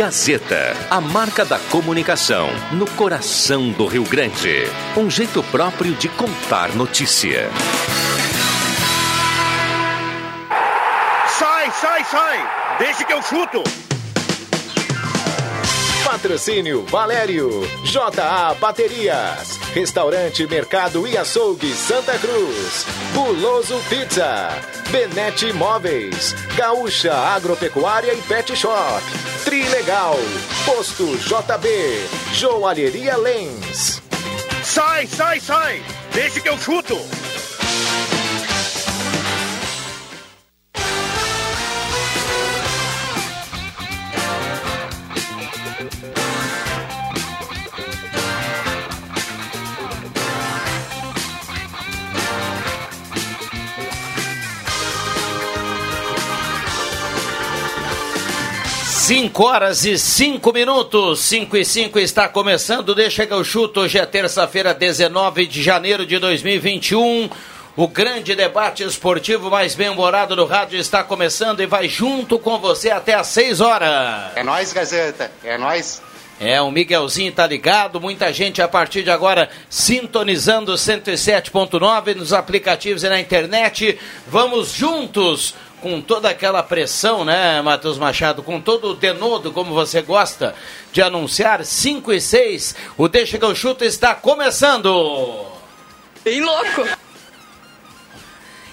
Gazeta, 0.00 0.74
a 0.88 0.98
marca 0.98 1.44
da 1.44 1.58
comunicação 1.58 2.48
no 2.72 2.90
coração 2.92 3.70
do 3.70 3.86
Rio 3.86 4.02
Grande. 4.04 4.62
Um 4.96 5.10
jeito 5.10 5.42
próprio 5.42 5.92
de 5.92 6.08
contar 6.08 6.74
notícia. 6.74 7.50
Sai, 11.38 11.70
sai, 11.72 12.04
sai! 12.04 12.78
Deixa 12.78 13.04
que 13.04 13.12
eu 13.12 13.20
chuto! 13.20 13.89
Patrocínio 16.20 16.82
Valério, 16.82 17.48
JA 17.82 18.54
Baterias, 18.60 19.56
Restaurante 19.72 20.46
Mercado 20.46 21.06
e 21.08 21.16
Açougue 21.16 21.72
Santa 21.72 22.12
Cruz, 22.18 22.84
Buloso 23.14 23.80
Pizza, 23.88 24.50
Benete 24.90 25.46
Imóveis, 25.46 26.34
Gaúcha 26.54 27.14
Agropecuária 27.14 28.12
e 28.12 28.20
Pet 28.20 28.54
Shop, 28.54 29.02
Trilegal, 29.46 30.18
Posto 30.66 31.06
JB, 31.16 32.34
Joalheria 32.34 33.16
Lens. 33.16 34.02
Sai, 34.62 35.06
sai, 35.06 35.40
sai! 35.40 35.82
Deixa 36.12 36.38
que 36.38 36.50
eu 36.50 36.58
chuto! 36.58 36.98
5 59.10 59.44
horas 59.44 59.84
e 59.84 59.98
5 59.98 60.52
minutos, 60.52 61.18
5 61.22 61.56
e 61.56 61.64
5 61.64 61.98
está 61.98 62.28
começando. 62.28 62.94
Deixa 62.94 63.26
que 63.26 63.32
eu 63.32 63.42
chuto. 63.42 63.80
Hoje 63.80 63.98
é 63.98 64.06
terça-feira, 64.06 64.72
19 64.72 65.48
de 65.48 65.64
janeiro 65.64 66.06
de 66.06 66.16
2021. 66.16 67.28
O 67.76 67.88
grande 67.88 68.36
debate 68.36 68.84
esportivo 68.84 69.50
mais 69.50 69.74
bem-humorado 69.74 70.36
do 70.36 70.46
rádio 70.46 70.78
está 70.78 71.02
começando 71.02 71.58
e 71.58 71.66
vai 71.66 71.88
junto 71.88 72.38
com 72.38 72.60
você 72.60 72.88
até 72.92 73.14
às 73.14 73.26
6 73.26 73.60
horas. 73.60 74.30
É 74.36 74.44
nós, 74.44 74.72
Gazeta. 74.72 75.28
É 75.42 75.58
nós. 75.58 76.00
É, 76.38 76.62
o 76.62 76.70
Miguelzinho 76.70 77.32
tá 77.32 77.46
ligado, 77.48 78.00
muita 78.00 78.32
gente 78.32 78.62
a 78.62 78.68
partir 78.68 79.02
de 79.02 79.10
agora 79.10 79.50
sintonizando 79.68 80.72
107.9 80.72 82.14
nos 82.14 82.32
aplicativos 82.32 83.02
e 83.02 83.08
na 83.08 83.18
internet. 83.18 83.98
Vamos 84.28 84.72
juntos 84.72 85.56
com 85.80 86.00
toda 86.00 86.28
aquela 86.28 86.62
pressão, 86.62 87.24
né, 87.24 87.60
Matheus 87.62 87.98
Machado, 87.98 88.42
com 88.42 88.60
todo 88.60 88.90
o 88.90 88.94
denodo, 88.94 89.52
como 89.52 89.74
você 89.74 90.02
gosta 90.02 90.54
de 90.92 91.02
anunciar, 91.02 91.64
5 91.64 92.12
e 92.12 92.20
6, 92.20 92.76
o 92.96 93.08
Deixa 93.08 93.38
que 93.38 93.44
eu 93.44 93.54
chuto 93.54 93.84
está 93.84 94.14
começando! 94.14 95.46
Bem 96.22 96.40
louco! 96.40 96.86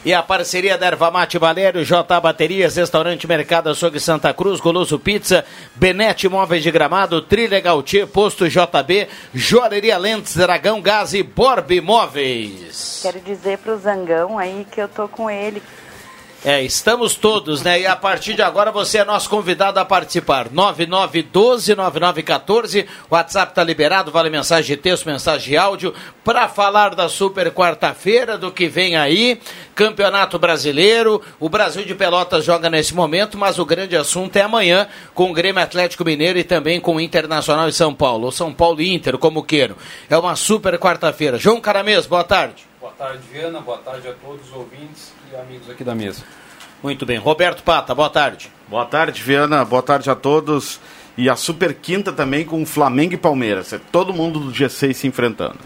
E 0.06 0.14
a 0.14 0.24
parceria 0.24 0.78
da 0.78 0.86
Erva 0.86 1.12
Mate 1.12 1.38
Valério, 1.38 1.84
J 1.84 2.22
Baterias, 2.22 2.78
Restaurante 2.78 3.28
Mercado 3.28 3.70
Açougue 3.70 4.00
Santa 4.00 4.34
Cruz, 4.34 4.62
Goloso 4.62 4.98
Pizza, 4.98 5.44
Benete 5.76 6.30
Móveis 6.30 6.64
de 6.64 6.72
Gramado, 6.72 7.22
Trilha 7.22 7.60
Gautier, 7.60 8.08
Posto 8.08 8.48
JB, 8.48 9.10
Joalheria 9.34 9.98
Lentes, 9.98 10.38
Dragão 10.38 10.82
Gás 10.82 11.14
e 11.14 11.24
Borb 11.24 11.82
Móveis. 11.82 13.00
Quero 13.02 13.20
dizer 13.20 13.58
pro 13.58 13.78
Zangão 13.78 14.38
aí 14.38 14.66
que 14.72 14.80
eu 14.80 14.88
tô 14.88 15.10
com 15.10 15.30
ele. 15.30 15.62
É, 16.46 16.62
estamos 16.62 17.16
todos, 17.16 17.64
né? 17.64 17.82
E 17.82 17.88
a 17.88 17.96
partir 17.96 18.36
de 18.36 18.44
agora 18.44 18.72
você 18.72 19.00
é 19.00 19.04
nosso 19.04 19.28
convidado 19.28 19.80
a 19.80 19.86
participar. 19.86 20.50
9912-9914. 20.50 22.86
O 23.10 23.16
WhatsApp 23.16 23.56
tá 23.56 23.64
liberado, 23.64 24.12
vale 24.12 24.30
mensagem 24.30 24.76
de 24.76 24.82
texto, 24.82 25.08
mensagem 25.08 25.50
de 25.50 25.58
áudio. 25.58 25.96
Para 26.24 26.48
falar 26.48 26.94
da 26.94 27.10
super 27.10 27.50
quarta-feira, 27.52 28.38
do 28.38 28.52
que 28.52 28.68
vem 28.68 28.96
aí. 28.96 29.42
Campeonato 29.74 30.38
Brasileiro. 30.38 31.24
O 31.40 31.50
Brasil 31.50 31.84
de 31.84 31.96
Pelotas 31.96 32.46
joga 32.46 32.70
nesse 32.70 32.94
momento, 32.94 33.36
mas 33.36 33.58
o 33.58 33.66
grande 33.66 33.98
assunto 33.98 34.36
é 34.36 34.44
amanhã 34.44 34.88
com 35.16 35.32
o 35.32 35.34
Grêmio 35.34 35.64
Atlético 35.64 36.06
Mineiro 36.06 36.38
e 36.38 36.44
também 36.44 36.80
com 36.80 36.98
o 36.98 37.02
Internacional 37.02 37.68
de 37.68 37.76
São 37.76 37.96
Paulo. 37.96 38.26
Ou 38.26 38.32
São 38.32 38.54
Paulo 38.54 38.80
e 38.80 38.94
Inter, 38.94 39.18
como 39.18 39.42
queiram. 39.42 39.76
É 40.08 40.16
uma 40.16 40.36
super 40.36 40.78
quarta-feira. 40.78 41.40
João 41.40 41.60
Caramês, 41.60 42.06
boa 42.06 42.24
tarde. 42.24 42.68
Boa 42.80 42.94
tarde, 42.94 43.24
Viana. 43.32 43.60
Boa 43.60 43.80
tarde 43.80 44.08
a 44.08 44.14
todos 44.14 44.48
os 44.48 44.54
ouvintes 44.54 45.17
e 45.32 45.36
amigos 45.36 45.70
aqui 45.70 45.84
da 45.84 45.96
mesa. 45.96 46.24
Muito 46.82 47.06
bem. 47.06 47.18
Roberto 47.18 47.64
Pata, 47.64 47.94
boa 47.94 48.10
tarde. 48.10 48.52
Boa 48.68 48.86
tarde, 48.86 49.22
Viana. 49.22 49.66
Boa 49.66 49.82
tarde 49.82 50.10
a 50.10 50.16
todos. 50.16 50.80
E 51.18 51.30
a 51.30 51.36
Super 51.36 51.74
Quinta 51.74 52.12
também 52.12 52.46
com 52.46 52.66
Flamengo 52.66 53.14
e 53.14 53.18
Palmeiras. 53.18 53.74
É 53.74 53.80
todo 53.92 54.14
mundo 54.14 54.40
do 54.40 54.52
G6 54.52 54.94
se 54.94 55.08
enfrentando. 55.08 55.58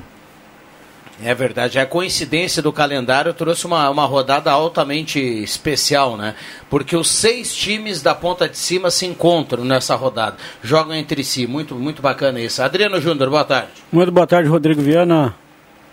É 1.23 1.35
verdade, 1.35 1.77
a 1.77 1.85
coincidência 1.85 2.63
do 2.63 2.73
calendário 2.73 3.31
trouxe 3.31 3.67
uma, 3.67 3.87
uma 3.91 4.05
rodada 4.05 4.51
altamente 4.51 5.19
especial, 5.19 6.17
né? 6.17 6.33
Porque 6.67 6.97
os 6.97 7.11
seis 7.11 7.55
times 7.55 8.01
da 8.01 8.15
ponta 8.15 8.49
de 8.49 8.57
cima 8.57 8.89
se 8.89 9.05
encontram 9.05 9.63
nessa 9.63 9.95
rodada, 9.95 10.37
jogam 10.63 10.95
entre 10.95 11.23
si, 11.23 11.45
muito, 11.45 11.75
muito 11.75 12.01
bacana 12.01 12.39
isso. 12.39 12.63
Adriano 12.63 12.99
Júnior, 12.99 13.29
boa 13.29 13.45
tarde. 13.45 13.69
Muito 13.91 14.11
boa 14.11 14.25
tarde, 14.25 14.49
Rodrigo 14.49 14.81
Viana, 14.81 15.35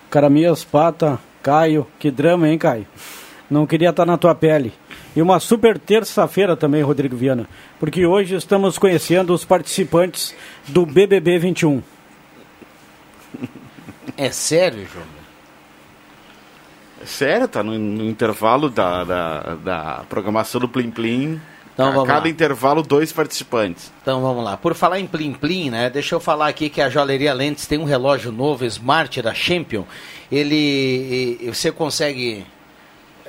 Caramias, 0.09 0.65
Pata, 0.65 1.19
Caio, 1.43 1.87
que 1.99 2.11
drama, 2.11 2.49
hein, 2.49 2.56
Caio? 2.56 2.87
Não 3.51 3.67
queria 3.67 3.91
estar 3.91 4.05
na 4.05 4.19
tua 4.19 4.35
pele. 4.35 4.73
E 5.17 5.23
uma 5.23 5.41
super 5.41 5.79
terça-feira 5.79 6.57
também, 6.57 6.83
Rodrigo 6.83 7.17
Viana, 7.17 7.49
porque 7.81 8.05
hoje 8.05 8.35
estamos 8.35 8.77
conhecendo 8.79 9.33
os 9.33 9.45
participantes 9.45 10.35
do 10.67 10.85
BBB 10.85 11.39
21. 11.39 11.83
É 14.17 14.31
sério, 14.31 14.87
João? 14.93 15.07
É 17.01 17.07
sério, 17.07 17.47
tá 17.47 17.63
no, 17.63 17.79
no 17.79 18.05
intervalo 18.05 18.69
da, 18.69 19.05
da, 19.05 19.41
da, 19.55 20.05
programação 20.09 20.61
do 20.61 20.69
Plim 20.69 20.91
Plim. 20.91 21.41
Então, 21.73 22.03
a 22.03 22.05
cada 22.05 22.25
lá. 22.25 22.29
intervalo, 22.29 22.83
dois 22.83 23.13
participantes. 23.13 23.93
Então 24.03 24.21
vamos 24.21 24.43
lá. 24.43 24.57
Por 24.57 24.75
falar 24.75 24.99
em 24.99 25.07
Plim 25.07 25.33
Plim, 25.33 25.71
né? 25.71 25.89
Deixa 25.89 26.17
eu 26.17 26.21
falar 26.21 26.49
aqui 26.49 26.69
que 26.69 26.81
a 26.81 26.91
Joalheria 26.91 27.33
Lentes 27.33 27.69
tem 27.69 27.79
um 27.79 27.85
relógio 27.85 28.33
novo, 28.33 28.65
Smart 28.65 29.23
da 29.23 29.33
Champion. 29.33 29.85
Ele. 30.31 31.39
e- 31.41 31.51
Você 31.55 31.71
consegue. 31.71 32.45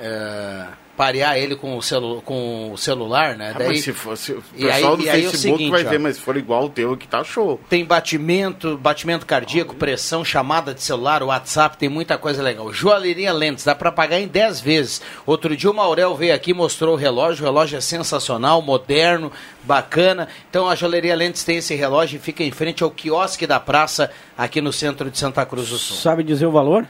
Eh, 0.00 0.64
parear 0.96 1.38
ele 1.38 1.56
com 1.56 1.76
o, 1.78 1.82
celu 1.82 2.20
com 2.22 2.72
o 2.72 2.76
celular, 2.76 3.34
né? 3.34 3.52
Ah, 3.54 3.58
mas 3.66 3.80
se 3.82 3.92
fosse 3.92 4.32
o 4.32 4.42
E 4.54 4.64
aí- 4.66 4.72
pessoal 4.74 4.96
do 4.98 5.02
e 5.02 5.08
aí 5.08 5.24
é 5.24 5.28
o 5.28 5.30
Facebook 5.30 5.56
seguinte, 5.58 5.70
vai 5.70 5.84
ó. 5.86 5.88
ver, 5.88 5.98
mas 5.98 6.16
se 6.16 6.22
for 6.22 6.36
igual 6.36 6.64
o 6.64 6.68
teu 6.68 6.92
aqui, 6.92 7.08
tá 7.08 7.24
show. 7.24 7.58
Tem 7.70 7.84
batimento, 7.86 8.76
batimento 8.76 9.24
cardíaco, 9.24 9.74
pressão, 9.74 10.22
chamada 10.24 10.74
de 10.74 10.82
celular, 10.82 11.22
WhatsApp, 11.22 11.78
tem 11.78 11.88
muita 11.88 12.18
coisa 12.18 12.42
legal. 12.42 12.70
Joalheria 12.72 13.32
Lentes, 13.32 13.64
dá 13.64 13.74
para 13.74 13.90
pagar 13.90 14.20
em 14.20 14.28
10 14.28 14.60
vezes. 14.60 15.00
Outro 15.24 15.56
dia 15.56 15.70
o 15.70 15.74
Maurel 15.74 16.14
veio 16.16 16.34
aqui, 16.34 16.52
mostrou 16.52 16.94
o 16.94 16.98
relógio, 16.98 17.44
o 17.44 17.46
relógio 17.46 17.78
é 17.78 17.80
sensacional, 17.80 18.60
moderno, 18.60 19.32
bacana. 19.64 20.28
Então 20.50 20.68
a 20.68 20.74
Joalheria 20.74 21.14
Lentes 21.16 21.44
tem 21.44 21.56
esse 21.58 21.74
relógio 21.74 22.16
e 22.16 22.20
fica 22.20 22.42
em 22.44 22.50
frente 22.50 22.82
ao 22.82 22.90
quiosque 22.90 23.46
da 23.46 23.58
praça, 23.58 24.10
aqui 24.36 24.60
no 24.60 24.72
centro 24.72 25.10
de 25.10 25.18
Santa 25.18 25.46
Cruz 25.46 25.68
do 25.70 25.78
Sul. 25.78 25.96
Sabe 25.96 26.22
dizer 26.22 26.44
o 26.46 26.50
valor? 26.52 26.86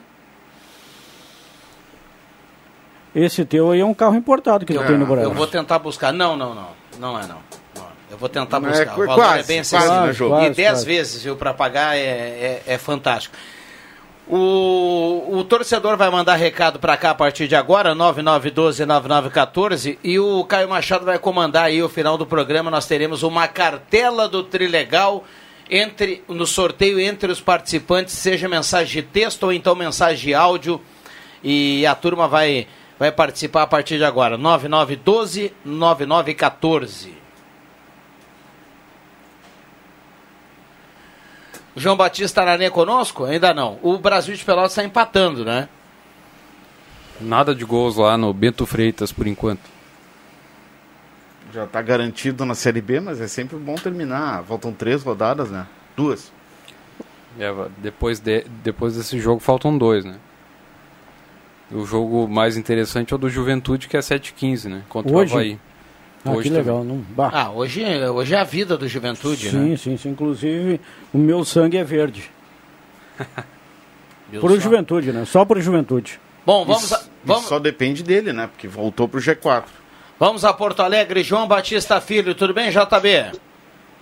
Esse 3.15 3.45
teu 3.45 3.71
aí 3.73 3.81
é 3.81 3.85
um 3.85 3.95
carro 3.95 4.15
importado 4.15 4.65
que 4.65 4.73
tu 4.73 4.83
tem 4.85 4.97
no 4.99 5.07
Brasil. 5.07 5.31
Eu 5.31 5.35
vou 5.35 5.47
tentar 5.47 5.79
buscar. 5.79 6.13
Não, 6.13 6.37
não, 6.37 6.55
não. 6.55 6.69
Não 6.99 7.19
é 7.19 7.23
não. 7.27 7.37
Não. 7.77 7.87
Eu 8.11 8.17
vou 8.19 8.29
tentar 8.29 8.61
Não, 8.61 8.69
é 8.69 8.73
buscar. 8.73 8.95
qu- 8.95 9.03
o 9.03 9.07
valor 9.07 9.23
quase, 9.25 9.41
é 9.41 9.43
bem 9.45 9.59
quase, 9.59 9.77
acessível. 9.77 10.07
né, 10.07 10.13
Jô? 10.13 10.27
e 10.27 10.31
Quase, 10.31 10.51
10 10.55 10.69
quase. 10.71 10.87
vezes, 10.87 11.23
viu, 11.23 11.37
para 11.37 11.55
pagar 11.55 11.97
é, 11.97 12.01
é, 12.01 12.63
é 12.67 12.79
fantástico. 12.79 13.35
O, 14.29 15.39
o 15.39 15.45
torcedor 15.45 15.97
vai 15.97 16.09
mandar 16.09 16.37
recado 16.37 16.79
para 16.79 16.97
cá 16.97 17.11
a 17.11 17.15
partir 17.17 17.49
de 17.49 17.57
agora, 17.57 17.95
9912-9914, 17.97 19.99
e 20.05 20.21
o 20.21 20.45
Caio 20.45 20.69
Machado 20.69 21.05
vai 21.05 21.19
comandar 21.19 21.65
aí 21.65 21.83
o 21.83 21.89
final 21.89 22.17
do 22.17 22.25
programa. 22.27 22.71
Nós 22.71 22.87
teremos 22.87 23.25
uma 23.25 23.49
cartela 23.49 24.29
do 24.29 24.45
Trilegal 24.45 25.25
entre, 25.69 26.23
no 26.29 26.47
sorteio 26.47 27.01
entre 27.01 27.33
os 27.33 27.41
participantes, 27.41 28.15
seja 28.15 28.49
mensagem 28.49 29.03
de 29.03 29.09
texto 29.09 29.43
ou 29.45 29.53
então 29.53 29.75
mensagem 29.75 30.27
de 30.29 30.35
áudio. 30.35 30.81
E 31.43 31.85
a 31.87 31.95
turma 31.95 32.29
vai, 32.29 32.67
vai 33.01 33.11
participar 33.11 33.63
a 33.63 33.67
partir 33.67 33.97
de 33.97 34.05
agora, 34.05 34.37
9912-9914. 34.37 37.15
João 41.75 41.97
Batista 41.97 42.43
Arané 42.43 42.69
conosco? 42.69 43.25
Ainda 43.25 43.55
não. 43.55 43.79
O 43.81 43.97
Brasil 43.97 44.35
de 44.35 44.45
Pelotas 44.45 44.73
está 44.73 44.85
empatando, 44.85 45.47
né? 45.47 45.67
Nada 47.19 47.55
de 47.55 47.65
gols 47.65 47.97
lá 47.97 48.19
no 48.19 48.35
Bento 48.35 48.67
Freitas 48.67 49.11
por 49.11 49.27
enquanto. 49.27 49.63
Já 51.55 51.67
tá 51.67 51.81
garantido 51.81 52.45
na 52.45 52.55
Série 52.55 52.83
B, 52.83 53.01
mas 53.01 53.19
é 53.19 53.27
sempre 53.27 53.57
bom 53.57 53.77
terminar. 53.77 54.45
Faltam 54.45 54.75
três 54.75 55.03
rodadas, 55.03 55.51
né? 55.51 55.67
Duas. 55.97 56.31
É, 57.39 57.51
depois, 57.79 58.21
de, 58.21 58.45
depois 58.63 58.97
desse 58.97 59.19
jogo 59.19 59.41
faltam 59.41 59.79
dois, 59.79 60.05
né? 60.05 60.19
O 61.73 61.85
jogo 61.85 62.27
mais 62.29 62.57
interessante 62.57 63.13
é 63.13 63.17
o 63.17 63.19
do 63.19 63.31
Juventude, 63.31 63.89
que 63.89 63.97
é 63.97 64.01
7-15, 64.01 64.69
né? 64.69 64.83
Contra 64.89 65.13
Hoje? 65.13 65.33
o 65.33 65.37
Havaí. 65.37 65.59
Ah, 66.25 66.33
Hoje 66.33 66.51
que 66.51 66.55
legal. 66.57 66.85
Não... 66.85 66.97
Bah. 66.99 67.31
Ah, 67.33 67.51
hoje, 67.51 67.83
hoje 68.13 68.35
é 68.35 68.39
a 68.39 68.45
vida 68.45 68.77
do 68.77 68.87
juventude, 68.87 69.49
sim, 69.51 69.71
né? 69.71 69.77
sim, 69.77 69.97
sim. 69.97 70.11
Inclusive, 70.11 70.79
o 71.15 71.19
meu 71.19 71.45
sangue 71.45 71.79
é 71.79 71.85
verde. 71.85 72.31
Por 74.41 74.51
só? 74.53 74.61
juventude, 74.61 75.13
né? 75.13 75.25
Só 75.25 75.45
por 75.45 75.61
juventude. 75.61 76.21
Bom, 76.47 76.65
vamos, 76.65 76.93
a, 76.93 77.01
E 77.01 77.27
vamos, 77.27 77.47
só 77.47 77.59
depende 77.59 78.03
dele, 78.03 78.33
né? 78.33 78.47
Porque 78.47 78.69
voltou 78.69 79.09
pro 79.09 79.21
G4. 79.21 79.65
vamos 80.19 80.45
a 80.45 80.53
Porto 80.53 80.81
Alegre. 80.81 81.25
João 81.25 81.49
Batista 81.49 82.01
Filho, 82.01 82.35
tudo 82.35 82.55
bem, 82.55 82.71
JB? 82.71 83.33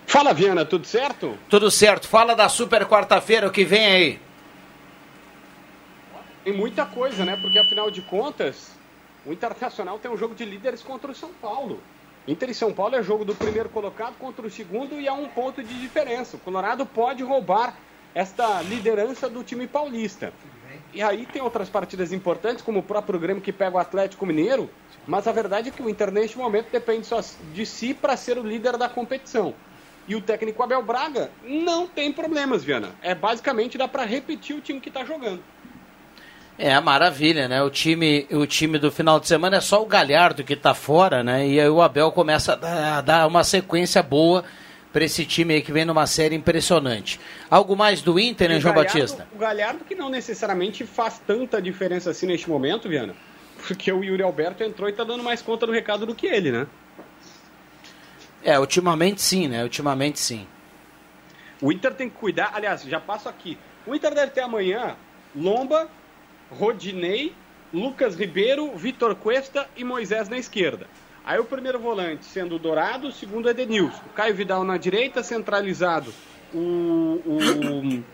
Fala, 0.07 0.35
Viana, 0.35 0.65
tudo 0.67 0.87
certo? 0.87 1.35
Tudo 1.49 1.71
certo. 1.71 2.07
Fala 2.07 2.35
da 2.35 2.49
super 2.49 2.85
quarta-feira, 2.85 3.47
o 3.49 3.51
que 3.51 3.65
vem 3.65 3.87
aí. 3.87 4.21
Tem 6.49 6.57
muita 6.57 6.87
coisa, 6.87 7.27
né? 7.27 7.37
Porque 7.37 7.59
afinal 7.59 7.91
de 7.91 8.01
contas, 8.01 8.71
o 9.27 9.35
Internacional 9.35 9.99
tem 9.99 10.11
um 10.11 10.17
jogo 10.17 10.35
de 10.35 10.47
líderes 10.47 10.83
contra 10.83 11.13
o 11.13 11.15
São 11.15 11.29
Paulo. 11.43 11.79
Inter 12.27 12.49
e 12.49 12.55
São 12.55 12.73
Paulo 12.73 12.97
é 12.97 13.03
jogo 13.03 13.23
do 13.23 13.35
primeiro 13.35 13.69
colocado 13.69 14.15
contra 14.15 14.47
o 14.47 14.51
segundo 14.51 14.99
e 14.99 15.07
há 15.07 15.13
um 15.13 15.29
ponto 15.29 15.63
de 15.63 15.79
diferença. 15.79 16.39
O 16.39 16.41
Colorado 16.41 16.87
pode 16.87 17.23
roubar 17.23 17.77
esta 18.15 18.63
liderança 18.63 19.29
do 19.29 19.45
time 19.45 19.67
paulista. 19.67 20.33
E 20.95 21.03
aí 21.03 21.27
tem 21.27 21.43
outras 21.43 21.69
partidas 21.69 22.15
importantes, 22.15 22.65
como 22.65 22.79
o 22.79 22.83
próprio 22.83 23.21
Grêmio 23.21 23.43
que 23.43 23.53
pega 23.53 23.77
o 23.77 23.79
Atlético 23.79 24.25
Mineiro, 24.25 24.71
mas 25.07 25.27
a 25.27 25.33
verdade 25.33 25.69
é 25.69 25.71
que 25.71 25.83
o 25.83 25.91
Inter 25.91 26.11
neste 26.11 26.39
momento 26.39 26.71
depende 26.73 27.07
só 27.07 27.21
de 27.53 27.67
si 27.67 27.93
para 27.93 28.17
ser 28.17 28.39
o 28.39 28.43
líder 28.43 28.79
da 28.79 28.89
competição. 28.89 29.53
E 30.09 30.17
o 30.17 30.23
técnico 30.23 30.63
Abel 30.63 30.83
Braga 30.83 31.31
não 31.43 31.87
tem 31.87 32.11
problemas, 32.11 32.65
Viana. 32.65 32.97
É 33.03 33.15
basicamente 33.15 33.77
dá 33.77 33.87
para 33.87 34.07
repetir 34.07 34.57
o 34.57 34.63
time 34.63 34.81
que 34.81 34.89
está 34.89 35.05
jogando. 35.05 35.45
É, 36.59 36.79
maravilha, 36.81 37.47
né? 37.47 37.63
O 37.63 37.71
time, 37.71 38.27
o 38.33 38.45
time 38.45 38.79
do 38.79 38.91
final 38.91 39.21
de 39.21 39.29
semana 39.29 39.59
é 39.59 39.61
só 39.61 39.81
o 39.81 39.87
Galhardo 39.87 40.43
que 40.43 40.57
tá 40.57 40.75
fora, 40.75 41.23
né? 41.23 41.47
E 41.47 41.61
aí 41.61 41.69
o 41.69 41.81
Abel 41.81 42.11
começa 42.11 42.55
a 42.55 42.57
dar, 42.57 42.99
a 42.99 43.01
dar 43.01 43.27
uma 43.29 43.45
sequência 43.45 44.03
boa 44.03 44.45
para 44.93 45.05
esse 45.05 45.25
time 45.25 45.55
aí 45.55 45.63
que 45.63 45.71
vem 45.71 45.85
numa 45.85 46.07
série 46.07 46.35
impressionante. 46.35 47.21
Algo 47.49 47.77
mais 47.77 48.03
do 48.03 48.19
Inter, 48.19 48.49
né, 48.49 48.57
o 48.57 48.61
João 48.61 48.75
Galhardo- 48.75 48.99
Batista? 48.99 49.29
O 49.33 49.39
Galhardo 49.39 49.85
que 49.85 49.95
não 49.95 50.09
necessariamente 50.11 50.85
faz 50.85 51.21
tanta 51.25 51.63
diferença 51.63 52.11
assim 52.11 52.27
neste 52.27 52.51
momento, 52.51 52.89
Viana. 52.89 53.15
Porque 53.65 53.93
o 53.93 54.03
Yuri 54.03 54.23
Alberto 54.23 54.65
entrou 54.65 54.89
e 54.89 54.93
tá 54.93 55.05
dando 55.05 55.23
mais 55.23 55.41
conta 55.41 55.65
do 55.67 55.73
recado 55.73 56.07
do 56.07 56.15
que 56.15 56.27
ele, 56.27 56.51
né? 56.51 56.67
É, 58.43 58.59
ultimamente 58.59 59.21
sim, 59.21 59.47
né? 59.47 59.63
Ultimamente 59.63 60.19
sim. 60.19 60.47
O 61.61 61.71
Inter 61.73 61.93
tem 61.95 62.09
que 62.09 62.17
cuidar. 62.17 62.51
Aliás, 62.55 62.83
já 62.83 62.99
passo 62.99 63.29
aqui. 63.29 63.59
O 63.87 63.95
Inter 63.95 64.13
deve 64.15 64.33
ter 64.33 64.41
amanhã 64.41 64.97
Lomba, 65.37 65.89
Rodinei, 66.51 67.35
Lucas 67.73 68.17
Ribeiro, 68.17 68.77
Vitor 68.77 69.15
Cuesta 69.15 69.69
e 69.77 69.85
Moisés 69.85 70.29
na 70.29 70.39
esquerda. 70.39 70.87
Aí 71.25 71.39
o 71.39 71.45
primeiro 71.45 71.79
volante 71.79 72.25
sendo 72.25 72.57
o 72.57 72.59
Dourado, 72.59 73.09
o 73.09 73.13
segundo 73.13 73.49
é 73.49 73.55
Denilson. 73.55 74.03
Caio 74.15 74.35
Vidal 74.35 74.65
na 74.65 74.79
direita, 74.79 75.23
centralizado 75.23 76.13
o, 76.55 77.21
o 77.27 78.05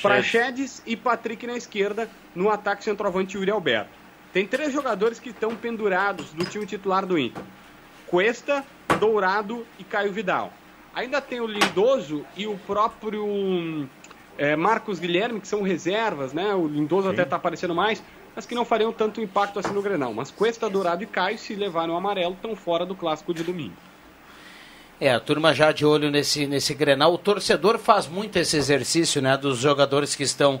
Praxedes 0.00 0.82
e 0.84 0.96
Patrick 0.96 1.46
na 1.46 1.56
esquerda, 1.56 2.08
no 2.34 2.50
ataque 2.50 2.82
centroavante 2.82 3.36
Yuri 3.36 3.50
Alberto. 3.50 3.90
Tem 4.32 4.46
três 4.46 4.72
jogadores 4.72 5.20
que 5.20 5.30
estão 5.30 5.54
pendurados 5.54 6.32
do 6.32 6.44
time 6.44 6.66
titular 6.66 7.04
do 7.04 7.18
Inter. 7.18 7.42
Cuesta, 8.06 8.64
Dourado 8.98 9.66
e 9.78 9.84
Caio 9.84 10.12
Vidal. 10.12 10.52
Ainda 10.94 11.20
tem 11.20 11.40
o 11.40 11.46
Lindoso 11.46 12.24
e 12.36 12.46
o 12.46 12.56
próprio 12.58 13.24
hum, 13.24 13.88
é, 14.38 14.56
Marcos 14.56 14.98
Guilherme, 14.98 15.40
que 15.40 15.48
são 15.48 15.62
reservas, 15.62 16.32
né? 16.32 16.54
O 16.54 16.66
Lindoso 16.66 17.08
até 17.08 17.22
está 17.22 17.36
aparecendo 17.36 17.74
mais, 17.74 18.02
mas 18.34 18.46
que 18.46 18.54
não 18.54 18.64
fariam 18.64 18.92
tanto 18.92 19.20
impacto 19.20 19.58
assim 19.58 19.72
no 19.72 19.82
Grenal. 19.82 20.12
Mas 20.12 20.30
Cuesta, 20.30 20.68
Dourado 20.70 21.02
e 21.02 21.06
Caio, 21.06 21.38
se 21.38 21.54
levaram 21.54 21.94
o 21.94 21.96
amarelo, 21.96 22.34
estão 22.34 22.56
fora 22.56 22.84
do 22.86 22.94
clássico 22.94 23.32
de 23.34 23.42
domingo. 23.42 23.74
É, 25.00 25.12
a 25.12 25.18
turma 25.20 25.52
já 25.52 25.72
de 25.72 25.84
olho 25.84 26.10
nesse, 26.10 26.46
nesse 26.46 26.74
Grenal. 26.74 27.12
O 27.12 27.18
torcedor 27.18 27.78
faz 27.78 28.06
muito 28.06 28.36
esse 28.38 28.56
exercício, 28.56 29.20
né? 29.20 29.36
Dos 29.36 29.58
jogadores 29.58 30.14
que 30.14 30.22
estão 30.22 30.60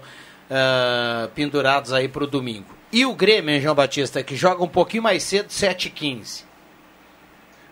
ah, 0.50 1.28
pendurados 1.34 1.92
aí 1.92 2.08
pro 2.08 2.26
domingo. 2.26 2.66
E 2.92 3.06
o 3.06 3.14
Grêmio, 3.14 3.54
hein, 3.54 3.60
João 3.60 3.74
Batista, 3.74 4.22
que 4.22 4.36
joga 4.36 4.62
um 4.62 4.68
pouquinho 4.68 5.02
mais 5.02 5.22
cedo, 5.22 5.48
7h15. 5.48 6.44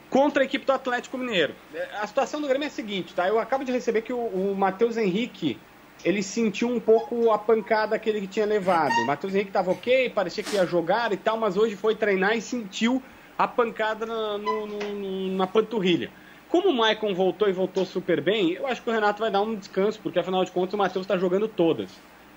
contra 0.08 0.42
a 0.42 0.46
equipe 0.46 0.64
do 0.64 0.72
Atlético 0.72 1.18
Mineiro. 1.18 1.54
É, 1.74 1.88
A 2.00 2.06
situação 2.06 2.40
do 2.40 2.48
Grêmio 2.48 2.64
é 2.64 2.68
a 2.68 2.70
seguinte, 2.70 3.14
tá? 3.14 3.28
Eu 3.28 3.38
acabo 3.38 3.64
de 3.64 3.72
receber 3.72 4.02
que 4.02 4.12
o, 4.12 4.18
o 4.18 4.54
Matheus 4.56 4.96
Henrique, 4.96 5.58
ele 6.04 6.22
sentiu 6.22 6.68
um 6.68 6.80
pouco 6.80 7.30
a 7.30 7.38
pancada 7.38 7.98
que 7.98 8.08
ele 8.08 8.26
tinha 8.26 8.46
levado. 8.46 8.92
Matheus 9.06 9.34
Henrique 9.34 9.50
estava 9.50 9.70
ok, 9.70 10.10
parecia 10.10 10.42
que 10.42 10.56
ia 10.56 10.66
jogar 10.66 11.12
e 11.12 11.16
tal, 11.16 11.36
mas 11.36 11.56
hoje 11.56 11.76
foi 11.76 11.94
treinar 11.94 12.36
e 12.36 12.40
sentiu 12.40 13.02
a 13.38 13.46
pancada 13.46 14.06
na, 14.06 14.38
no- 14.38 14.66
no- 14.66 15.28
na 15.36 15.46
panturrilha. 15.46 16.10
Como 16.48 16.68
o 16.68 16.74
Maicon 16.74 17.14
voltou 17.14 17.48
e 17.48 17.52
voltou 17.52 17.84
super 17.84 18.20
bem, 18.20 18.52
eu 18.52 18.66
acho 18.66 18.82
que 18.82 18.90
o 18.90 18.92
Renato 18.92 19.20
vai 19.20 19.30
dar 19.30 19.40
um 19.40 19.54
descanso, 19.54 20.00
porque 20.02 20.18
afinal 20.18 20.44
de 20.44 20.50
contas 20.50 20.74
o 20.74 20.78
Matheus 20.78 21.04
está 21.04 21.16
jogando 21.16 21.46
todas. 21.46 21.90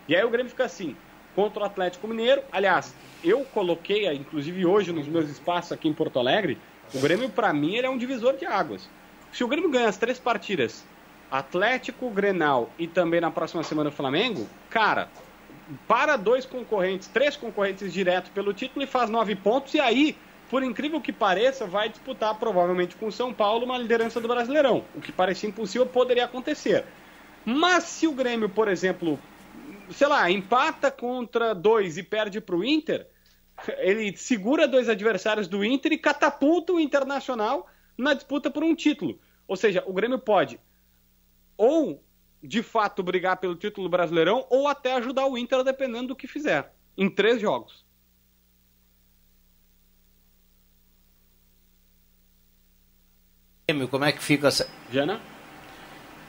E 0.07 0.16
aí 0.16 0.24
o 0.24 0.30
Grêmio 0.30 0.50
fica 0.50 0.66
assim, 0.66 0.95
contra 1.36 1.63
o 1.63 1.66
Atlético 1.66 2.07
Mineiro. 2.07 2.44
Aliás, 2.51 2.94
eu 3.24 3.44
coloquei, 3.45 4.07
inclusive 4.13 4.66
hoje 4.66 4.92
nos 4.92 5.07
meus 5.07 5.30
espaços 5.30 5.71
aqui 5.71 5.88
em 5.88 5.94
Porto 5.94 6.19
Alegre, 6.19 6.57
o 6.94 7.00
Grêmio, 7.00 7.30
para 7.30 7.51
mim, 7.51 7.75
ele 7.75 7.88
é 7.88 7.89
um 7.89 7.98
divisor 7.98 8.36
de 8.38 8.45
águas. 8.45 8.88
Se 9.31 9.44
o 9.44 9.48
Grêmio 9.48 9.71
ganha 9.71 9.88
as 9.89 9.98
três 9.98 10.19
partidas, 10.19 10.86
Atlético, 11.33 12.12
Grenal 12.12 12.69
e 12.77 12.85
também 12.85 13.19
na 13.19 13.31
próxima 13.31 13.63
semana 13.63 13.89
o 13.89 13.91
Flamengo, 13.91 14.47
cara, 14.69 15.09
para 15.88 16.15
dois 16.15 16.45
concorrentes, 16.45 17.07
três 17.07 17.35
concorrentes 17.35 17.91
direto 17.91 18.30
pelo 18.30 18.53
título 18.53 18.85
e 18.85 18.88
faz 18.88 19.09
nove 19.09 19.35
pontos, 19.35 19.74
e 19.74 19.80
aí, 19.80 20.15
por 20.47 20.62
incrível 20.62 21.01
que 21.01 21.12
pareça, 21.12 21.65
vai 21.65 21.89
disputar 21.89 22.38
provavelmente 22.38 22.95
com 22.95 23.07
o 23.07 23.12
São 23.12 23.33
Paulo 23.33 23.65
uma 23.65 23.80
liderança 23.80 24.21
do 24.21 24.27
Brasileirão. 24.27 24.85
O 24.94 25.01
que 25.01 25.12
parecia 25.12 25.50
impossível 25.50 25.88
poderia 25.88 26.25
acontecer. 26.25 26.85
Mas 27.44 27.85
se 27.85 28.06
o 28.06 28.12
Grêmio, 28.12 28.47
por 28.47 28.68
exemplo, 28.68 29.19
sei 29.89 30.06
lá, 30.06 30.30
empata 30.30 30.91
contra 30.91 31.56
dois 31.56 31.97
e 31.97 32.03
perde 32.03 32.39
para 32.39 32.56
o 32.56 32.63
Inter, 32.63 33.07
ele 33.80 34.15
segura 34.15 34.68
dois 34.68 34.88
adversários 34.88 35.47
do 35.47 35.65
Inter 35.65 35.94
e 35.94 35.97
catapulta 35.97 36.74
o 36.74 36.80
Internacional 36.80 37.68
na 37.97 38.13
disputa 38.13 38.51
por 38.51 38.63
um 38.63 38.75
título. 38.75 39.19
Ou 39.47 39.56
seja, 39.56 39.83
o 39.88 39.94
Grêmio 39.94 40.19
pode 40.19 40.59
ou 41.58 42.04
de 42.42 42.62
fato 42.62 43.02
brigar 43.02 43.38
pelo 43.38 43.56
título 43.56 43.88
brasileirão 43.88 44.46
ou 44.50 44.68
até 44.68 44.96
ajudar 44.96 45.26
o 45.26 45.38
Inter 45.38 45.64
dependendo 45.64 46.10
do 46.10 46.16
que 46.16 46.28
fizer 46.28 46.74
em 46.98 47.10
três 47.10 47.40
jogos. 47.40 47.84
Grêmio, 53.68 53.88
como 53.88 54.04
é 54.04 54.12
que 54.12 54.22
fica 54.22 54.50
essa... 54.50 54.70
Jana? 54.92 55.22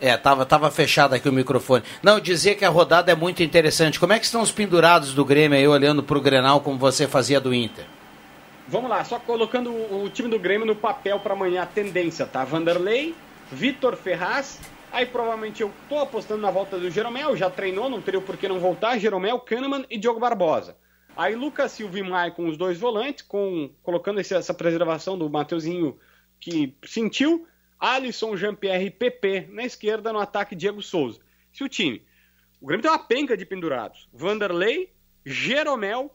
É, 0.01 0.17
tava, 0.17 0.47
tava 0.47 0.71
fechado 0.71 1.15
aqui 1.15 1.29
o 1.29 1.33
microfone. 1.33 1.83
Não, 2.03 2.21
dizer 2.21 2.57
que 2.57 2.65
a 2.65 2.69
rodada 2.69 3.11
é 3.11 3.15
muito 3.15 3.43
interessante. 3.43 3.99
Como 3.99 4.13
é 4.13 4.19
que 4.19 4.25
estão 4.25 4.43
os 4.43 4.53
pendurados 4.53 5.15
do 5.15 5.25
Grêmio 5.25 5.59
aí, 5.59 5.67
olhando 5.67 6.03
pro 6.03 6.21
Grenal, 6.21 6.61
como 6.61 6.79
você 6.79 7.09
fazia 7.09 7.41
do 7.41 7.55
Inter? 7.55 7.87
Vamos 8.69 8.89
lá, 8.89 9.05
só 9.05 9.19
colocando 9.19 9.71
o, 9.71 10.05
o 10.05 10.11
time 10.11 10.29
do 10.29 10.39
Grêmio 10.39 10.67
no 10.67 10.77
papel 10.77 11.21
para 11.21 11.35
amanhã 11.35 11.63
a 11.63 11.67
tendência, 11.67 12.25
tá? 12.27 12.45
Vanderlei, 12.45 13.15
Vitor 13.53 13.97
Ferraz, 13.97 14.61
aí 14.95 15.07
provavelmente 15.07 15.63
eu 15.63 15.73
tô 15.89 15.99
apostando 15.99 16.41
na 16.41 16.51
volta 16.51 16.79
do 16.79 16.91
Jeromel, 16.91 17.37
já 17.37 17.51
treinou, 17.51 17.89
não 17.91 18.01
teria 18.01 18.21
por 18.21 18.37
que 18.37 18.49
não 18.49 18.59
voltar, 18.59 18.99
Jeromel, 18.99 19.39
Kahneman 19.41 19.85
e 19.91 19.99
Diogo 19.99 20.21
Barbosa. 20.21 20.77
Aí 21.17 21.35
Lucas 21.37 21.73
Silva 21.73 21.99
e 21.99 22.03
Maicon, 22.03 22.49
os 22.49 22.57
dois 22.57 22.79
volantes, 22.79 23.23
com, 23.23 23.71
colocando 23.83 24.21
esse- 24.21 24.35
essa 24.35 24.53
preservação 24.55 25.17
do 25.19 25.29
Mateuzinho 25.31 25.97
que 26.41 26.75
sentiu, 26.85 27.47
Alisson, 27.79 28.37
Jean-Pierre 28.37 28.87
e 28.87 28.91
PP 28.91 29.49
na 29.51 29.65
esquerda, 29.65 30.13
no 30.13 30.19
ataque 30.19 30.57
Diego 30.57 30.83
Souza. 30.83 31.21
Se 31.53 31.63
o 31.63 31.69
time, 31.69 32.03
o 32.61 32.67
Grêmio 32.67 32.83
tem 32.83 32.91
uma 32.91 32.99
penca 32.99 33.37
de 33.37 33.45
pendurados, 33.47 34.09
Vanderlei, 34.13 34.93
Jeromel, 35.25 36.11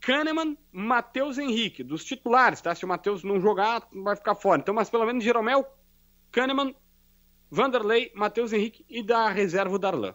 Kahneman, 0.00 0.56
Matheus 0.72 1.38
Henrique, 1.38 1.82
dos 1.82 2.04
titulares, 2.04 2.60
tá? 2.60 2.74
Se 2.74 2.84
o 2.84 2.88
Matheus 2.88 3.24
não 3.24 3.40
jogar, 3.40 3.86
vai 3.92 4.14
ficar 4.16 4.34
fora. 4.34 4.60
Então, 4.60 4.72
mas 4.74 4.88
pelo 4.88 5.04
menos 5.04 5.24
Jeromel, 5.24 5.66
Kahneman, 6.30 6.74
Vanderlei, 7.50 8.10
Matheus 8.14 8.52
Henrique 8.52 8.84
e 8.88 9.02
da 9.02 9.28
reserva 9.28 9.74
o 9.74 9.78
Darlan. 9.78 10.14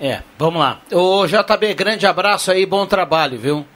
É, 0.00 0.22
vamos 0.38 0.60
lá. 0.60 0.80
Ô 0.92 1.26
JB, 1.26 1.74
grande 1.74 2.06
abraço 2.06 2.50
aí, 2.50 2.66
bom 2.66 2.84
trabalho, 2.86 3.38
viu? 3.38 3.66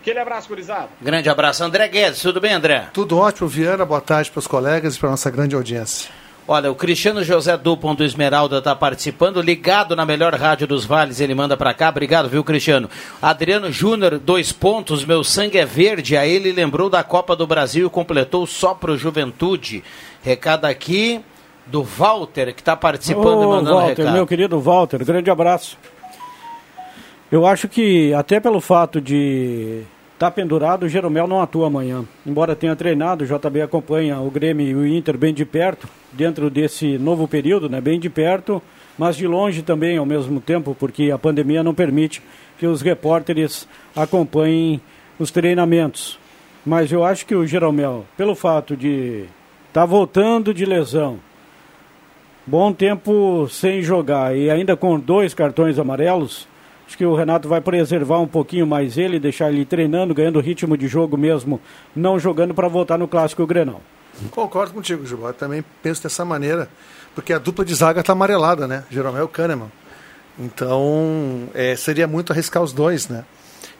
Aquele 0.00 0.18
abraço, 0.18 0.48
gurizada. 0.48 0.88
Grande 1.00 1.28
abraço. 1.28 1.62
André 1.62 1.86
Guedes, 1.86 2.22
tudo 2.22 2.40
bem, 2.40 2.54
André? 2.54 2.88
Tudo 2.92 3.18
ótimo, 3.18 3.46
Viana. 3.46 3.84
Boa 3.84 4.00
tarde 4.00 4.30
para 4.30 4.38
os 4.38 4.46
colegas 4.46 4.96
e 4.96 4.98
para 4.98 5.10
nossa 5.10 5.30
grande 5.30 5.54
audiência. 5.54 6.10
Olha, 6.48 6.68
o 6.68 6.74
Cristiano 6.74 7.22
José 7.22 7.56
Dupont 7.56 7.96
do 7.96 8.02
Esmeralda 8.02 8.58
está 8.58 8.74
participando, 8.74 9.40
ligado 9.40 9.94
na 9.94 10.04
melhor 10.04 10.34
rádio 10.34 10.66
dos 10.66 10.84
vales, 10.84 11.20
ele 11.20 11.32
manda 11.34 11.56
para 11.56 11.72
cá. 11.72 11.90
Obrigado, 11.90 12.28
viu, 12.28 12.42
Cristiano? 12.42 12.90
Adriano 13.22 13.70
Júnior, 13.70 14.18
dois 14.18 14.50
pontos, 14.50 15.04
meu 15.04 15.22
sangue 15.22 15.58
é 15.58 15.64
verde. 15.64 16.16
Aí 16.16 16.32
ele 16.32 16.50
lembrou 16.50 16.90
da 16.90 17.04
Copa 17.04 17.36
do 17.36 17.46
Brasil 17.46 17.86
e 17.86 17.90
completou 17.90 18.46
só 18.46 18.74
pro 18.74 18.96
Juventude. 18.96 19.84
Recado 20.22 20.64
aqui 20.64 21.20
do 21.66 21.82
Walter, 21.82 22.54
que 22.54 22.60
está 22.60 22.76
participando 22.76 23.42
e 23.42 23.46
Ô, 23.46 23.50
mandando 23.50 23.76
Walter, 23.76 23.96
recado. 24.02 24.14
meu 24.14 24.26
querido 24.26 24.60
Walter, 24.60 25.04
grande 25.04 25.30
abraço. 25.30 25.78
Eu 27.30 27.46
acho 27.46 27.68
que 27.68 28.12
até 28.12 28.40
pelo 28.40 28.60
fato 28.60 29.00
de 29.00 29.84
Está 30.20 30.30
pendurado, 30.30 30.82
o 30.82 30.88
Jeromel 30.88 31.26
não 31.26 31.40
atua 31.40 31.68
amanhã. 31.68 32.04
Embora 32.26 32.54
tenha 32.54 32.76
treinado, 32.76 33.24
o 33.24 33.26
JB 33.26 33.62
acompanha 33.62 34.20
o 34.20 34.30
Grêmio 34.30 34.66
e 34.66 34.74
o 34.74 34.86
Inter 34.86 35.16
bem 35.16 35.32
de 35.32 35.46
perto, 35.46 35.88
dentro 36.12 36.50
desse 36.50 36.98
novo 36.98 37.26
período, 37.26 37.70
né? 37.70 37.80
bem 37.80 37.98
de 37.98 38.10
perto, 38.10 38.60
mas 38.98 39.16
de 39.16 39.26
longe 39.26 39.62
também 39.62 39.96
ao 39.96 40.04
mesmo 40.04 40.38
tempo, 40.38 40.76
porque 40.78 41.10
a 41.10 41.16
pandemia 41.16 41.62
não 41.62 41.72
permite 41.72 42.20
que 42.58 42.66
os 42.66 42.82
repórteres 42.82 43.66
acompanhem 43.96 44.78
os 45.18 45.30
treinamentos. 45.30 46.18
Mas 46.66 46.92
eu 46.92 47.02
acho 47.02 47.24
que 47.24 47.34
o 47.34 47.46
Jeromel, 47.46 48.04
pelo 48.14 48.34
fato 48.34 48.76
de 48.76 49.20
estar 49.22 49.39
tá 49.72 49.84
voltando 49.84 50.52
de 50.52 50.64
lesão, 50.64 51.18
bom 52.46 52.72
tempo 52.72 53.48
sem 53.48 53.82
jogar 53.82 54.36
e 54.36 54.50
ainda 54.50 54.76
com 54.76 54.98
dois 54.98 55.34
cartões 55.34 55.78
amarelos, 55.78 56.48
Acho 56.90 56.98
que 56.98 57.06
o 57.06 57.14
Renato 57.14 57.48
vai 57.48 57.60
preservar 57.60 58.18
um 58.18 58.26
pouquinho 58.26 58.66
mais 58.66 58.98
ele, 58.98 59.20
deixar 59.20 59.48
ele 59.48 59.64
treinando, 59.64 60.12
ganhando 60.12 60.40
ritmo 60.40 60.76
de 60.76 60.88
jogo 60.88 61.16
mesmo, 61.16 61.60
não 61.94 62.18
jogando 62.18 62.52
para 62.52 62.66
voltar 62.66 62.98
no 62.98 63.06
clássico 63.06 63.46
Grenal. 63.46 63.80
Concordo 64.32 64.74
contigo, 64.74 65.06
Gilberto. 65.06 65.38
Também 65.38 65.64
penso 65.84 66.02
dessa 66.02 66.24
maneira, 66.24 66.68
porque 67.14 67.32
a 67.32 67.38
dupla 67.38 67.64
de 67.64 67.72
zaga 67.76 68.00
está 68.00 68.12
amarelada, 68.12 68.66
né? 68.66 68.82
Jeromel 68.90 69.26
e 69.26 69.28
Kahneman. 69.28 69.70
Então, 70.36 71.48
é, 71.54 71.76
seria 71.76 72.08
muito 72.08 72.32
arriscar 72.32 72.60
os 72.60 72.72
dois, 72.72 73.08
né? 73.08 73.24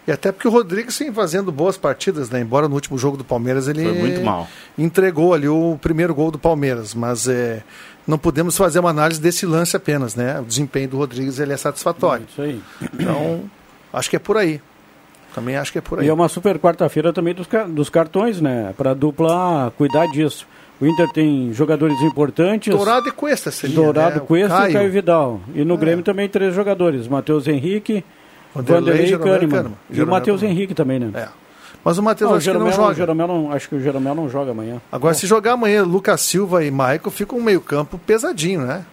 E 0.06 0.12
até 0.12 0.32
porque 0.32 0.48
o 0.48 0.50
Rodrigues 0.50 0.98
vem 0.98 1.12
fazendo 1.12 1.52
boas 1.52 1.76
partidas, 1.76 2.30
né? 2.30 2.40
Embora 2.40 2.68
no 2.68 2.74
último 2.74 2.96
jogo 2.96 3.16
do 3.16 3.24
Palmeiras 3.24 3.68
ele 3.68 3.82
Foi 3.82 3.92
muito 3.92 4.20
mal. 4.22 4.48
entregou 4.76 5.34
ali 5.34 5.48
o 5.48 5.78
primeiro 5.80 6.14
gol 6.14 6.30
do 6.30 6.38
Palmeiras, 6.38 6.94
mas 6.94 7.28
é, 7.28 7.62
não 8.06 8.18
podemos 8.18 8.56
fazer 8.56 8.80
uma 8.80 8.90
análise 8.90 9.20
desse 9.20 9.44
lance 9.46 9.76
apenas, 9.76 10.14
né? 10.14 10.40
O 10.40 10.44
desempenho 10.44 10.88
do 10.88 10.96
Rodrigues 10.96 11.38
ele 11.38 11.52
é 11.52 11.56
satisfatório. 11.56 12.26
Isso 12.28 12.42
aí. 12.42 12.60
Então, 12.94 13.44
acho 13.92 14.08
que 14.10 14.16
é 14.16 14.18
por 14.18 14.36
aí. 14.36 14.60
Também 15.34 15.56
acho 15.56 15.70
que 15.70 15.78
é 15.78 15.80
por 15.80 16.00
aí. 16.00 16.06
E 16.06 16.08
é 16.08 16.12
uma 16.12 16.28
super 16.28 16.58
quarta-feira 16.58 17.12
também 17.12 17.34
dos, 17.34 17.46
dos 17.68 17.88
cartões, 17.88 18.40
né? 18.40 18.74
Para 18.76 18.92
a 18.92 18.94
dupla 18.94 19.72
cuidar 19.76 20.06
disso. 20.06 20.46
O 20.80 20.86
Inter 20.86 21.08
tem 21.12 21.52
jogadores 21.52 22.00
importantes. 22.00 22.74
Dourado 22.74 23.08
e 23.08 23.12
Cuesta 23.12 23.50
seria, 23.50 23.76
Dourado, 23.76 24.20
né? 24.20 24.26
Cuesta 24.26 24.56
Caio. 24.56 24.70
e 24.70 24.72
Caio 24.72 24.90
Vidal. 24.90 25.40
E 25.54 25.62
no 25.62 25.74
é. 25.74 25.76
Grêmio 25.76 26.02
também 26.02 26.28
três 26.28 26.54
jogadores. 26.54 27.06
Matheus 27.06 27.46
Henrique, 27.46 28.02
Vanderlei 28.54 29.14
e 29.14 29.18
Kahneman. 29.18 29.72
E 29.90 30.02
o 30.02 30.06
Matheus 30.06 30.42
Henrique 30.42 30.74
também, 30.74 30.98
né? 30.98 31.10
É. 31.14 31.28
Mas 31.84 31.96
o 31.96 32.02
Matheus 32.02 32.32
acho 32.32 32.40
Jeromel, 32.40 32.70
que 32.70 32.76
não 32.76 32.84
joga. 32.84 32.94
Jeromel 32.94 33.26
não, 33.26 33.52
acho 33.52 33.68
que 33.68 33.74
o 33.74 33.80
Jeromel 33.80 34.14
não 34.14 34.28
joga 34.28 34.50
amanhã. 34.50 34.80
Agora, 34.92 35.14
se 35.14 35.26
jogar 35.26 35.52
amanhã 35.52 35.82
Lucas 35.82 36.20
Silva 36.20 36.64
e 36.64 36.70
Michael, 36.70 37.10
fica 37.10 37.34
um 37.34 37.42
meio-campo 37.42 37.98
pesadinho, 37.98 38.60
né? 38.66 38.84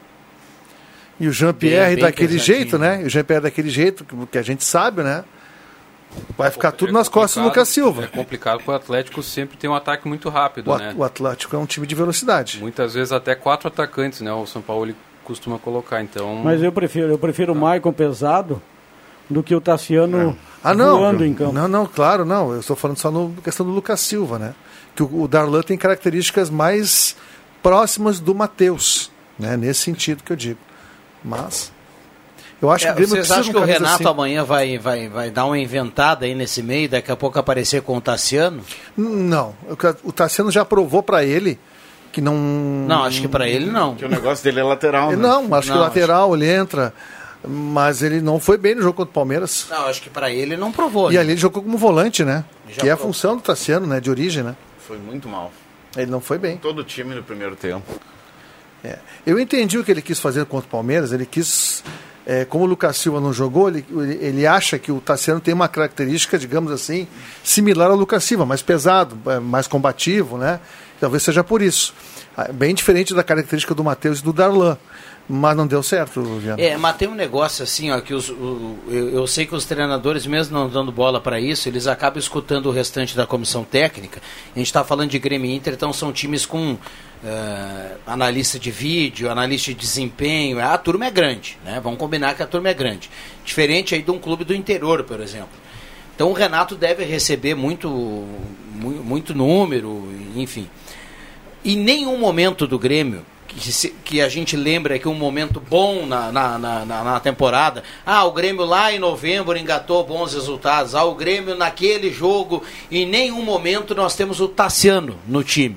E 1.20 1.28
o 1.28 1.32
Jean-Pierre 1.32 2.00
daquele 2.00 2.38
jeito, 2.38 2.78
né? 2.78 3.02
E 3.02 3.06
o 3.06 3.10
Jean-Pierre 3.10 3.44
daquele 3.44 3.70
jeito, 3.70 4.06
que 4.32 4.38
a 4.38 4.42
gente 4.42 4.64
sabe, 4.64 5.04
né? 5.04 5.26
Vai 6.38 6.50
ficar 6.50 6.72
tudo 6.72 6.90
é 6.90 6.94
nas 6.94 7.10
costas 7.10 7.44
do 7.44 7.50
Lucas 7.50 7.68
Silva. 7.68 8.06
É 8.06 8.08
complicado 8.08 8.58
porque 8.58 8.72
o 8.72 8.74
Atlético 8.74 9.22
sempre 9.22 9.58
tem 9.58 9.70
um 9.70 9.76
ataque 9.76 10.08
muito 10.08 10.30
rápido, 10.30 10.72
o, 10.72 10.78
né? 10.78 10.94
O 10.96 11.04
Atlético 11.04 11.56
é 11.56 11.60
um 11.60 11.66
time 11.66 11.86
de 11.86 11.94
velocidade. 11.94 12.60
Muitas 12.62 12.94
vezes 12.94 13.12
até 13.12 13.36
quatro 13.36 13.68
atacantes, 13.68 14.22
né? 14.22 14.32
O 14.32 14.46
São 14.46 14.62
Paulo 14.62 14.86
ele 14.86 14.96
costuma 15.26 15.60
colocar, 15.60 16.02
então... 16.02 16.36
Mas 16.36 16.64
eu 16.64 16.72
prefiro, 16.72 17.08
eu 17.10 17.18
prefiro 17.18 17.52
o 17.52 17.56
Maicon 17.56 17.92
pesado 17.92 18.62
do 19.30 19.44
que 19.44 19.54
o 19.56 19.62
Tassiano 19.62 20.38
ah, 20.64 20.74
não. 20.74 21.00
voando 21.00 21.26
em 21.26 21.34
campo. 21.34 21.54
Não, 21.54 21.68
não, 21.68 21.86
claro, 21.86 22.26
não. 22.26 22.52
Eu 22.54 22.60
estou 22.60 22.76
falando 22.76 22.98
só 22.98 23.12
na 23.12 23.30
questão 23.44 23.66
do 23.66 23.72
Lucas 23.72 24.00
Silva, 24.00 24.40
né? 24.40 24.54
Que 24.96 25.04
o, 25.04 25.24
o 25.24 25.28
Darlan 25.28 25.62
tem 25.62 25.78
características 25.78 26.50
mais 26.50 27.16
próximas 27.62 28.20
do 28.20 28.34
Matheus, 28.34 29.12
né? 29.38 29.58
Nesse 29.58 29.82
sentido 29.82 30.24
que 30.24 30.32
eu 30.32 30.38
digo. 30.38 30.60
Mas 31.24 31.72
eu 32.62 32.72
acho 32.72 32.88
É, 32.88 32.94
que 32.94 33.04
o 33.04 33.08
vocês 33.08 33.30
acham 33.32 33.54
que 33.54 33.60
o 33.60 33.64
Renato 33.64 33.96
assim. 33.96 34.06
amanhã 34.08 34.44
vai, 34.44 34.78
vai, 34.78 35.10
vai 35.10 35.30
dar 35.30 35.46
uma 35.46 35.60
inventada 35.60 36.26
aí 36.26 36.34
nesse 36.34 36.64
meio, 36.64 36.90
daqui 36.90 37.12
a 37.12 37.16
pouco 37.16 37.38
aparecer 37.38 37.82
com 37.82 37.98
o 37.98 38.02
Tassiano? 38.02 38.62
Não, 38.96 39.54
o 40.04 40.12
Tassiano 40.12 40.50
já 40.50 40.64
provou 40.66 41.04
para 41.04 41.24
ele 41.24 41.60
que 42.12 42.22
não. 42.22 42.36
Não, 42.36 43.04
acho 43.04 43.22
que 43.22 43.28
para 43.28 43.48
ele 43.48 43.68
não. 43.70 43.94
Que 43.96 44.06
o 44.06 44.10
negócio 44.10 44.44
dele 44.44 44.60
é 44.60 44.64
lateral, 44.64 45.12
né? 45.12 45.16
Não, 45.18 45.54
acho 45.54 45.68
que 45.68 45.76
Não, 45.76 45.84
lateral 45.84 46.36
ele 46.36 46.50
entra, 46.50 46.94
mas 47.46 48.02
ele 48.02 48.22
não 48.22 48.40
foi 48.40 48.58
bem 48.58 48.76
no 48.76 48.82
jogo 48.82 48.94
contra 48.94 49.12
o 49.12 49.14
Palmeiras. 49.14 49.68
Não, 49.70 49.86
acho 49.86 50.02
que 50.02 50.10
para 50.10 50.32
ele 50.32 50.58
não 50.58 50.72
provou. 50.72 51.12
E 51.12 51.16
né? 51.16 51.20
ali 51.22 51.32
ele 51.32 51.40
jogou 51.40 51.62
como 51.64 51.78
volante, 51.78 52.24
né? 52.24 52.44
Já 52.70 52.82
que 52.82 52.88
é 52.88 52.92
a 52.92 52.96
provou. 52.96 53.14
função 53.14 53.36
do 53.36 53.42
Tassiano, 53.42 53.86
né? 53.88 54.00
De 54.00 54.10
origem, 54.10 54.44
né? 54.44 54.56
Foi 54.88 54.98
muito 54.98 55.28
mal. 55.28 55.52
Ele 55.96 56.12
não 56.12 56.22
foi 56.22 56.38
bem. 56.38 56.58
Todo 56.58 56.80
o 56.80 56.84
time 56.84 57.16
no 57.16 57.24
primeiro 57.24 57.56
tempo. 57.56 58.00
É. 58.84 59.00
Eu 59.26 59.40
entendi 59.40 59.78
o 59.78 59.84
que 59.84 59.92
ele 59.92 60.02
quis 60.02 60.20
fazer 60.20 60.46
contra 60.46 60.68
o 60.68 60.72
Palmeiras. 60.72 61.12
Ele 61.12 61.26
quis, 61.26 61.84
é, 62.26 62.46
como 62.46 62.64
o 62.64 62.68
Lucas 62.68 62.98
Silva 62.98 63.20
não 63.20 63.34
jogou, 63.34 63.70
ele, 63.70 63.86
ele 64.22 64.46
acha 64.46 64.78
que 64.78 64.92
o 64.92 65.02
Tassiano 65.02 65.40
tem 65.40 65.54
uma 65.54 65.68
característica, 65.68 66.38
digamos 66.38 66.72
assim, 66.72 67.08
similar 67.44 67.90
ao 67.90 67.98
Lucas 67.98 68.24
Silva, 68.24 68.46
mais 68.46 68.62
pesado, 68.62 69.18
é, 69.32 69.40
mais 69.40 69.68
combativo, 69.68 70.38
né? 70.38 70.60
Talvez 71.00 71.24
seja 71.24 71.44
por 71.44 71.62
isso. 71.62 71.94
Ah, 72.36 72.52
Bem 72.52 72.74
diferente 72.74 73.14
da 73.14 73.24
característica 73.24 73.74
do 73.74 73.84
Matheus 73.84 74.20
e 74.20 74.24
do 74.24 74.32
Darlan. 74.32 74.78
Mas 75.30 75.58
não 75.58 75.68
deu 75.68 75.84
certo, 75.84 76.22
Viana. 76.24 76.62
É, 76.62 76.78
mas 76.78 76.96
tem 76.96 77.08
um 77.08 77.14
negócio 77.14 77.62
assim, 77.62 77.92
ó, 77.92 78.00
que 78.00 78.14
os, 78.14 78.30
o- 78.30 78.78
eu, 78.88 79.10
eu 79.10 79.28
sei 79.28 79.46
que 79.46 79.54
os 79.54 79.66
treinadores, 79.66 80.26
mesmo 80.26 80.58
não 80.58 80.70
dando 80.70 80.90
bola 80.90 81.20
para 81.20 81.38
isso, 81.38 81.68
eles 81.68 81.86
acabam 81.86 82.18
escutando 82.18 82.68
o 82.68 82.72
restante 82.72 83.14
da 83.14 83.26
comissão 83.28 83.66
técnica. 83.66 84.22
A 84.56 84.58
gente 84.58 84.68
está 84.68 84.86
falando 84.86 85.10
de 85.10 85.20
Grêmio 85.20 85.52
e 85.52 85.54
Inter, 85.54 85.74
então 85.74 85.92
são 85.92 86.14
times 86.14 86.46
com 86.46 86.78
eh, 87.26 87.96
analista 88.08 88.58
de 88.58 88.72
vídeo, 88.72 89.30
analista 89.30 89.72
de 89.74 89.78
desempenho. 89.78 90.64
A 90.64 90.78
turma 90.78 91.08
é 91.08 91.12
grande, 91.12 91.58
né? 91.66 91.82
Vamos 91.84 92.00
combinar 92.00 92.34
que 92.34 92.42
a 92.44 92.48
turma 92.48 92.70
é 92.70 92.74
grande. 92.74 93.10
Diferente 93.44 93.94
aí 93.96 94.02
de 94.02 94.12
um 94.12 94.20
clube 94.20 94.46
do 94.46 94.56
interior, 94.56 95.04
por 95.04 95.20
exemplo. 95.20 95.50
Então 96.16 96.30
o 96.30 96.34
Renato 96.34 96.74
deve 96.74 97.04
receber 97.04 97.54
muito, 97.54 97.90
mu- 97.90 99.04
muito 99.04 99.36
número, 99.36 100.08
enfim. 100.38 100.70
Em 101.66 101.76
nenhum 101.76 102.18
momento 102.18 102.66
do 102.66 102.80
Grêmio 102.80 103.26
que, 103.48 103.72
se- 103.72 103.90
que 104.04 104.22
a 104.22 104.30
gente 104.30 104.56
lembra 104.56 105.00
que 105.00 105.08
um 105.08 105.14
momento 105.14 105.60
bom 105.60 106.06
na, 106.06 106.32
na, 106.32 106.58
na, 106.60 106.86
na- 106.86 107.20
temporada. 107.20 107.84
Ah, 108.06 108.24
o 108.26 108.32
Grêmio 108.32 108.66
lá 108.66 108.92
em 108.92 109.00
novembro 109.00 109.58
engatou 109.58 110.04
bons 110.06 110.34
resultados. 110.34 110.94
Ah, 110.94 111.04
o 111.04 111.16
Grêmio 111.16 111.56
naquele 111.56 112.12
jogo. 112.12 112.64
Em 112.92 113.06
nenhum 113.06 113.42
momento 113.44 113.96
nós 113.96 114.16
temos 114.16 114.40
o 114.40 114.48
Tassiano 114.48 115.18
no 115.28 115.44
time. 115.44 115.76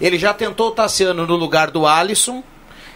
Ele 0.00 0.18
já 0.18 0.32
tentou 0.32 0.68
o 0.68 0.72
Tassiano 0.72 1.26
no 1.26 1.36
lugar 1.36 1.70
do 1.70 1.86
Alisson. 1.86 2.42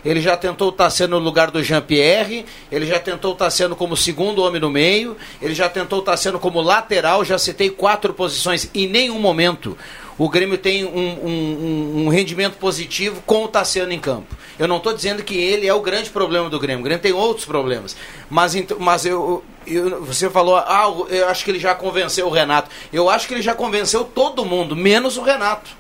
Ele 0.05 0.21
já 0.21 0.37
tentou 0.37 0.69
o 0.69 0.73
Tassiano 0.73 1.19
no 1.19 1.25
lugar 1.25 1.51
do 1.51 1.63
Jean-Pierre, 1.63 2.45
ele 2.71 2.85
já 2.85 2.99
tentou 2.99 3.33
o 3.33 3.35
Tassiano 3.35 3.75
como 3.75 3.97
segundo 3.97 4.43
homem 4.43 4.61
no 4.61 4.69
meio, 4.69 5.17
ele 5.41 5.55
já 5.55 5.67
tentou 5.67 6.01
o 6.01 6.03
Tassiano 6.03 6.39
como 6.39 6.61
lateral, 6.61 7.25
já 7.25 7.39
citei 7.39 7.71
quatro 7.71 8.13
posições. 8.13 8.69
Em 8.75 8.87
nenhum 8.87 9.19
momento 9.19 9.79
o 10.17 10.29
Grêmio 10.29 10.57
tem 10.59 10.85
um, 10.85 10.89
um- 10.89 12.03
um- 12.07 12.09
rendimento 12.09 12.57
positivo 12.57 13.21
com 13.27 13.45
o 13.45 13.49
Tassiano 13.49 13.93
em 13.93 13.99
campo. 13.99 14.35
Eu 14.59 14.69
não 14.69 14.77
estou 14.77 14.93
dizendo 14.95 15.23
que 15.23 15.35
ele 15.37 15.67
é 15.67 15.75
o 15.75 15.81
grande 15.81 16.11
problema 16.11 16.49
do 16.49 16.59
Grêmio, 16.61 16.81
o 16.81 16.85
Grêmio 16.85 17.03
tem 17.03 17.13
outros 17.13 17.45
problemas. 17.45 17.97
Mas, 18.31 18.55
mas 18.79 19.05
eu, 19.05 19.43
eu- 19.67 20.05
você 20.05 20.31
falou, 20.31 20.57
ah, 20.57 20.85
eu 21.09 21.29
acho 21.29 21.45
que 21.45 21.51
ele 21.51 21.59
já 21.59 21.75
convenceu 21.75 22.27
o 22.27 22.31
Renato. 22.31 22.71
Eu 22.93 23.11
acho 23.11 23.27
que 23.27 23.35
ele 23.35 23.43
já 23.43 23.55
convenceu 23.55 24.05
todo 24.05 24.45
mundo, 24.45 24.77
menos 24.77 25.17
o 25.17 25.23
Renato. 25.23 25.71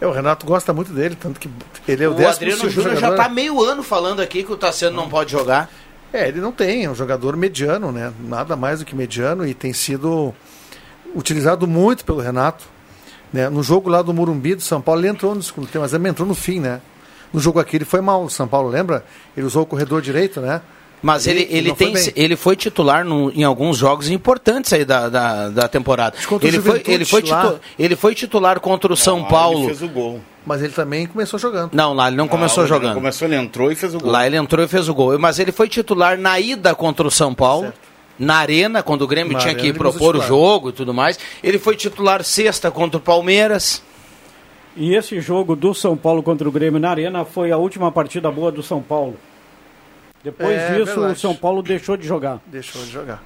É, 0.00 0.06
o 0.06 0.10
Renato 0.10 0.44
gosta 0.44 0.72
muito 0.72 0.92
dele, 0.92 1.14
tanto 1.18 1.38
que 1.38 1.48
ele 1.86 2.04
é 2.04 2.08
o, 2.08 2.12
O 2.12 2.28
Adriano 2.28 2.68
Júnior 2.68 2.96
já 2.96 3.10
está 3.10 3.28
meio 3.28 3.62
ano 3.62 3.82
falando 3.82 4.20
aqui 4.20 4.42
que 4.42 4.52
o 4.52 4.56
Tassiano 4.56 4.96
não 4.96 5.08
pode 5.08 5.30
jogar. 5.30 5.70
É, 6.12 6.28
ele 6.28 6.40
não 6.40 6.52
tem, 6.52 6.84
é 6.84 6.90
um 6.90 6.94
jogador 6.94 7.36
mediano, 7.36 7.90
né? 7.92 8.12
Nada 8.20 8.54
mais 8.56 8.80
do 8.80 8.84
que 8.84 8.94
mediano 8.94 9.46
e 9.46 9.54
tem 9.54 9.72
sido 9.72 10.34
utilizado 11.14 11.66
muito 11.66 12.04
pelo 12.04 12.20
Renato. 12.20 12.64
Né? 13.32 13.48
No 13.48 13.62
jogo 13.62 13.88
lá 13.88 14.02
do 14.02 14.12
Morumbi 14.12 14.54
do 14.54 14.62
São 14.62 14.80
Paulo, 14.80 15.00
ele 15.00 15.08
entrou 15.08 15.34
no 15.34 15.42
segundo 15.42 15.66
tempo, 15.66 15.80
mas 15.80 15.92
ele 15.94 16.08
entrou 16.08 16.26
no 16.28 16.34
fim, 16.34 16.60
né? 16.60 16.80
No 17.32 17.40
jogo 17.40 17.58
aqui 17.58 17.76
ele 17.76 17.84
foi 17.84 18.00
mal, 18.02 18.22
o 18.24 18.28
São 18.30 18.46
Paulo, 18.46 18.68
lembra? 18.68 19.04
Ele 19.36 19.46
usou 19.46 19.62
o 19.62 19.66
corredor 19.66 20.02
direito, 20.02 20.40
né? 20.40 20.60
Mas 21.00 21.26
ele, 21.26 21.48
ele, 21.50 21.70
não 21.70 21.74
foi 21.76 21.86
tem, 21.86 21.94
bem. 21.94 22.12
ele 22.14 22.36
foi 22.36 22.54
titular 22.54 23.04
no- 23.04 23.32
em 23.32 23.42
alguns 23.42 23.76
jogos 23.76 24.08
importantes 24.08 24.72
aí 24.72 24.84
da, 24.84 25.08
da, 25.08 25.48
da 25.48 25.66
temporada. 25.66 26.16
contra 26.28 26.46
o 26.46 26.48
Ele 26.48 26.60
foi, 26.60 26.82
ele, 26.86 27.04
foi 27.04 27.22
lá. 27.22 27.42
titu- 27.42 27.60
ele 27.76 27.96
foi 27.96 28.14
titular 28.14 28.60
contra 28.60 28.92
o 28.92 28.96
São 28.96 29.24
Paulo. 29.24 29.60
Ele 29.64 29.66
fez 29.68 29.82
o 29.82 29.88
gol. 29.88 30.20
Mas 30.46 30.62
ele 30.62 30.72
também 30.72 31.06
começou 31.06 31.40
jogando. 31.40 31.70
Não, 31.72 31.92
lá 31.92 32.06
ele 32.06 32.16
não 32.16 32.28
começou 32.28 32.62
ele 32.62 32.70
não 32.70 32.76
jogando. 32.78 32.94
Começou, 32.94 33.26
ele 33.26 33.34
entrou 33.36 33.72
e 33.72 33.74
fez 33.74 33.94
o 33.96 33.98
gol. 33.98 34.10
Lá 34.12 34.26
ele 34.26 34.36
entrou 34.36 34.64
e 34.64 34.68
fez 34.68 34.88
o 34.88 34.94
gol. 34.94 35.18
Mas 35.18 35.40
ele 35.40 35.50
foi 35.50 35.68
titular 35.68 36.16
na 36.18 36.38
ida 36.38 36.72
contra 36.72 37.04
o 37.06 37.10
São 37.10 37.34
Paulo. 37.34 37.72
Na 38.24 38.36
arena, 38.36 38.82
quando 38.82 39.02
o 39.02 39.06
Grêmio 39.06 39.32
Na 39.32 39.38
tinha 39.40 39.52
arena 39.52 39.72
que 39.72 39.76
propor 39.76 40.14
o 40.16 40.20
jogo 40.22 40.68
e 40.68 40.72
tudo 40.72 40.94
mais. 40.94 41.18
Ele 41.42 41.58
foi 41.58 41.74
titular 41.76 42.22
sexta 42.22 42.70
contra 42.70 42.98
o 42.98 43.00
Palmeiras. 43.00 43.82
E 44.76 44.94
esse 44.94 45.20
jogo 45.20 45.56
do 45.56 45.74
São 45.74 45.96
Paulo 45.96 46.22
contra 46.22 46.48
o 46.48 46.52
Grêmio 46.52 46.78
na 46.80 46.88
Arena 46.90 47.24
foi 47.24 47.50
a 47.50 47.56
última 47.58 47.90
partida 47.92 48.30
boa 48.30 48.50
do 48.52 48.62
São 48.62 48.80
Paulo. 48.80 49.16
Depois 50.24 50.50
É, 50.56 50.74
disso, 50.74 50.94
verdade. 50.94 51.12
o 51.12 51.16
São 51.20 51.34
Paulo 51.34 51.62
deixou 51.62 51.96
de 51.96 52.06
jogar. 52.06 52.40
Deixou 52.46 52.80
de 52.84 52.90
jogar. 52.90 53.22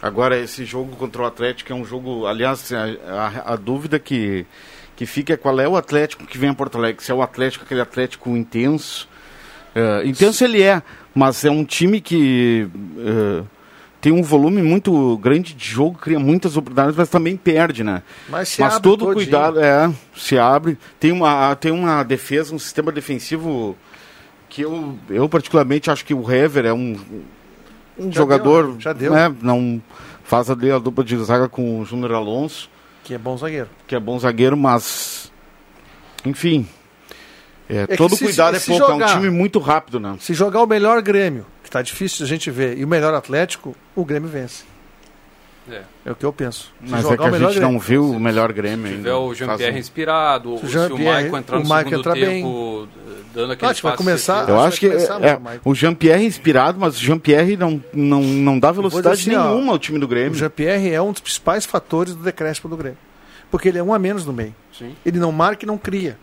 Agora, 0.00 0.38
esse 0.38 0.64
jogo 0.64 0.94
contra 0.96 1.22
o 1.22 1.26
Atlético 1.26 1.72
é 1.72 1.74
um 1.74 1.84
jogo. 1.84 2.26
Aliás, 2.26 2.72
a, 2.72 2.84
a- 3.44 3.52
a 3.54 3.56
dúvida 3.56 3.98
que, 3.98 4.46
que 4.94 5.06
fica 5.06 5.32
é 5.34 5.36
qual 5.36 5.58
é 5.58 5.66
o 5.68 5.76
Atlético 5.76 6.24
que 6.26 6.38
vem 6.38 6.50
a 6.50 6.54
Porto 6.54 6.78
Alegre. 6.78 7.02
Se 7.04 7.10
é 7.10 7.14
o 7.14 7.22
Atlético, 7.22 7.64
aquele 7.64 7.80
Atlético 7.80 8.30
intenso. 8.36 9.08
É, 9.74 10.06
intenso 10.06 10.44
ele 10.44 10.62
é, 10.62 10.82
mas 11.14 11.44
é 11.44 11.50
um 11.50 11.64
time 11.64 12.00
que. 12.00 12.68
é, 12.98 13.42
tem 14.06 14.12
um 14.12 14.22
volume 14.22 14.62
muito 14.62 15.16
grande 15.18 15.52
de 15.52 15.68
jogo, 15.68 15.98
cria 15.98 16.20
muitas 16.20 16.56
oportunidades, 16.56 16.94
mas 16.96 17.08
também 17.08 17.36
perde, 17.36 17.82
né? 17.82 18.04
Mas 18.28 18.50
se 18.50 18.60
mas 18.60 18.78
todo 18.78 19.00
todinho. 19.00 19.14
cuidado, 19.14 19.58
é, 19.58 19.92
se 20.14 20.38
abre. 20.38 20.78
Tem 21.00 21.10
uma, 21.10 21.56
tem 21.56 21.72
uma 21.72 22.04
defesa, 22.04 22.54
um 22.54 22.58
sistema 22.60 22.92
defensivo 22.92 23.76
que 24.48 24.62
eu, 24.62 24.96
eu 25.10 25.28
particularmente 25.28 25.90
acho 25.90 26.04
que 26.04 26.14
o 26.14 26.30
Hever 26.30 26.66
é 26.66 26.72
um, 26.72 26.96
um 27.98 28.04
Já 28.12 28.20
jogador, 28.20 28.66
deu, 28.68 28.80
já 28.80 28.92
deu. 28.92 29.12
Né, 29.12 29.34
não 29.42 29.82
faz 30.22 30.48
ali 30.48 30.70
a 30.70 30.78
dupla 30.78 31.02
de 31.02 31.16
zaga 31.24 31.48
com 31.48 31.80
o 31.80 31.84
Júnior 31.84 32.12
Alonso, 32.12 32.70
Que 33.02 33.14
é 33.14 33.18
bom 33.18 33.36
zagueiro. 33.36 33.68
que 33.88 33.96
é 33.96 33.98
bom 33.98 34.16
zagueiro, 34.20 34.56
mas 34.56 35.32
enfim, 36.24 36.64
é, 37.68 37.88
que 37.88 37.96
todo 37.96 38.14
se- 38.14 38.22
cuidado 38.24 38.56
se 38.60 38.72
é 38.72 38.78
pouco, 38.78 38.92
é 38.92 38.94
jogar- 38.94 39.16
um 39.16 39.20
time 39.20 39.30
muito 39.30 39.58
rápido, 39.58 39.98
né? 39.98 40.16
Se 40.20 40.32
jogar 40.32 40.62
o 40.62 40.66
melhor 40.66 41.02
Grêmio, 41.02 41.44
que 41.66 41.70
tá 41.70 41.82
difícil 41.82 42.18
de 42.18 42.24
a 42.24 42.26
gente 42.26 42.50
ver, 42.50 42.78
e 42.78 42.84
o 42.84 42.88
melhor 42.88 43.12
Atlético, 43.12 43.76
o 43.94 44.04
Grêmio 44.04 44.28
vence. 44.28 44.64
É. 45.68 45.82
É 46.04 46.12
o 46.12 46.14
que 46.14 46.24
eu 46.24 46.32
penso. 46.32 46.72
Se 46.84 46.90
Mas 46.92 47.04
é 47.04 47.16
que 47.16 47.22
a 47.24 47.26
o 47.26 47.30
gente 47.38 47.40
não 47.58 47.70
Grêmio. 47.70 47.78
viu 47.80 48.10
o 48.12 48.20
melhor 48.20 48.52
Grêmio 48.52 48.86
Se 48.86 48.92
ainda. 48.92 48.98
tiver 48.98 49.14
o 49.14 49.34
Jean-Pierre 49.34 49.78
inspirado, 49.80 50.52
Se 50.54 50.58
se 50.60 50.64
o 50.64 50.68
o 50.68 50.70
Jean-Pierre- 50.70 51.04
Maicon 51.22 51.38
entrar 51.38 51.58
no 51.58 51.64
o 51.64 51.68
Maicon 51.68 51.88
segundo 51.90 52.00
entrar 52.00 52.14
bem. 52.14 52.42
tempo, 52.42 52.88
dando 53.34 53.52
aquele 53.52 53.70
Acho 53.72 53.82
vai 53.82 53.96
começar- 53.96 54.48
Eu 54.48 54.60
Acho 54.60 54.78
que 54.78 54.88
começar 54.88 55.20
é, 55.24 55.36
Maicon. 55.38 55.68
o 55.68 55.74
Jean-Pierre 55.74 56.22
é 56.22 56.26
inspirado, 56.26 56.78
mas 56.78 56.96
o 56.96 57.00
Jean-Pierre 57.00 57.56
não, 57.56 57.82
não, 57.92 58.22
não 58.22 58.58
dá 58.60 58.70
velocidade 58.70 59.20
assim, 59.20 59.34
ó, 59.34 59.48
nenhuma 59.54 59.72
ao 59.72 59.78
time 59.80 59.98
do 59.98 60.04
O 60.06 60.08
Grêmio. 60.08 60.34
Jean-Pierre 60.38 60.92
é 60.92 61.02
um 61.02 61.10
dos 61.10 61.20
principais 61.20 61.66
fatores 61.66 62.14
do 62.14 62.22
decréscimo 62.22 62.70
do 62.70 62.76
Grêmio. 62.76 62.98
Porque 63.50 63.68
ele 63.68 63.78
é 63.78 63.82
um 63.82 63.92
a 63.92 63.98
menos 63.98 64.24
no 64.24 64.32
meio. 64.32 64.54
Sim. 64.72 64.94
Ele 65.04 65.18
não 65.18 65.32
marca 65.32 65.64
e 65.64 65.66
não 65.66 65.76
cria. 65.78 66.16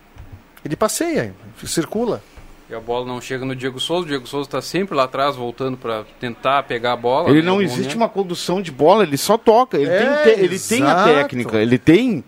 Ele 0.63 0.77
passeia, 0.77 1.33
circula. 1.65 2.23
E 2.73 2.75
a 2.75 2.79
bola 2.79 3.05
não 3.05 3.21
chega 3.21 3.45
no 3.45 3.55
Diego 3.55 3.79
Souza. 3.79 4.03
O 4.05 4.07
Diego 4.07 4.25
Souza 4.25 4.47
está 4.47 4.59
sempre 4.59 4.95
lá 4.95 5.03
atrás, 5.03 5.35
voltando 5.35 5.77
para 5.77 6.05
tentar 6.19 6.63
pegar 6.63 6.93
a 6.93 6.95
bola. 6.95 7.29
Ele 7.29 7.41
né, 7.41 7.45
não 7.45 7.61
existe 7.61 7.81
momento. 7.81 7.95
uma 7.97 8.09
condução 8.09 8.63
de 8.63 8.71
bola, 8.71 9.03
ele 9.03 9.15
só 9.15 9.37
toca. 9.37 9.77
Ele, 9.77 9.91
É, 9.91 10.23
tem, 10.23 10.33
te- 10.33 10.39
ele 10.41 10.59
tem 10.59 10.81
a 10.83 11.03
técnica, 11.03 11.57
ele 11.59 11.77
tem. 11.77 12.23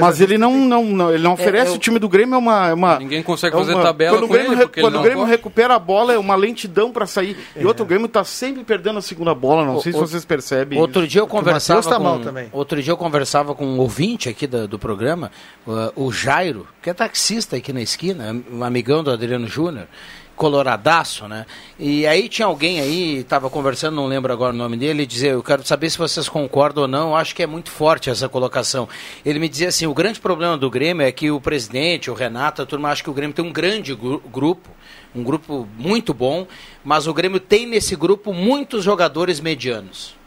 Mas 0.00 0.12
Mas, 0.12 0.20
ele 0.20 0.38
não, 0.38 0.56
não, 0.56 0.84
não- 0.84 1.12
ele 1.12 1.22
não 1.22 1.32
oferece 1.34 1.70
eu- 1.72 1.74
o 1.76 1.78
time 1.78 1.98
do 1.98 2.08
Grêmio 2.08 2.34
é 2.34 2.38
uma, 2.38 2.68
é 2.68 2.74
uma 2.74 2.98
Ninguém 2.98 3.22
consegue 3.22 3.54
é 3.54 3.58
fazer 3.58 3.74
uma- 3.74 3.82
tabela 3.82 4.16
quando 4.16 4.24
o 4.24 4.28
com 4.28 4.32
Grêmio, 4.34 4.52
ele, 4.52 4.66
quando 4.80 4.98
o 4.98 5.02
Grêmio 5.02 5.24
recupera 5.24 5.74
a 5.74 5.78
bola 5.78 6.12
é 6.12 6.18
uma 6.18 6.34
lentidão 6.34 6.90
para 6.92 7.06
sair. 7.06 7.36
E 7.56 7.64
outro 7.66 7.84
o 7.84 7.86
Grêmio 7.88 8.08
tá 8.08 8.24
sempre 8.24 8.64
perdendo 8.64 8.98
a 8.98 9.02
segunda 9.02 9.34
bola, 9.34 9.64
não 9.64 9.76
O- 9.76 9.80
sei 9.82 9.92
se 9.92 9.98
o- 9.98 10.00
vocês 10.00 10.24
percebem. 10.24 10.78
Outro 10.78 11.06
dia 11.06 11.20
eu 11.20 11.26
conversava 11.26 11.82
tá 11.82 11.96
com, 11.96 12.02
mal 12.02 12.18
também. 12.20 12.48
outro 12.52 12.82
dia 12.82 12.92
eu 12.92 12.96
conversava 12.96 13.54
com 13.54 13.64
um 13.66 13.78
ouvinte 13.78 14.28
aqui 14.28 14.46
do, 14.46 14.66
do 14.68 14.78
programa, 14.78 15.30
uh, 15.66 15.92
o 15.96 16.12
Jairo, 16.12 16.66
que 16.82 16.90
é 16.90 16.94
taxista 16.94 17.56
aqui 17.56 17.72
na 17.72 17.80
esquina, 17.82 18.34
um 18.52 18.62
amigão 18.64 19.02
do 19.02 19.10
Adriano 19.10 19.46
Júnior, 19.46 19.86
coloradaço, 20.36 21.28
né? 21.28 21.46
E 21.78 22.06
aí 22.06 22.28
tinha 22.28 22.46
alguém 22.46 22.80
aí, 22.80 23.18
estava 23.18 23.48
conversando, 23.50 23.96
não 23.96 24.06
lembro 24.06 24.32
agora 24.32 24.52
o 24.52 24.56
nome 24.56 24.76
dele, 24.76 25.06
dizia, 25.06 25.30
eu 25.30 25.42
quero 25.42 25.66
saber 25.66 25.90
se 25.90 25.98
vocês 25.98 26.28
concordam 26.28 26.82
ou 26.82 26.88
não, 26.88 27.16
acho 27.16 27.34
que 27.34 27.42
é 27.42 27.46
muito 27.46 27.70
forte 27.70 28.10
essa 28.10 28.28
colocação. 28.28 28.88
Ele 29.24 29.38
me 29.38 29.48
dizia 29.48 29.68
assim, 29.68 29.86
o 29.86 29.94
grande 29.94 30.20
problema 30.20 30.56
do 30.56 30.70
Grêmio 30.70 31.06
é 31.06 31.12
que 31.12 31.30
o 31.30 31.40
presidente, 31.40 32.10
o 32.10 32.14
Renato, 32.14 32.62
a 32.62 32.66
turma 32.66 32.90
acha 32.90 33.02
que 33.02 33.10
o 33.10 33.14
Grêmio 33.14 33.34
tem 33.34 33.44
um 33.44 33.52
grande 33.52 33.94
gru- 33.94 34.22
grupo, 34.32 34.70
um 35.14 35.22
grupo 35.22 35.68
muito 35.78 36.14
bom, 36.14 36.46
mas 36.82 37.06
o 37.06 37.14
Grêmio 37.14 37.38
tem 37.38 37.66
nesse 37.66 37.94
grupo 37.94 38.32
muitos 38.32 38.82
jogadores 38.82 39.40
medianos. 39.40 40.21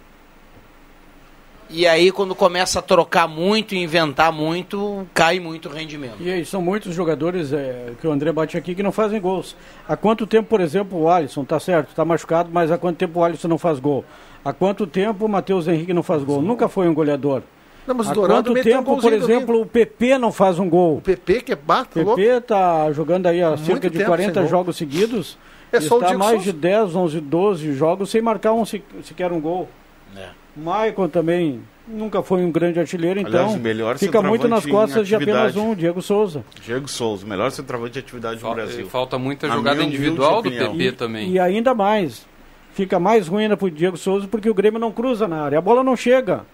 E 1.67 1.87
aí, 1.87 2.11
quando 2.11 2.35
começa 2.35 2.77
a 2.77 2.81
trocar 2.81 3.27
muito 3.27 3.73
e 3.73 3.79
inventar 3.81 4.31
muito, 4.31 5.05
cai 5.13 5.39
muito 5.39 5.67
o 5.67 5.71
rendimento. 5.71 6.17
E 6.19 6.31
aí, 6.31 6.45
são 6.45 6.61
muitos 6.61 6.93
jogadores 6.93 7.51
é, 7.51 7.93
que 7.99 8.07
o 8.07 8.11
André 8.11 8.31
bate 8.31 8.55
aqui 8.55 8.75
que 8.75 8.83
não 8.83 8.91
fazem 8.91 9.19
gols. 9.19 9.55
Há 9.87 9.97
quanto 9.97 10.27
tempo, 10.27 10.47
por 10.47 10.61
exemplo, 10.61 10.99
o 11.01 11.09
Alisson, 11.09 11.43
tá 11.43 11.59
certo, 11.59 11.95
tá 11.95 12.05
machucado, 12.05 12.49
mas 12.53 12.71
há 12.71 12.77
quanto 12.77 12.97
tempo 12.97 13.19
o 13.19 13.23
Alisson 13.23 13.47
não 13.47 13.57
faz 13.57 13.79
gol? 13.79 14.05
Há 14.43 14.53
quanto 14.53 14.85
tempo 14.85 15.25
o 15.25 15.29
Matheus 15.29 15.67
Henrique 15.67 15.91
não 15.91 16.03
faz 16.03 16.23
gol? 16.23 16.39
Nunca 16.41 16.69
foi 16.69 16.87
um 16.87 16.93
goleador. 16.93 17.41
Não, 17.87 17.95
mas 17.95 18.07
o 18.07 18.11
Há 18.11 18.13
Dourado 18.13 18.43
quanto 18.43 18.53
meteu 18.53 18.73
um 18.73 18.77
tempo, 18.83 18.95
por 18.95 19.01
domingo. 19.01 19.23
exemplo, 19.23 19.61
o 19.61 19.65
PP 19.65 20.17
não 20.19 20.31
faz 20.31 20.59
um 20.59 20.69
gol? 20.69 20.97
O 20.97 21.01
PP 21.01 21.41
que 21.41 21.51
é 21.51 21.55
bato, 21.55 21.99
O. 21.99 22.15
PP 22.15 22.41
tá 22.41 22.91
jogando 22.91 23.25
aí 23.27 23.41
há 23.41 23.49
Muito 23.49 23.65
cerca 23.65 23.89
de 23.89 23.97
tempo 23.97 24.09
40 24.09 24.33
sem 24.33 24.41
gol. 24.43 24.49
jogos 24.49 24.77
seguidos. 24.77 25.37
É 25.71 25.79
só 25.81 25.97
o 25.97 26.01
está 26.01 26.15
mais 26.17 26.35
Souza. 26.43 26.53
de 26.53 26.59
10, 26.59 26.95
11, 26.95 27.19
12 27.19 27.73
jogos 27.73 28.09
sem 28.11 28.21
marcar 28.21 28.53
um 28.53 28.63
se- 28.65 28.83
sequer 29.03 29.31
um 29.31 29.41
gol. 29.41 29.67
É. 30.15 30.29
Maicon 30.55 31.07
também 31.07 31.61
nunca 31.87 32.23
foi 32.23 32.41
um 32.43 32.51
grande 32.51 32.79
artilheiro, 32.79 33.19
então 33.19 33.31
Aliás, 33.41 33.55
o 33.55 33.59
melhor 33.59 33.97
fica 33.97 34.21
muito 34.21 34.47
nas 34.47 34.65
costas 34.65 35.07
de 35.07 35.15
apenas 35.15 35.55
um, 35.55 35.75
Diego 35.75 36.01
Souza. 36.01 36.43
Diego 36.63 36.87
Souza, 36.87 37.25
o 37.25 37.29
melhor 37.29 37.51
centroavante 37.51 37.93
de 37.93 37.99
atividade 37.99 38.39
Fal- 38.39 38.55
Brasil. 38.55 38.87
Falta 38.87 39.17
muita 39.19 39.47
jogada 39.49 39.83
individual 39.83 40.41
do. 40.41 40.49
PP 40.51 40.93
também. 40.93 41.29
E 41.31 41.39
ainda 41.39 41.73
mais, 41.75 42.25
fica 42.73 42.99
mais 42.99 43.27
ruim 43.27 43.43
ainda 43.43 43.57
pro 43.57 43.69
Diego 43.69 43.97
Souza 43.97 44.27
porque 44.27 44.49
o 44.49 44.53
Grêmio 44.53 44.79
não 44.79 44.91
cruza 44.91 45.27
na 45.27 45.41
área. 45.43 45.57
A 45.57 45.61
bola 45.61 45.83
não 45.83 45.95
chega. 45.95 46.45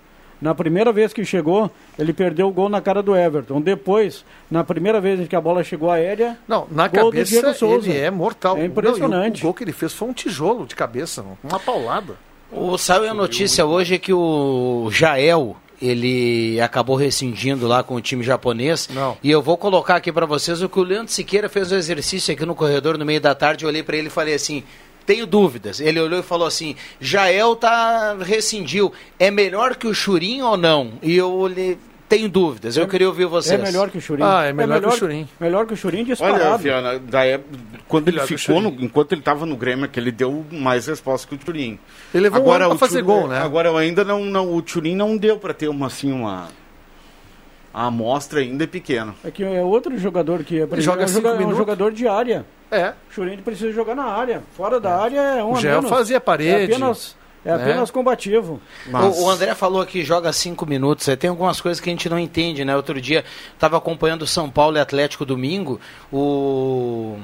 Na 0.42 0.56
primeira 0.56 0.92
vez 0.92 1.14
que 1.14 1.24
chegou, 1.24 1.70
ele 2.00 2.12
perdeu 2.14 2.48
o 2.48 2.52
gol 2.52 2.68
na 2.68 2.82
cara 2.82 3.04
do 3.04 3.16
Everton. 3.16 3.62
Depois, 3.62 4.26
na 4.50 4.64
primeira 4.64 5.00
vez 5.00 5.28
que 5.28 5.36
a 5.36 5.40
bola 5.42 5.64
chegou 5.64 5.92
aérea, 5.92 6.36
Não, 6.48 6.66
na 6.72 6.88
Gol 6.88 7.06
do 7.06 7.12
cabeça 7.12 7.30
Diego 7.42 7.54
Souza. 7.54 7.88
ele 7.88 8.00
é 8.00 8.10
mortal. 8.10 8.58
É 8.58 8.66
impressionante. 8.66 9.44
Não, 9.44 9.50
o, 9.50 9.50
o 9.50 9.52
gol 9.52 9.54
que 9.54 9.64
ele 9.64 9.72
fez 9.72 9.94
foi 9.94 10.08
um 10.10 10.14
tijolo 10.14 10.66
de 10.66 10.76
cabeça, 10.76 11.24
uma 11.44 11.60
paulada. 11.60 12.16
O, 12.52 12.78
saiu 12.78 13.10
a 13.10 13.14
notícia 13.14 13.66
hoje 13.66 13.98
que 13.98 14.14
o 14.14 14.90
Jael, 14.92 15.56
ele 15.82 16.60
acabou 16.62 16.96
rescindindo 16.96 17.68
lá 17.68 17.82
com 17.82 17.96
o 17.96 18.02
time 18.02 18.24
japonês. 18.24 18.90
Não. 18.94 19.18
E 19.24 19.32
eu 19.32 19.42
vou 19.42 19.58
colocar 19.58 19.96
aqui 19.96 20.12
para 20.12 20.26
vocês 20.26 20.62
o 20.62 20.70
que 20.70 20.80
o 20.80 20.84
Leandro 20.84 21.12
Siqueira 21.12 21.50
fez 21.50 21.72
o 21.72 21.76
exercício 21.76 22.34
aqui 22.34 22.46
no 22.46 22.54
corredor 22.54 22.98
no 22.98 23.06
meio 23.06 23.22
da 23.22 23.34
tarde. 23.34 23.64
Eu 23.64 23.70
olhei 23.70 23.82
para 23.82 23.98
ele 23.98 24.08
e 24.08 24.12
falei 24.12 24.36
assim: 24.36 24.64
tenho 25.06 25.26
dúvidas. 25.26 25.80
Ele 25.80 26.00
olhou 26.00 26.20
e 26.20 26.24
falou 26.24 26.48
assim: 26.48 26.76
Jael 27.00 27.56
tá 27.56 28.16
rescindiu. 28.20 28.92
É 29.18 29.32
melhor 29.32 29.76
que 29.76 29.88
o 29.88 29.94
Churinho 29.94 30.46
ou 30.46 30.58
não? 30.58 30.94
E 31.02 31.16
eu 31.16 31.32
olhei. 31.34 31.78
Tenho 32.12 32.28
dúvidas, 32.28 32.76
eu 32.76 32.86
queria 32.90 33.08
ouvir 33.08 33.26
vocês. 33.26 33.58
é 33.58 33.64
melhor 33.64 33.90
que 33.90 33.98
o 33.98 34.02
Churinho. 34.02 34.28
Ah, 34.28 34.44
é 34.44 34.52
melhor 34.52 34.82
que 34.82 34.88
o 34.88 34.92
Churinho. 34.92 35.30
Melhor 35.40 35.66
que 35.66 35.74
o 35.74 35.78
Churinho 35.78 36.04
Olha, 36.04 36.14
disparado. 36.14 36.58
Viana, 36.58 37.00
da 37.00 37.24
época, 37.26 37.58
quando 37.88 38.10
ele 38.10 38.18
Melhor 38.18 38.26
o 38.26 38.38
ficou, 38.38 38.60
no, 38.62 38.70
Churinho. 38.70 38.86
enquanto 38.86 39.12
ele 39.14 39.22
estava 39.22 39.46
no 39.46 39.56
Grêmio, 39.56 39.86
é 39.86 39.88
que 39.88 39.98
ele 39.98 40.12
deu 40.12 40.46
mais 40.52 40.88
resposta 40.88 41.26
que 41.26 41.36
o 41.36 41.38
Turim. 41.38 41.80
Ele 42.14 42.24
levou 42.24 42.46
um 42.46 42.52
ano 42.52 42.66
pra 42.66 42.76
o 42.76 42.78
fazer 42.78 43.02
Thurin- 43.02 43.06
gol, 43.06 43.28
né? 43.30 43.40
Agora 43.40 43.70
eu 43.70 43.78
ainda 43.78 44.04
não, 44.04 44.26
não 44.26 44.54
o 44.54 44.62
Turim 44.62 44.94
não 44.94 45.16
deu 45.16 45.38
para 45.38 45.54
ter 45.54 45.70
uma 45.70 45.88
assim 45.88 46.12
uma 46.12 46.50
a 47.74 47.86
amostra 47.86 48.42
ainda 48.42 48.66
é 48.66 48.68
pequena. 48.68 49.16
É 49.24 49.32
que 49.32 49.42
é 49.46 49.62
outro 49.64 49.98
jogador 49.98 50.44
que 50.44 50.60
é, 50.60 50.68
Ele 50.70 50.82
joga 50.82 51.04
é 51.04 51.06
um, 51.06 51.08
cinco 51.08 51.22
joga- 51.30 51.44
é 51.44 51.48
um 51.48 51.56
jogador 51.56 51.92
de 51.94 52.08
área. 52.10 52.46
É. 52.70 52.90
O 53.10 53.14
Churinho 53.14 53.42
precisa 53.42 53.72
jogar 53.72 53.96
na 53.96 54.04
área. 54.04 54.44
Fora 54.58 54.80
da 54.82 54.98
área 55.02 55.20
é 55.20 55.44
um 55.44 55.52
O 55.52 55.56
a 55.56 55.60
Gel 55.62 55.82
fazia 55.84 56.20
parede, 56.20 56.72
É 56.74 56.76
apenas, 56.76 57.16
é 57.44 57.52
apenas 57.54 57.90
combativo. 57.92 58.60
Mas- 58.88 59.18
O, 59.18 59.24
o 59.26 59.30
André 59.30 59.54
falou 59.56 59.86
que 59.86 60.04
joga 60.04 60.32
cinco 60.34 60.66
minutos. 60.66 61.08
Aí 61.10 61.16
Tem 61.18 61.30
algumas 61.30 61.60
coisas 61.62 61.80
que 61.80 61.90
a 61.90 61.94
gente 61.94 62.08
não 62.10 62.20
entende, 62.20 62.64
né? 62.66 62.76
Outro 62.76 63.00
dia 63.02 63.24
estava 63.54 63.78
acompanhando 63.78 64.22
o 64.24 64.28
São 64.28 64.50
Paulo 64.50 64.78
e 64.78 64.80
Atlético 64.80 65.26
domingo. 65.26 65.80
O 66.12 67.18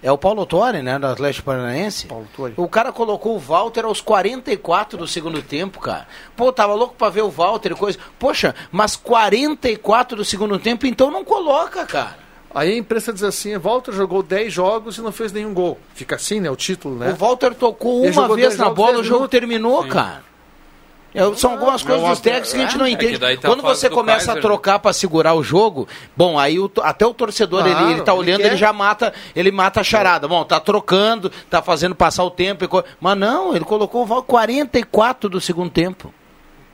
é 0.00 0.12
o 0.12 0.16
Paulo 0.16 0.46
Torre, 0.46 0.80
né, 0.80 0.96
do 0.96 1.08
Atlético 1.08 1.46
Paranaense. 1.46 2.06
Paulo 2.06 2.28
Torre. 2.36 2.52
O 2.56 2.68
cara 2.68 2.92
colocou 2.92 3.34
o 3.34 3.38
Walter 3.40 3.84
aos 3.84 4.00
44 4.00 4.96
do 4.96 5.08
segundo 5.08 5.42
tempo, 5.42 5.80
cara. 5.80 6.06
Pô, 6.36 6.52
tava 6.52 6.72
louco 6.74 6.94
pra 6.96 7.08
ver 7.08 7.22
o 7.22 7.30
Walter 7.30 7.72
e 7.72 7.74
coisa. 7.74 7.98
Poxa, 8.16 8.54
mas 8.70 8.94
44 8.94 10.16
do 10.16 10.24
segundo 10.24 10.56
tempo, 10.58 10.86
então 10.86 11.10
não 11.10 11.24
coloca, 11.24 11.84
cara. 11.84 12.27
Aí 12.54 12.72
a 12.72 12.76
imprensa 12.76 13.12
diz 13.12 13.22
assim: 13.22 13.56
Walter 13.58 13.92
jogou 13.92 14.22
10 14.22 14.52
jogos 14.52 14.96
e 14.96 15.00
não 15.00 15.12
fez 15.12 15.32
nenhum 15.32 15.52
gol. 15.52 15.78
Fica 15.94 16.16
assim, 16.16 16.40
né? 16.40 16.50
O 16.50 16.56
título, 16.56 16.96
né? 16.96 17.10
O 17.10 17.16
Walter 17.16 17.54
tocou 17.54 18.04
Ele 18.04 18.16
uma 18.18 18.34
vez 18.34 18.56
na 18.56 18.70
bola, 18.70 18.98
o 18.98 19.04
jogo 19.04 19.20
minutos. 19.20 19.30
terminou, 19.30 19.86
cara. 19.86 20.28
É, 21.14 21.34
são 21.36 21.52
algumas 21.52 21.82
coisas 21.82 22.04
é 22.04 22.10
dos 22.10 22.20
técnicos 22.20 22.52
que 22.52 22.58
a 22.58 22.60
gente 22.60 22.78
não 22.78 22.84
É 22.84 22.90
que 22.90 22.94
entende. 22.94 23.18
daí 23.18 23.36
tá 23.38 23.48
Quando 23.48 23.62
você 23.62 23.88
começa 23.88 24.26
Kaiser, 24.26 24.38
a 24.38 24.40
trocar 24.42 24.78
pra 24.78 24.92
segurar 24.92 25.34
o 25.34 25.42
jogo, 25.42 25.88
bom, 26.14 26.38
aí 26.38 26.58
o 26.60 26.70
até 26.82 27.06
o 27.06 27.14
torcedor 27.14 27.62
Claro, 27.64 27.82
ele, 27.84 27.92
ele 27.92 28.02
tá 28.02 28.12
ele 28.12 28.20
olhando, 28.20 28.40
quer. 28.42 28.46
ele 28.48 28.56
já 28.56 28.72
mata, 28.74 29.12
ele 29.34 29.50
mata 29.50 29.80
a 29.80 29.84
charada. 29.84 30.28
Bom, 30.28 30.44
tá 30.44 30.60
trocando, 30.60 31.32
tá 31.48 31.62
fazendo 31.62 31.94
passar 31.94 32.24
o 32.24 32.30
tempo, 32.30 32.84
mas 33.00 33.18
não, 33.18 33.56
ele 33.56 33.64
colocou 33.64 34.02
o 34.02 34.06
Val 34.06 34.22
44 34.22 35.30
do 35.30 35.40
segundo 35.40 35.70
tempo. 35.70 36.12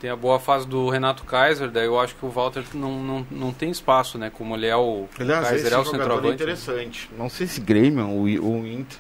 Tem 0.01 0.11
a 0.11 0.17
boa 0.17 0.39
fase 0.39 0.67
do 0.67 0.89
Renato 0.91 1.25
Kaiser, 1.25 1.71
daí 1.71 1.87
eu 1.87 1.99
acho 1.99 2.15
que 2.15 2.27
o 2.27 2.29
Walter 2.29 2.63
não, 2.75 3.03
não, 3.03 3.27
não 3.31 3.53
tem 3.53 3.71
espaço, 3.71 4.19
né? 4.19 4.31
Como 4.37 4.55
ele 4.55 4.67
é 4.67 4.77
o 4.77 5.07
Aliás, 5.19 5.49
Kaiser 5.49 5.73
é 5.73 5.79
o 5.79 5.83
é 5.83 5.85
centroavante. 5.85 6.35
interessante. 6.35 7.11
Não 7.17 7.31
sei 7.31 7.47
se 7.47 7.61
Grêmio 7.61 8.07
ou, 8.09 8.21
ou 8.45 8.67
Inter. 8.67 8.99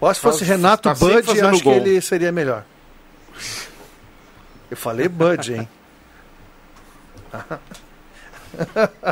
Eu 0.00 0.08
acho 0.08 0.20
que 0.20 0.26
fosse 0.26 0.40
Tá- 0.40 0.50
Renato 0.50 0.82
tá 0.88 0.94
Bud, 0.94 1.14
acho 1.30 1.62
gol. 1.62 1.72
que 1.72 1.78
ele 1.78 2.00
seria 2.00 2.32
melhor. 2.32 2.64
Eu 4.70 4.76
falei 4.76 5.06
Bud, 5.08 5.54
hein? 5.54 5.68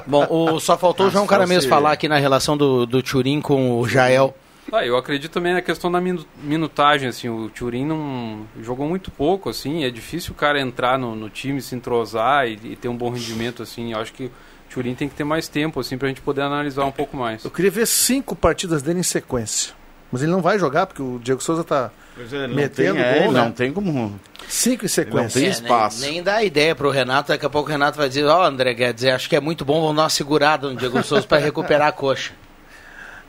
Bom, 0.06 0.26
o, 0.30 0.60
só 0.60 0.76
faltou 0.78 1.06
o 1.06 1.10
João 1.10 1.26
Caramês 1.26 1.64
se- 1.64 1.68
falar 1.68 1.92
aqui 1.92 2.08
na 2.08 2.16
relação 2.18 2.56
do, 2.56 2.86
do 2.86 3.02
Turim 3.02 3.40
com 3.40 3.78
o 3.80 3.88
Jael. 3.88 4.34
Ah, 4.70 4.86
eu 4.86 4.96
acredito 4.96 5.32
também 5.32 5.52
na 5.52 5.60
questão 5.62 5.90
da 5.90 6.00
minu- 6.00 6.24
minutagem, 6.42 7.08
assim, 7.08 7.28
o 7.28 7.48
Turin 7.50 7.84
não 7.84 8.46
jogou 8.62 8.88
muito 8.88 9.10
pouco, 9.10 9.48
assim, 9.50 9.84
é 9.84 9.90
difícil 9.90 10.32
o 10.32 10.34
cara 10.34 10.60
entrar 10.60 10.98
no, 10.98 11.14
no 11.16 11.28
time, 11.28 11.60
se 11.60 11.74
entrosar 11.74 12.46
e, 12.48 12.58
e 12.62 12.76
ter 12.76 12.88
um 12.88 12.96
bom 12.96 13.10
rendimento, 13.10 13.62
assim, 13.62 13.92
eu 13.92 13.98
acho 13.98 14.12
que 14.12 14.24
o 14.26 14.30
Turin 14.72 14.94
tem 14.94 15.08
que 15.08 15.14
ter 15.14 15.24
mais 15.24 15.48
tempo, 15.48 15.80
assim, 15.80 15.98
pra 15.98 16.08
gente 16.08 16.20
poder 16.22 16.42
analisar 16.42 16.84
um 16.84 16.92
pouco 16.92 17.16
mais. 17.16 17.44
Eu 17.44 17.50
queria 17.50 17.70
ver 17.70 17.86
cinco 17.86 18.36
partidas 18.36 18.82
dele 18.82 19.00
em 19.00 19.04
sequência. 19.04 19.74
Mas 20.10 20.22
ele 20.22 20.30
não 20.30 20.42
vai 20.42 20.58
jogar, 20.58 20.86
porque 20.86 21.02
o 21.02 21.18
Diego 21.22 21.42
Souza 21.42 21.64
tá. 21.64 21.90
É, 22.18 22.20
ele 22.44 22.54
Metendo 22.54 22.94
não 22.94 23.02
tem, 23.02 23.04
é, 23.04 23.14
gol, 23.14 23.24
ele 23.24 23.32
né? 23.32 23.44
não 23.44 23.52
tem 23.52 23.72
como. 23.72 24.20
Cinco 24.46 24.84
em 24.84 24.88
sequência. 24.88 25.38
É, 25.38 25.60
nem, 25.62 26.12
nem 26.12 26.22
dá 26.22 26.42
ideia 26.44 26.74
pro 26.74 26.90
Renato, 26.90 27.28
daqui 27.28 27.46
a 27.46 27.50
pouco 27.50 27.68
o 27.68 27.72
Renato 27.72 27.96
vai 27.96 28.08
dizer, 28.08 28.26
ó, 28.26 28.44
André 28.44 28.74
Guedes, 28.74 29.04
acho 29.06 29.28
que 29.28 29.34
é 29.36 29.40
muito 29.40 29.64
bom, 29.64 29.80
vamos 29.80 29.96
dar 29.96 30.02
uma 30.02 30.10
segurada 30.10 30.68
no 30.68 30.76
Diego 30.76 31.02
Souza 31.02 31.26
para 31.26 31.38
recuperar 31.38 31.88
a 31.88 31.92
coxa. 31.92 32.32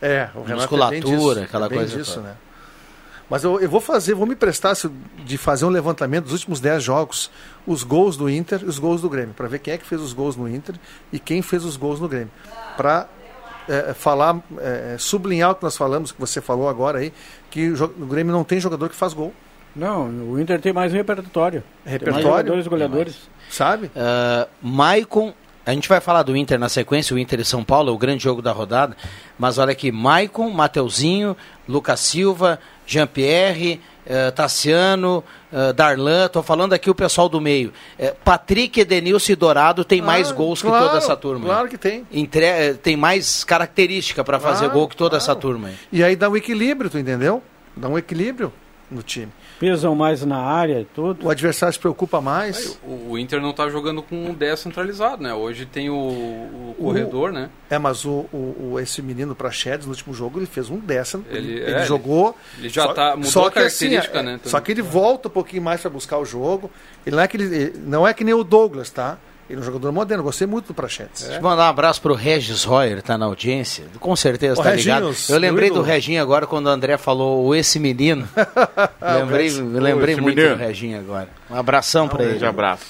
É, 0.06 0.30
o 0.36 0.42
Renato 0.44 0.54
Musculatura, 0.62 0.98
é 0.98 1.02
bem 1.02 1.18
disso, 1.18 1.39
aquela 1.44 1.66
é 1.66 1.70
bem 1.70 1.78
coisa 1.80 1.98
disso, 1.98 2.20
né? 2.22 2.36
Mas 3.30 3.44
eu, 3.44 3.60
eu 3.60 3.70
vou 3.70 3.80
fazer, 3.80 4.13
vou 4.13 4.28
me 4.28 4.36
prestar 4.36 4.76
se- 4.76 4.89
de 5.26 5.38
fazer 5.38 5.66
um 5.66 5.70
levantamento 5.70 6.26
dos 6.26 6.34
últimos 6.34 6.60
10 6.60 6.84
jogos, 6.84 7.32
os 7.66 7.82
gols 7.84 8.18
do 8.18 8.30
Inter 8.30 8.62
e 8.62 8.66
os 8.66 8.78
gols 8.78 9.02
do 9.02 9.10
Grêmio, 9.10 9.34
para 9.34 9.48
ver 9.48 9.60
quem 9.60 9.74
é 9.74 9.78
que 9.78 9.86
fez 9.86 10.02
os 10.02 10.12
gols 10.12 10.36
no 10.36 10.48
Inter 10.48 10.76
e 11.12 11.18
quem 11.20 11.42
fez 11.42 11.63
os 11.63 11.78
gols 11.78 12.00
no 12.00 12.08
Grêmio. 12.10 12.32
Para 12.76 13.08
falar, 13.96 14.39
é, 14.60 14.98
sublinhar 15.00 15.52
o 15.52 15.56
que 15.56 15.63
nós 15.63 15.78
falamos, 15.78 16.12
que 16.12 16.20
você 16.20 16.42
falou 16.42 16.68
agora 16.68 17.00
aí, 17.00 17.13
que 17.50 17.72
o, 17.72 18.06
Grêmio 18.06 18.34
não 18.34 18.44
tem 18.44 18.60
jogador 18.60 18.89
que 18.89 18.96
faz 18.96 19.13
gol. 19.13 19.34
Não, 19.76 20.08
o 20.08 20.39
Inter 20.39 20.60
tem 20.60 20.74
mais 20.74 20.92
repertório. 20.92 21.62
Tem 21.62 21.92
mais 21.92 22.02
Repertório? 22.02 22.28
jogadores 22.28 22.68
goleadores. 22.68 23.30
Sabe? 23.50 23.88
Uh, 23.88 24.48
Maicon, 24.62 25.34
a 25.65 25.71
gente 25.71 25.88
vai 25.88 25.99
falar 26.02 26.23
do 26.23 26.36
Inter 26.36 26.60
na 26.60 26.69
sequência, 26.69 27.15
o 27.15 27.19
Inter 27.19 27.39
e 27.39 27.45
São 27.45 27.63
Paulo, 27.63 27.89
é 27.89 27.93
o 27.93 27.97
grande 27.97 28.23
jogo 28.23 28.41
da 28.41 28.52
rodada. 28.52 28.95
Mas 29.39 29.58
olha 29.58 29.71
aqui, 29.71 29.91
Maicon, 29.91 30.49
Mateuzinho, 30.49 31.38
Lucas 31.67 31.99
Silva, 32.02 32.60
Jean-Pierre, 32.86 33.80
eh, 34.06 34.30
Tassiano, 34.32 35.23
eh, 35.52 35.71
Darlan, 35.73 36.28
tô 36.28 36.43
falando 36.43 36.73
aqui 36.73 36.89
o 36.89 36.95
pessoal 36.95 37.30
do 37.30 37.39
meio. 37.39 37.71
Eh, 37.97 38.13
Patrick, 38.23 38.82
Edenilson 38.82 39.32
e 39.32 39.36
Dourado 39.36 39.86
tem 39.86 40.02
mais 40.02 40.32
gols 40.32 40.62
claro, 40.62 40.78
que 40.84 40.89
toda 40.89 40.97
essa 40.97 41.15
turma. 41.15 41.45
Claro 41.45 41.67
que 41.69 41.78
tem. 41.78 42.06
Entre- 42.12 42.73
tem 42.76 42.97
mais 42.97 43.43
característica 43.43 44.23
para 44.23 44.39
fazer 44.39 44.65
Claro, 44.65 44.73
gol 44.80 44.88
que 44.89 44.95
toda 44.97 45.15
essa 45.17 45.36
turma. 45.36 45.71
E 45.91 46.04
aí 46.04 46.15
dá 46.15 46.30
um 46.30 46.36
equilíbrio, 46.36 46.89
tu 46.89 46.97
entendeu? 46.97 47.41
Dá 47.76 47.88
um 47.88 47.97
equilíbrio 47.97 48.52
no 48.91 49.02
time. 49.02 49.32
Pisam 49.60 49.96
mais 49.96 50.26
na 50.26 50.38
área 50.38 50.82
e 50.82 50.86
tudo. 50.86 51.26
O 51.26 51.30
adversário 51.30 51.74
se 51.74 51.80
preocupa 51.80 52.20
mais. 52.20 52.78
O, 52.84 53.12
o 53.12 53.18
Inter 53.20 53.39
não 53.42 53.54
tá 53.54 53.70
jogando 53.70 54.02
com 54.02 54.16
um 54.26 54.34
10 54.34 54.60
centralizado, 54.60 55.24
né? 55.24 55.34
Hoje 55.34 55.66
tem 55.66 55.89
o, 55.89 55.96
o 55.96 56.76
corredor, 56.80 57.32
né? 57.32 57.50
É, 57.70 57.78
mas 57.78 58.04
o, 58.06 58.26
o, 58.34 58.72
o- 58.74 58.80
esse 58.80 59.02
menino 59.02 59.34
Praxedes, 59.36 59.86
no 59.86 59.92
último 59.94 60.13
jogo, 60.13 60.39
ele 60.39 60.46
fez 60.46 60.70
um 60.70 60.78
dessa. 60.78 61.22
Ele, 61.30 61.54
Ele- 61.54 61.63
é, 61.63 61.70
ele- 61.78 61.86
jogou. 61.86 62.36
ele 62.58 62.70
já 62.70 62.84
só, 62.84 62.94
tá- 62.94 63.16
mudou 63.16 63.32
só 63.32 63.48
a 63.48 63.52
que 63.52 63.60
assim, 63.60 63.86
característica, 63.89 64.20
é, 64.20 64.24
né, 64.24 64.39
Só 64.44 64.50
também. 64.52 64.66
que 64.66 64.72
ele 64.74 64.82
volta 64.82 65.28
um 65.28 65.32
pouquinho 65.32 65.62
mais 65.63 65.82
para 65.82 65.89
buscar 65.89 66.18
o 66.18 66.26
jogo. 66.26 66.70
Ele 67.06 67.16
não 67.16 67.24
é, 67.24 67.28
que 67.28 67.38
ele, 67.38 67.56
ele- 67.56 67.74
não 67.86 68.08
é 68.08 68.13
que 68.13 68.24
nem 68.24 68.34
o 68.34 68.44
Douglas, 68.44 68.89
tá? 68.89 69.18
Ele 69.49 69.60
é 69.60 69.62
um 69.62 69.65
jogador 69.65 69.91
moderno. 69.91 70.23
Gostei 70.23 70.47
muito 70.47 70.67
do 70.67 70.73
Praxedes. 70.73 71.23
Deixa 71.23 71.38
eu 71.38 71.41
mandar 71.43 71.65
um 71.65 71.69
abraço 71.69 72.01
pro 72.01 72.13
Regis 72.13 72.63
Royer, 72.63 73.01
tá 73.01 73.17
na 73.17 73.25
audiência. 73.25 73.86
Com 73.99 74.15
certeza 74.15 74.60
Ô, 74.60 74.63
tá 74.63 74.73
ligado. 74.73 75.08
Reginhos, 75.08 75.29
Eu 75.29 75.38
lembrei 75.38 75.69
do. 75.69 75.82
Reginho 75.82 76.21
agora 76.21 76.47
quando 76.47 76.67
o 76.67 76.69
André 76.69 76.97
falou 76.97 77.45
o 77.45 77.53
esse 77.53 77.79
menino. 77.79 78.27
lembrei 79.01 79.49
lembrei 79.49 80.13
esse 80.13 80.21
muito 80.21 80.36
menino. 80.38 80.56
do 80.56 80.60
Reginho 80.60 80.99
agora. 80.99 81.29
Um 81.49 81.56
abração 81.56 82.08
pra 82.08 82.23
ele. 82.23 82.39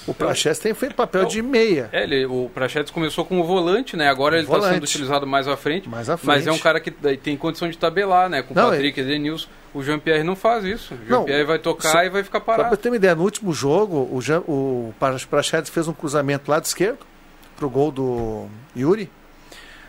O 0.06 0.14
Praxedes 0.14 0.58
tem 0.58 0.72
feito 0.72 0.94
papel 0.94 1.26
de 1.26 1.42
meia. 1.42 1.90
É, 1.92 2.04
ele, 2.04 2.24
o 2.24 2.50
Prachetes 2.54 2.90
começou 2.90 3.24
como 3.24 3.44
volante, 3.44 3.96
né? 3.96 4.08
Agora 4.08 4.36
ele 4.36 4.44
está 4.44 4.70
sendo 4.70 4.84
utilizado 4.84 5.26
mais 5.26 5.46
à 5.46 5.56
frente. 5.56 5.88
Mais 5.88 6.08
à 6.08 6.12
Mas 6.22 6.42
frente. 6.42 6.48
é 6.48 6.52
um 6.52 6.58
cara 6.58 6.80
que 6.80 6.90
tem 6.90 7.36
condição 7.36 7.68
de 7.68 7.76
tabelar, 7.76 8.30
né? 8.30 8.42
Com 8.42 8.52
o 8.52 8.56
Patrick, 8.56 8.98
Edenilson. 8.98 9.48
O 9.74 9.82
Jean-Pierre 9.82 10.22
não 10.22 10.36
faz 10.36 10.64
isso. 10.64 10.94
O 10.94 10.98
Não, 10.98 11.18
Jean-Pierre 11.18 11.44
vai 11.44 11.58
tocar 11.58 11.90
só- 11.90 12.04
e 12.04 12.08
vai 12.08 12.22
ficar 12.22 12.38
Só 12.38 12.44
pra 12.44 12.54
parado. 12.56 12.76
ter 12.76 12.88
uma 12.88 12.96
ideia, 12.96 13.14
no 13.14 13.22
último 13.24 13.52
jogo, 13.52 14.08
o, 14.12 14.20
Jean- 14.22 14.42
o 14.46 14.94
Pra- 15.00 15.16
Praxedes 15.28 15.68
fez 15.70 15.88
um 15.88 15.92
cruzamento 15.92 16.48
lado 16.50 16.64
esquerdo 16.64 16.98
pro 17.56 17.68
gol 17.68 17.90
do 17.90 18.46
Yuri. 18.76 19.10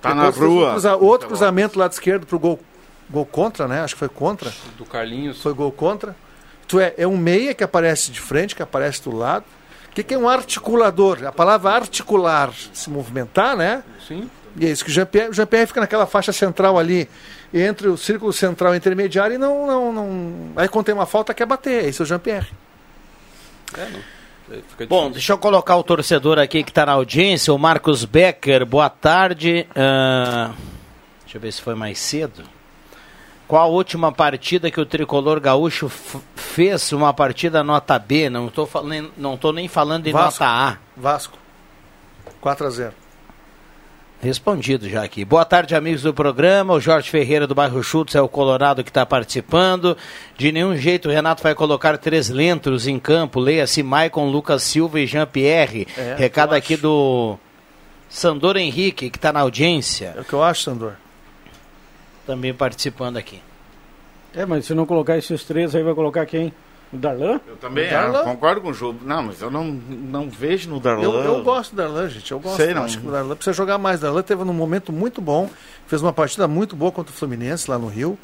Tá 0.02 0.10
Depois 0.10 0.26
na 0.28 0.32
fez 0.34 0.46
um 0.46 0.54
rua. 0.56 0.72
cruza- 0.72 0.96
outro 0.96 1.28
cruzamento 1.28 1.78
lado 1.80 1.92
esquerdo 1.92 2.26
pro 2.26 2.38
gol, 2.40 2.60
gol 3.10 3.26
contra, 3.26 3.68
né? 3.68 3.82
Acho 3.82 3.94
que 3.96 4.00
foi 4.00 4.10
contra. 4.10 4.52
Do 4.78 4.86
Carlinhos. 4.86 5.42
Foi 5.42 5.54
gol 5.54 5.72
contra. 5.72 6.16
Tu 6.68 6.80
é, 6.80 6.94
é 6.98 7.08
um 7.08 7.18
meia 7.18 7.54
que 7.54 7.64
aparece 7.64 8.12
de 8.12 8.20
frente, 8.20 8.56
que 8.56 8.64
aparece 8.64 9.04
do 9.04 9.16
lado. 9.16 9.46
O 9.92 9.96
que, 9.96 10.04
que 10.04 10.14
é 10.14 10.18
um 10.18 10.28
articulador? 10.28 11.24
A 11.26 11.32
palavra 11.32 11.72
articular, 11.72 12.52
se 12.74 12.90
movimentar, 12.90 13.56
né? 13.56 13.84
Sim. 14.08 14.30
E 14.58 14.66
é 14.66 14.70
isso 14.70 14.86
que 14.86 14.90
o 14.90 14.94
Jean-Pierre, 14.94 15.30
o 15.30 15.68
fica 15.68 15.82
naquela 15.82 16.06
faixa 16.06 16.32
central 16.32 16.80
ali, 16.80 17.10
entre 17.54 17.88
o 17.88 17.98
círculo 17.98 18.32
central 18.32 18.74
e 18.74 18.78
intermediário 18.78 19.36
e 19.36 19.38
não, 19.38 19.68
não, 19.68 19.94
não... 19.94 20.52
Aí 20.56 20.68
quando 20.68 20.86
tem 20.86 20.96
uma 20.96 21.06
falta 21.06 21.34
quer 21.34 21.46
bater, 21.46 21.86
esse 21.86 22.02
é 22.02 22.04
o 22.04 22.06
Jean-Pierre. 22.06 22.48
É, 23.78 23.90
não. 23.90 24.00
Fica 24.70 24.86
Bom, 24.86 25.10
deixa 25.10 25.34
eu 25.34 25.38
colocar 25.40 25.76
o 25.76 25.84
torcedor 25.84 26.38
aqui 26.38 26.64
que 26.64 26.70
está 26.70 26.86
na 26.86 26.92
audiência, 26.92 27.52
o 27.54 27.58
Marcos 27.58 28.06
Becker. 28.06 28.66
Boa 28.66 28.90
tarde. 28.90 29.68
Ah, 29.76 30.54
deixa 31.24 31.38
eu 31.38 31.42
ver 31.42 31.52
se 31.52 31.62
foi 31.62 31.74
mais 31.74 31.98
cedo. 31.98 32.44
Qual 33.48 33.62
a 33.62 33.66
última 33.68 34.12
partida 34.12 34.70
que 34.72 34.80
o 34.80 34.86
tricolor 34.86 35.40
gaúcho 35.40 35.90
fez? 36.36 36.92
Uma 36.92 37.14
partida 37.14 37.64
nota 37.64 37.98
B, 37.98 38.30
não 38.30 38.48
estou 38.48 38.66
falando, 38.68 39.12
não 39.18 39.36
tô 39.36 39.52
nem 39.52 39.68
falando 39.68 40.08
em 40.08 40.12
Vasco. 40.12 40.44
nota 40.44 40.52
A. 40.52 40.78
Vasco. 40.96 41.38
4 42.40 42.68
a 42.68 42.70
0 42.70 43.05
Respondido 44.26 44.90
já 44.90 45.04
aqui. 45.04 45.24
Boa 45.24 45.46
tarde, 45.46 45.76
amigos 45.76 46.02
do 46.02 46.12
programa. 46.12 46.74
O 46.74 46.80
Jorge 46.80 47.12
Ferreira 47.12 47.46
do 47.46 47.54
bairro 47.54 47.84
Chutes 47.84 48.16
é 48.16 48.22
o 48.22 48.28
Colorado 48.28 48.84
que 48.84 48.90
está 48.90 49.06
participando. 49.06 49.96
De 50.36 50.52
nenhum 50.52 50.76
jeito 50.76 51.08
o 51.08 51.12
Renato 51.12 51.44
vai 51.44 51.54
colocar 51.54 51.96
três 52.00 52.28
lentros 52.28 52.88
em 52.88 52.98
campo. 52.98 53.40
Leia-se 53.40 53.84
Maicon, 53.84 54.28
Lucas 54.28 54.64
Silva 54.64 55.00
e 55.00 55.06
Jean-Pierre. 55.06 55.88
É, 55.96 56.16
Recado 56.18 56.56
aqui 56.56 56.76
do 56.76 57.38
Sandor 58.10 58.58
Henrique, 58.58 59.12
que 59.12 59.18
está 59.20 59.32
na 59.32 59.42
audiência. 59.42 60.16
É 60.18 60.22
o 60.22 60.26
que 60.26 60.34
eu 60.34 60.42
acho, 60.42 60.64
Sandor. 60.64 60.94
Também 62.26 62.52
participando 62.52 63.18
aqui. 63.18 63.40
É, 64.34 64.44
mas 64.44 64.66
se 64.66 64.74
não 64.74 64.88
colocar 64.88 65.20
esses 65.20 65.44
três 65.44 65.76
aí, 65.76 65.84
vai 65.84 65.94
colocar 65.94 66.26
quem? 66.26 66.52
O 66.94 66.98
Darlan? 66.98 67.40
Eu 67.48 67.56
também 67.58 67.90
Darlan? 67.90 68.22
é, 68.22 68.24
concordo 68.24 68.62
com 68.62 68.70
o 68.70 68.74
jogo. 68.74 69.00
Não, 69.04 69.24
mas 69.24 69.42
eu 69.42 69.50
não, 69.50 69.66
não 69.66 70.30
vejo 70.30 70.70
no 70.70 70.80
Darlan. 70.80 71.04
Eu, 71.04 71.14
eu 71.14 71.44
gosto 71.44 71.72
do 71.72 71.78
Darlan, 71.78 72.08
gente. 72.10 72.32
Eu 72.32 72.40
gosto. 72.40 72.58
Sei, 72.58 72.74
não. 72.74 72.84
acho 72.84 73.00
que 73.00 73.08
o 73.08 73.12
Darlan 73.12 73.36
precisa 73.36 73.54
jogar 73.54 73.78
mais. 73.78 74.00
O 74.00 74.04
Darlan 74.04 74.22
teve 74.22 74.44
num 74.44 74.54
momento 74.54 74.94
muito 74.94 75.22
bom. 75.22 75.50
Fez 75.88 76.02
uma 76.02 76.14
partida 76.14 76.48
muito 76.48 76.76
boa 76.76 76.92
contra 76.92 77.12
o 77.12 77.16
Fluminense 77.16 77.70
lá 77.70 77.78
no 77.78 77.88
Rio. 77.88 78.18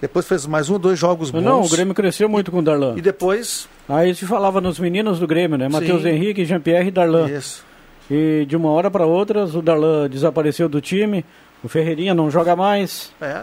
Depois 0.00 0.26
fez 0.26 0.46
mais 0.46 0.70
um 0.70 0.74
ou 0.74 0.78
dois 0.78 0.98
jogos 0.98 1.30
bons. 1.30 1.42
Não, 1.42 1.62
o 1.62 1.68
Grêmio 1.68 1.94
cresceu 1.94 2.28
muito 2.28 2.50
com 2.50 2.58
o 2.58 2.62
Darlan. 2.62 2.94
E 2.96 3.02
depois. 3.02 3.68
Aí 3.88 4.14
se 4.14 4.26
falava 4.26 4.60
nos 4.60 4.78
meninos 4.78 5.18
do 5.18 5.26
Grêmio, 5.26 5.58
né? 5.58 5.68
Matheus. 5.68 6.04
Henrique, 6.04 6.44
Jean-Pierre 6.44 6.88
e 6.88 6.90
Darlan. 6.90 7.28
Isso. 7.30 7.64
E 8.10 8.44
de 8.46 8.56
uma 8.56 8.70
hora 8.70 8.90
para 8.90 9.06
outra, 9.06 9.44
o 9.44 9.62
Darlan 9.62 10.08
desapareceu 10.08 10.68
do 10.68 10.80
time. 10.80 11.24
O 11.62 11.68
Ferreirinha 11.68 12.14
não 12.14 12.30
joga 12.30 12.56
mais. 12.56 13.12
É. 13.20 13.42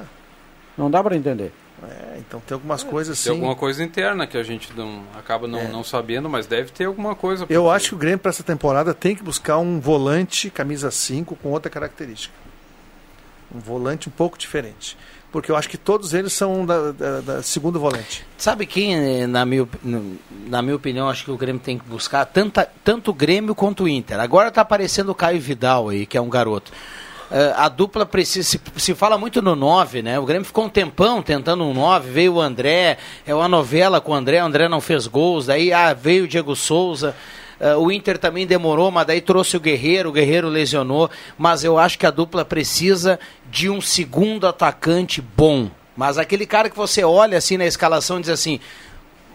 Não 0.78 0.90
dá 0.90 1.04
para 1.04 1.16
entender. 1.16 1.52
É, 1.84 2.18
então 2.18 2.40
tem 2.40 2.56
algumas 2.56 2.82
coisas 2.84 3.22
Tem 3.24 3.32
assim. 3.32 3.40
alguma 3.40 3.56
coisa 3.56 3.84
interna 3.84 4.26
que 4.26 4.36
a 4.38 4.42
gente 4.44 4.74
não, 4.76 5.04
acaba 5.18 5.48
não, 5.48 5.60
É. 5.60 5.68
não 5.68 5.84
sabendo, 5.84 6.28
mas 6.28 6.48
deve 6.48 6.72
ter 6.72 6.86
alguma 6.86 7.16
coisa. 7.16 7.46
Eu 7.50 7.70
acho 7.70 7.90
que 7.90 7.96
o 7.96 7.98
Grêmio 7.98 8.18
para 8.20 8.30
essa 8.30 8.42
temporada 8.44 8.94
tem 8.96 9.16
que 9.16 9.22
buscar 9.22 9.58
um 9.60 9.80
volante 9.80 10.50
camisa 10.50 10.90
5 10.90 11.36
com 11.36 11.50
outra 11.50 11.70
característica. 11.70 12.34
Um 13.54 13.60
volante 13.60 14.10
um 14.10 14.12
pouco 14.12 14.38
diferente. 14.38 14.98
Porque 15.32 15.52
eu 15.52 15.56
acho 15.56 15.70
que 15.70 15.78
todos 15.78 16.14
eles 16.14 16.34
são 16.34 16.66
da, 16.66 16.92
da- 16.92 17.22
da 17.22 17.44
segundo 17.44 17.80
volante. 17.80 18.26
Sabe 18.38 18.66
quem, 18.66 18.96
eh, 18.96 19.28
na 19.28 19.46
minha, 19.46 19.68
na 20.48 20.62
minha 20.62 20.76
opinião, 20.76 21.10
acho 21.10 21.26
que 21.26 21.32
o 21.32 21.38
Grêmio 21.38 21.62
tem 21.62 21.78
que 21.78 21.86
buscar 21.86 22.26
tanta, 22.26 22.68
tanto 22.84 23.12
o 23.12 23.14
Grêmio 23.14 23.54
quanto 23.54 23.84
o 23.84 23.88
Inter. 23.90 24.20
Agora 24.20 24.48
está 24.48 24.62
aparecendo 24.62 25.10
o 25.10 25.16
Caio 25.16 25.40
Vidal 25.40 25.90
aí, 25.90 26.06
que 26.06 26.18
é 26.18 26.22
um 26.22 26.30
garoto. 26.30 26.72
Eh, 27.30 27.54
a 27.56 27.68
dupla 27.68 28.06
precisa. 28.06 28.48
Se, 28.48 28.60
se 28.78 28.96
fala 28.96 29.18
muito 29.18 29.42
no 29.42 29.56
9, 29.56 30.02
né? 30.02 30.20
O 30.20 30.26
Grêmio 30.26 30.46
ficou 30.46 30.66
um 30.66 30.70
tempão 30.70 31.22
tentando 31.22 31.64
um 31.64 31.74
9, 31.74 32.10
veio 32.10 32.36
o 32.36 32.42
André, 32.42 32.98
é 33.26 33.36
uma 33.36 33.48
novela 33.48 34.00
com 34.00 34.12
o 34.12 34.16
André, 34.16 34.42
o 34.42 34.46
André 34.46 34.70
não 34.70 34.80
fez 34.80 35.08
gols, 35.08 35.46
daí 35.46 35.74
ah, 35.74 35.94
veio 35.94 36.24
o 36.24 36.28
Diego 36.28 36.56
Souza. 36.56 37.16
Eh, 37.60 37.76
o 37.76 37.92
Inter 37.92 38.18
também 38.18 38.48
demorou, 38.48 38.90
mas 38.92 39.08
daí 39.08 39.20
trouxe 39.20 39.58
o 39.58 39.60
Guerreiro, 39.60 40.10
o 40.10 40.14
Guerreiro 40.14 40.48
lesionou. 40.48 41.10
Mas 41.38 41.64
eu 41.64 41.78
acho 41.78 42.00
que 42.00 42.06
a 42.06 42.12
dupla 42.12 42.46
precisa 42.46 43.20
de 43.52 43.70
um 43.70 43.82
segundo 43.82 44.48
atacante 44.48 45.22
bom. 45.22 45.70
Mas 45.98 46.18
aquele 46.18 46.46
cara 46.46 46.70
que 46.70 46.78
você 46.78 47.04
olha 47.04 47.38
assim 47.38 47.58
na 47.58 47.66
escalação 47.66 48.20
e 48.20 48.22
diz 48.22 48.30
assim: 48.30 48.60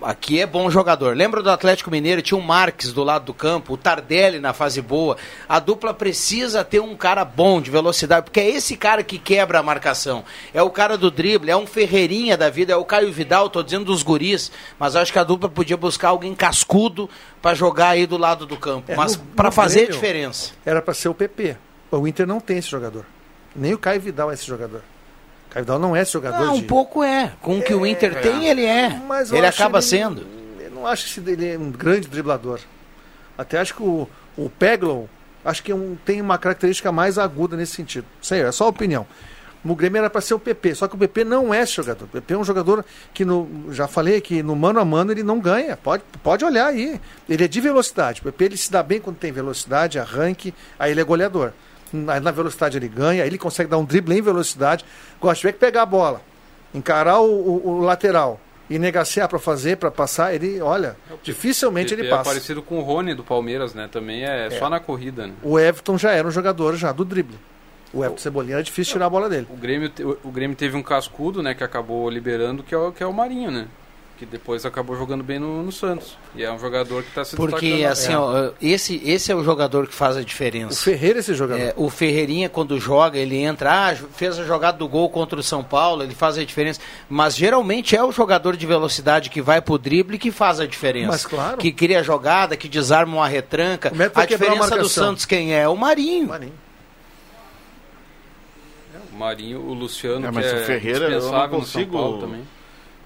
aqui 0.05 0.41
é 0.41 0.47
bom 0.47 0.71
jogador. 0.71 1.17
Lembra 1.17 1.43
do 1.43 1.51
Atlético 1.51 1.91
Mineiro? 1.91 2.23
Tinha 2.23 2.39
o 2.39 2.43
Marques 2.43 2.93
do 2.93 3.03
lado 3.03 3.25
do 3.27 3.35
campo, 3.35 3.75
o 3.75 3.77
Tardelli 3.77 4.39
na 4.39 4.53
fase 4.53 4.81
boa. 4.81 5.17
A 5.49 5.59
dupla 5.59 5.93
precisa 5.95 6.65
ter 6.65 6.81
um 6.81 6.97
cara 6.97 7.25
bom 7.25 7.61
de 7.61 7.71
velocidade, 7.71 8.25
porque 8.25 8.41
é 8.41 8.49
esse 8.51 8.77
cara 8.77 9.03
que 9.03 9.19
quebra 9.19 9.59
a 9.59 9.63
marcação. 9.63 10.25
É 10.53 10.63
o 10.63 10.71
cara 10.71 10.97
do 10.97 11.11
drible, 11.11 11.51
é 11.51 11.57
um 11.57 11.67
Ferreirinha 11.67 12.37
da 12.37 12.51
vida, 12.51 12.73
é 12.73 12.77
o 12.77 12.85
Caio 12.85 13.13
Vidal, 13.13 13.49
tô 13.51 13.63
dizendo 13.63 13.87
dos 13.87 14.03
guris, 14.03 14.51
mas 14.79 14.97
acho 14.97 15.13
que 15.13 15.19
a 15.19 15.25
dupla 15.25 15.49
podia 15.49 15.77
buscar 15.77 16.09
alguém 16.09 16.35
cascudo 16.35 17.09
para 17.41 17.55
jogar 17.55 17.89
aí 17.89 18.07
do 18.07 18.17
lado 18.17 18.47
do 18.47 18.57
campo, 18.57 18.93
É, 18.93 18.97
mas 18.97 19.17
para 19.17 19.51
fazer 19.51 19.81
a 19.81 19.83
Grêmio, 19.83 19.95
diferença. 19.95 20.53
Era 20.65 20.81
para 20.83 20.95
ser 20.95 21.09
o 21.09 21.15
PP. 21.15 21.57
O 21.91 22.07
Inter 22.07 22.27
não 22.27 22.41
tem 22.41 22.59
esse 22.59 22.69
jogador. 22.69 23.05
Nem 23.55 23.75
o 23.75 23.79
Caio 23.79 24.01
Vidal 24.01 24.31
é 24.31 24.35
esse 24.35 24.47
jogador. 24.47 24.83
O 25.53 25.55
Caio 25.55 25.65
Vidal 25.67 25.79
não 25.79 25.95
é 25.95 26.03
jogador 26.05 26.47
Ah, 26.49 26.53
um 26.53 26.61
de... 26.61 26.67
pouco 26.67 27.03
é. 27.05 27.33
Com 27.43 27.59
o 27.59 27.63
que 27.63 27.75
o 27.75 27.87
Inter 27.87 28.21
tem, 28.23 28.47
ele 28.49 28.65
é. 28.65 28.89
Mas 29.07 29.31
Ele 29.31 29.47
acaba 29.47 29.79
ele- 29.79 29.87
sendo. 29.87 30.27
Eu 30.59 30.71
não 30.71 30.87
acho 30.87 31.07
esse 31.07 31.21
dele 31.21 31.59
um 31.59 31.71
grande 31.71 32.09
driblador. 32.09 32.59
Até 33.37 33.59
acho 33.59 33.75
que 33.75 33.83
o, 33.83 34.09
o 34.37 34.49
Peglow 34.49 35.09
acho 35.45 35.63
que 35.63 35.71
é 35.71 35.75
um- 35.75 35.95
tem 36.07 36.23
uma 36.23 36.39
característica 36.39 36.91
mais 36.91 37.19
aguda 37.19 37.55
nesse 37.55 37.75
sentido. 37.75 38.07
Sei, 38.23 38.41
é 38.41 38.51
só 38.51 38.67
opinião. 38.67 39.07
O 39.65 39.77
Grêmio 39.77 39.99
era 39.99 40.09
para 40.11 40.21
ser 40.23 40.35
o 40.35 40.39
PP, 40.41 40.75
só 40.75 40.89
que 40.89 40.95
o 40.95 40.99
PP 40.99 41.23
não 41.23 41.53
é 41.55 41.61
esse 41.63 41.75
jogador. 41.75 42.07
O 42.07 42.09
PP 42.09 42.35
é 42.35 42.39
um 42.39 42.43
jogador 42.45 42.85
que, 43.15 43.25
no, 43.25 43.67
já 43.71 43.87
falei 43.87 44.21
que 44.21 44.43
no 44.43 44.57
mano 44.57 44.81
a 44.81 44.85
mano 44.85 45.13
ele 45.13 45.23
não 45.23 45.39
ganha. 45.39 45.77
Pode, 45.77 46.03
pode 46.23 46.45
olhar 46.45 46.67
aí. 46.67 47.01
Ele 47.29 47.45
é 47.45 47.47
de 47.49 47.61
velocidade. 47.61 48.21
O 48.21 48.25
PP 48.25 48.45
ele 48.47 48.57
se 48.57 48.73
dá 48.73 48.83
bem 48.83 49.01
quando 49.01 49.19
tem 49.19 49.31
velocidade, 49.31 49.99
arranque, 50.01 50.53
aí 50.79 50.91
ele 50.91 51.01
é 51.01 51.05
goleador. 51.05 51.53
Na, 51.93 52.19
na 52.21 52.31
velocidade 52.31 52.77
ele 52.79 52.89
ganha, 52.89 53.25
ele 53.27 53.37
consegue 53.39 53.69
dar 53.71 53.79
um 53.79 53.85
drible 53.85 54.17
em 54.17 54.23
velocidade. 54.23 54.85
Agora, 55.21 55.35
se 55.35 55.41
tiver 55.43 55.53
que 55.53 55.59
pegar 55.59 55.83
a 55.83 55.87
bola, 55.87 56.23
encarar 56.75 57.21
o, 57.21 57.27
o- 57.31 57.69
o 57.69 57.81
lateral 57.81 58.41
e 58.71 58.79
negociar 58.79 59.29
para 59.29 59.39
fazer, 59.39 59.77
para 59.77 59.91
passar, 59.91 60.35
ele, 60.35 60.61
olha, 60.63 60.97
dificilmente 61.23 61.93
ele 61.93 62.07
é 62.07 62.11
passa. 62.11 62.31
parecido 62.31 62.63
com 62.63 62.79
o 62.79 62.83
Rony 62.83 63.15
do 63.15 63.23
Palmeiras, 63.23 63.75
né? 63.75 63.89
Também 63.93 64.25
é, 64.25 64.49
só 64.59 64.71
na 64.71 64.81
corrida, 64.81 65.27
né? 65.27 65.35
O 65.43 65.59
Everton 65.59 65.99
já 65.99 66.13
era 66.13 66.27
um 66.27 66.31
jogador 66.31 66.77
já 66.77 66.93
do 66.93 67.05
drible. 67.05 67.37
O 67.93 68.03
Everton 68.03 68.23
Cebolinha 68.23 68.55
era 68.55 68.63
difícil 68.63 68.95
tirar 68.95 69.07
a 69.07 69.11
bola 69.11 69.29
dele. 69.29 69.47
O 69.51 69.57
Grêmio, 69.57 69.93
o 70.25 70.31
Grêmio 70.31 70.57
teve 70.57 70.75
um 70.77 70.83
cascudo, 70.83 71.43
né, 71.43 71.55
que 71.55 71.63
acabou 71.63 72.09
liberando, 72.09 72.63
que 72.63 72.75
é 72.75 72.79
o, 72.79 72.91
que 72.91 73.03
é 73.03 73.07
o 73.07 73.13
Marinho, 73.13 73.51
né? 73.51 73.67
Que 74.23 74.27
depois 74.27 74.65
acabou 74.65 74.97
jogando 74.97 75.25
bem 75.25 75.41
no, 75.41 75.65
no 75.65 75.73
Santos. 75.73 76.17
E 76.37 76.45
é 76.45 76.53
um 76.53 76.57
jogador 76.57 77.03
que 77.03 77.09
está 77.09 77.25
se 77.25 77.35
Porque, 77.35 77.69
destacando. 77.83 77.91
assim, 77.91 78.13
É. 78.13 78.17
ó, 78.17 78.51
esse, 78.63 79.03
esse 79.05 79.33
é 79.33 79.35
o 79.35 79.43
jogador 79.43 79.89
que 79.89 79.95
faz 79.97 80.17
a 80.17 80.23
diferença. 80.23 80.75
O 80.81 80.85
Ferreira 80.85 81.19
é 81.19 81.21
esse 81.21 81.35
jogador. 81.35 81.61
É, 81.61 81.75
o 81.77 81.91
Ferreirinha, 81.91 82.49
quando 82.49 82.79
joga, 82.79 83.19
ele 83.19 83.37
entra, 83.39 83.89
ah, 83.91 83.97
fez 84.15 84.39
a 84.39 84.45
jogada 84.45 84.79
do 84.79 84.87
gol 84.87 85.11
contra 85.11 85.41
o 85.41 85.43
São 85.43 85.65
Paulo, 85.65 86.05
ele 86.05 86.15
faz 86.15 86.39
a 86.39 86.45
diferença. 86.45 86.79
Mas 87.09 87.35
geralmente 87.37 87.97
é 87.97 88.05
o 88.05 88.13
jogador 88.13 88.57
de 88.57 88.65
velocidade 88.65 89.29
que 89.29 89.43
vai 89.43 89.61
pro 89.61 89.77
drible 89.77 90.17
que 90.19 90.31
faz 90.31 90.61
a 90.61 90.67
diferença. 90.69 91.09
Mas 91.11 91.27
claro. 91.27 91.57
Que 91.59 91.73
cria 91.73 91.99
a 91.99 92.03
jogada, 92.05 92.57
que 92.57 92.69
desarma 92.69 93.17
uma 93.17 93.27
retranca. 93.27 93.91
Como 93.91 94.05
é 94.05 94.09
que 94.09 94.21
A 94.21 94.25
quebrar 94.25 94.51
a 94.53 94.55
diferença 94.55 94.79
do? 94.79 94.89
Santos 94.89 95.25
quem 95.25 95.53
é? 95.53 95.69
O 95.69 95.75
Marinho. 95.77 96.29
Marinho. 96.29 96.53
O 99.13 99.17
Marinho, 99.17 99.59
o 99.61 99.75
Luciano, 99.75 100.25
É, 100.27 100.29
que 100.29 100.35
mas 100.37 100.47
é 100.47 100.55
o 100.55 100.65
Ferreira, 100.65 101.07
eu 101.07 101.11
não 101.11 101.19
dispensável 101.19 101.59
no 101.59 101.65
São 101.67 101.81
consigo- 101.83 101.93
Paulo 101.99 102.19
também. 102.21 102.43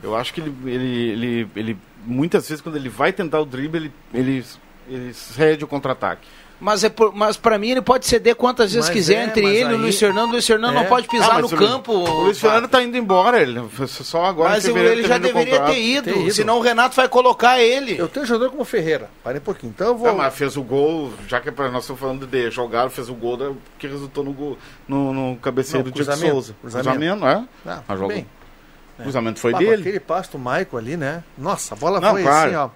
Eu 0.03 0.15
acho 0.17 0.33
que 0.35 0.41
ele, 0.41 0.55
ele, 0.67 1.11
ele, 1.11 1.49
ele- 1.57 1.79
muitas 2.05 2.49
vezes 2.49 2.61
quando 2.63 2.77
ele 2.77 2.89
vai 2.89 3.13
tentar 3.13 3.41
o 3.41 3.45
drible, 3.45 3.79
ele, 3.79 3.93
ele, 4.15 4.45
ele 4.89 5.15
cede 5.15 5.65
o 5.65 5.67
contra-ataque. 5.67 6.27
Mas, 6.59 6.83
é 6.85 6.89
por- 6.89 7.15
mas 7.15 7.37
pra 7.37 7.59
mim 7.59 7.69
ele 7.69 7.83
pode 7.83 8.07
ceder 8.07 8.35
quantas 8.35 8.73
vezes 8.73 8.89
Mas 8.89 8.97
quiser 8.97 9.17
é, 9.17 9.25
entre 9.25 9.45
ele 9.45 9.61
e 9.61 9.65
o 9.65 9.69
aí- 9.69 9.77
Luiz 9.77 9.99
Fernando. 9.99 10.29
O 10.29 10.33
Luiz 10.33 10.47
Fernando 10.47 10.71
É. 10.71 10.75
não 10.79 10.85
pode 10.87 11.07
pisar 11.07 11.33
Ah, 11.37 11.39
no 11.41 11.49
o 11.49 11.51
campo. 11.51 11.93
O 11.93 12.23
Luiz 12.23 12.41
Fernando 12.41 12.67
tá 12.67 12.83
indo 12.83 12.97
embora, 12.97 13.43
ele 13.43 13.61
só 13.87 14.25
agora 14.25 14.49
Mas 14.51 14.65
o- 14.65 14.69
fevereiro 14.69 15.01
ele 15.01 15.07
já 15.07 15.17
o 15.17 15.21
deveria 15.21 15.61
ter 15.65 15.79
ido, 15.79 16.05
Ter 16.15 16.19
ido. 16.19 16.33
senão 16.33 16.57
o 16.57 16.63
Renato 16.63 16.97
vai 16.97 17.11
colocar 17.11 17.61
ele. 17.61 17.99
Eu 17.99 18.09
tenho 18.09 18.25
jogador 18.25 18.53
como 18.53 18.65
Ferreira. 18.65 19.11
Parei 19.23 19.39
um 19.39 19.45
pouquinho. 19.45 19.71
Então 19.77 19.89
eu 19.89 19.97
vou. 19.99 20.09
Ah, 20.09 20.15
mas 20.15 20.35
fez 20.35 20.57
o 20.57 20.63
gol, 20.63 21.13
já 21.29 21.41
que 21.43 21.51
é 21.51 21.53
nós 21.71 21.83
estamos 21.83 22.01
falando 22.01 22.27
de 22.27 22.51
jogar, 22.51 22.89
fez 22.89 23.11
o 23.11 23.15
gol 23.15 23.55
que 23.79 23.87
resultou 23.87 24.25
no 24.25 24.33
gol 24.33 24.57
no, 24.89 25.13
no 25.13 25.37
cabeceiro 25.37 25.85
Não, 25.85 25.91
do 25.91 25.95
Diego 25.95 26.07
cruzamento, 26.11 26.33
Souza. 26.37 26.57
cruzamento. 26.63 27.27
é? 27.27 27.45
Ah, 27.67 27.83
tudo 27.87 27.99
jogou. 27.99 28.09
bem. 28.09 28.27
O 28.99 29.03
cruzamento 29.03 29.39
foi 29.41 29.53
dele. 29.55 29.81
Aquele 29.83 30.01
passe 30.01 30.31
do 30.33 30.39
Maico 30.39 30.77
ali, 30.77 30.97
né? 30.97 31.23
Nossa, 31.37 31.75
a 31.75 31.77
bola 31.77 32.01
Não, 32.01 32.11
foi 32.13 32.23
claro. 32.23 32.47
assim, 32.49 32.57
ó. 32.57 32.71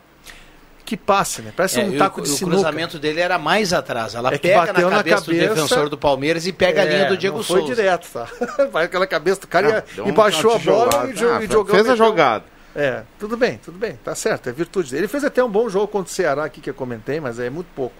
Que 0.85 0.96
passe, 0.96 1.40
né? 1.40 1.52
Parece 1.56 1.80
É, 1.80 1.85
um 1.85 1.96
taco 1.96 2.20
o, 2.20 2.24
de 2.24 2.30
o 2.30 2.33
sinuca. 2.35 2.56
cruzamento 2.56 2.98
dele 2.98 3.20
era 3.20 3.38
mais 3.38 3.72
atrás. 3.72 4.14
Ela 4.14 4.35
É 4.35 4.38
pega 4.38 4.66
bateu 4.66 4.90
na 4.90 4.96
na 4.96 5.02
cabeça, 5.04 5.20
do 5.20 5.24
cabeça. 5.26 5.54
defensor 5.54 5.88
do 5.88 5.96
Palmeiras 5.96 6.46
e 6.46 6.52
pega 6.52 6.83
a 6.83 6.85
linha 6.85 7.04
É, 7.04 7.09
do 7.09 7.16
Diego 7.16 7.37
não 7.37 7.44
foi 7.44 7.61
Souza. 7.61 7.74
direto, 7.74 8.09
tá? 8.12 8.26
Vai 8.72 8.87
aquela 8.87 9.06
cabeça 9.06 9.40
do 9.42 9.46
cara 9.46 9.85
Não, 9.96 10.09
e- 10.09 10.11
um 10.11 10.14
baixou 10.14 10.52
a 10.54 10.59
bola 10.59 11.09
e, 11.09 11.12
jo- 11.12 11.30
Ah, 11.30 11.42
e 11.44 11.46
jogou. 11.46 11.74
Fez 11.74 11.88
a 11.88 11.94
jogada. 11.94 12.44
É, 12.74 13.02
tudo 13.18 13.37
bem, 13.37 13.59
tudo 13.64 13.78
bem, 13.78 13.98
tá 14.04 14.14
certo, 14.14 14.48
é 14.48 14.52
virtude 14.52 14.90
dele. 14.90 15.02
Ele 15.02 15.09
fez 15.09 15.24
até 15.24 15.42
um 15.42 15.48
bom 15.50 15.68
jogo 15.68 15.88
contra 15.88 16.11
o 16.11 16.14
Ceará 16.14 16.44
aqui 16.44 16.61
que 16.61 16.70
eu 16.70 16.74
comentei, 16.74 17.18
mas 17.20 17.38
é 17.40 17.50
muito 17.50 17.66
pouco. 17.74 17.94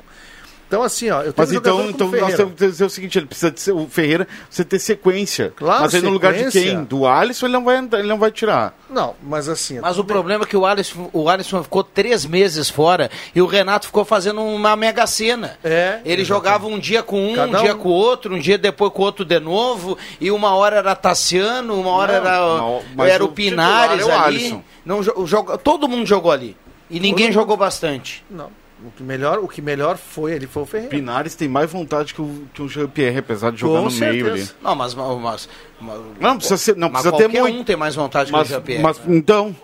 Então, 0.71 0.85
assim, 0.85 1.11
ó, 1.11 1.17
eu 1.23 1.33
tenho 1.33 1.35
Mas 1.37 1.51
um 1.51 1.55
então, 1.57 1.91
então 1.91 2.11
nós 2.13 2.35
temos 2.37 2.55
que 2.55 2.67
dizer 2.69 2.85
o 2.85 2.89
seguinte, 2.89 3.19
ele 3.19 3.27
precisa 3.27 3.51
de 3.51 3.61
ser, 3.61 3.73
o 3.73 3.89
Ferreira 3.89 4.25
precisa 4.47 4.65
ter 4.65 4.79
sequência. 4.79 5.53
Claro, 5.57 5.83
Mas 5.83 5.95
aí 5.97 6.01
no 6.01 6.11
lugar 6.11 6.33
de 6.33 6.49
quem? 6.49 6.85
Do 6.85 7.09
Alisson 7.09 7.47
ele 7.47 7.55
não 7.55 7.65
vai, 7.65 7.79
ele 7.79 8.07
não 8.07 8.19
vai 8.21 8.31
tirar. 8.31 8.73
Não, 8.89 9.17
mas 9.21 9.49
assim. 9.49 9.81
Mas 9.81 9.99
o 9.99 10.05
problema 10.05 10.45
é 10.45 10.47
que 10.47 10.57
o 10.57 10.65
Alisson, 10.65 11.11
o 11.13 11.29
Alisson 11.29 11.61
ficou 11.65 11.83
três 11.83 12.25
meses 12.25 12.71
fora 12.71 13.11
e 13.35 13.43
o 13.43 13.47
Renato 13.47 13.87
ficou 13.87 14.05
fazendo 14.05 14.41
uma 14.43 14.77
mega 14.77 15.09
cena. 15.09 15.59
É, 15.65 15.99
Ele 16.05 16.25
jogava 16.25 16.69
um 16.69 16.79
dia 16.79 17.03
com 17.03 17.33
um, 17.33 17.35
Cada 17.35 17.59
um 17.59 17.63
dia 17.65 17.75
um- 17.75 17.79
com 17.79 17.89
o 17.89 17.93
outro, 17.93 18.37
um 18.37 18.39
dia 18.39 18.57
depois 18.57 18.93
com 18.93 19.03
o 19.03 19.05
outro 19.05 19.25
de 19.25 19.41
novo, 19.41 19.99
e 20.21 20.31
uma 20.31 20.55
hora 20.55 20.77
era 20.77 20.95
Tassiano, 20.95 21.81
uma 21.81 21.91
hora 21.91 22.21
Não, 22.21 22.27
era, 22.29 22.39
não, 22.95 23.05
era 23.05 23.25
o 23.25 23.27
o 23.27 23.33
Pinares 23.33 24.03
é 24.03 24.05
o 24.05 24.13
ali. 24.13 24.37
Alisson. 24.37 24.63
Não, 24.87 25.03
jo- 25.03 25.27
joga, 25.27 25.59
todo 25.59 25.89
mundo 25.89 26.07
jogou 26.07 26.31
ali. 26.31 26.57
E 26.89 27.01
ninguém 27.01 27.27
mundo. 27.27 27.35
jogou 27.35 27.57
bastante. 27.57 28.25
Não. 28.31 28.51
O 28.87 28.91
que 28.93 29.03
melhor, 29.03 29.39
o 29.39 29.47
que 29.49 29.61
melhor 29.61 29.97
foi, 29.99 30.33
ele 30.33 30.47
foi 30.47 30.63
o 30.63 30.67
Ferreira. 30.67 30.91
Pinares 30.91 31.35
tem 31.35 31.47
mais 31.49 31.71
vontade 31.71 32.15
que 32.15 32.23
o, 32.23 32.45
que 32.55 32.63
o 32.63 32.69
Jean-Pierre, 32.69 33.19
apesar 33.19 33.53
de 33.53 33.59
jogar 33.61 33.81
Com 33.81 33.91
no 33.91 33.91
meio 33.91 34.11
ali. 34.11 34.23
certeza. 34.41 34.55
Não, 34.63 34.75
mas. 34.75 34.95
mas, 34.95 35.49
mas 35.81 36.01
Não 36.19 36.37
precisa 36.37 36.57
ser, 36.57 36.77
não 36.77 36.89
mas 36.91 37.03
precisa 37.03 37.29
ter 37.29 37.29
muito. 37.41 37.59
um 37.59 37.65
tem 37.65 37.77
mais 37.77 37.95
vontade 37.95 38.33
Mas, 38.33 38.49
que 38.49 38.55
o 38.55 38.57
Jean-Pierre. 38.57 38.83
mas 38.83 39.01
então, 39.07 39.55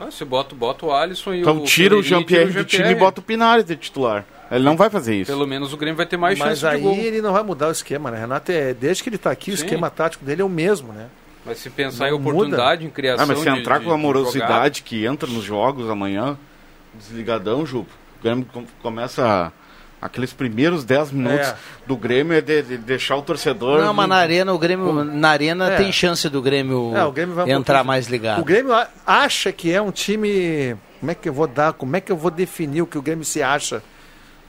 Ah, 0.00 0.06
você 0.10 0.24
bota, 0.24 0.54
bota 0.54 0.86
o 0.86 0.92
Alisson 0.92 1.34
e 1.34 1.40
então 1.42 1.58
o 1.58 1.64
tira 1.64 1.96
o 1.96 2.02
Jean-Pierre 2.02 2.50
do 2.52 2.64
time 2.64 2.90
e 2.90 2.94
bota 2.96 3.20
o 3.20 3.22
Pinares 3.22 3.64
de 3.64 3.76
titular. 3.76 4.24
Ele 4.50 4.64
não 4.64 4.76
vai 4.76 4.90
fazer 4.90 5.14
isso. 5.14 5.30
Pelo 5.30 5.46
menos 5.46 5.72
o 5.72 5.76
Grêmio 5.76 5.96
vai 5.96 6.06
ter 6.06 6.16
mais 6.16 6.36
Mas 6.36 6.58
chance 6.58 6.66
aí 6.74 6.78
de 6.78 6.82
gol. 6.82 6.96
ele 6.96 7.22
não 7.22 7.32
vai 7.32 7.44
mudar 7.44 7.68
o 7.68 7.70
esquema, 7.70 8.10
né? 8.10 8.18
Renato, 8.18 8.50
é, 8.50 8.74
desde 8.74 9.02
que 9.04 9.08
ele 9.08 9.18
tá 9.18 9.30
aqui, 9.30 9.52
o 9.52 9.56
Sim. 9.56 9.62
esquema 9.64 9.88
tático 9.90 10.24
dele 10.24 10.42
é 10.42 10.44
o 10.44 10.48
mesmo, 10.48 10.92
né? 10.92 11.06
Mas 11.46 11.58
se 11.58 11.70
pensar 11.70 12.08
em 12.08 12.10
Não 12.10 12.18
oportunidade, 12.18 12.84
em 12.84 12.90
criação 12.90 13.22
Ah, 13.22 13.26
mas 13.28 13.38
se 13.38 13.44
de- 13.48 13.58
entrar 13.60 13.78
de- 13.78 13.84
com 13.84 13.92
a 13.92 13.96
de 13.96 14.02
morosidade 14.02 14.82
que 14.82 15.06
entra 15.06 15.28
nos 15.30 15.44
jogos 15.44 15.88
amanhã, 15.88 16.36
desligadão, 16.94 17.64
Ju, 17.64 17.80
o 17.80 17.86
Grêmio 18.22 18.46
com- 18.52 18.64
começa 18.82 19.52
aqueles 20.00 20.32
primeiros 20.32 20.82
10 20.84 21.12
minutos 21.12 21.48
É. 21.48 21.56
do 21.86 21.96
Grêmio 21.96 22.34
é 22.36 22.40
de, 22.40 22.62
de 22.62 22.78
deixar 22.78 23.16
o 23.16 23.22
torcedor. 23.22 23.80
Não, 23.82 23.92
mas 23.92 24.08
na 24.08 24.16
arena, 24.16 24.52
o 24.52 24.58
Grêmio. 24.58 25.04
Na 25.04 25.28
arena 25.30 25.72
É. 25.72 25.76
tem 25.76 25.92
chance 25.92 26.28
do 26.28 26.40
Grêmio, 26.40 26.96
É, 26.96 27.04
o 27.04 27.12
Grêmio 27.12 27.34
vai 27.34 27.44
um 27.46 27.48
entrar 27.58 27.84
mais 27.84 28.06
ligado. 28.08 28.40
O 28.40 28.44
Grêmio 28.44 28.72
acha 29.06 29.52
que 29.52 29.72
é 29.72 29.80
um 29.80 29.90
time. 29.90 30.74
Como 31.00 31.10
é 31.12 31.14
que 31.14 31.28
eu 31.28 31.32
vou 31.32 31.46
dar? 31.46 31.72
Como 31.74 31.96
é 31.96 32.00
que 32.00 32.10
eu 32.12 32.16
vou 32.16 32.30
definir 32.30 32.82
o 32.82 32.86
que 32.86 32.96
o 32.98 33.02
Grêmio 33.02 33.24
se 33.24 33.42
acha? 33.42 33.82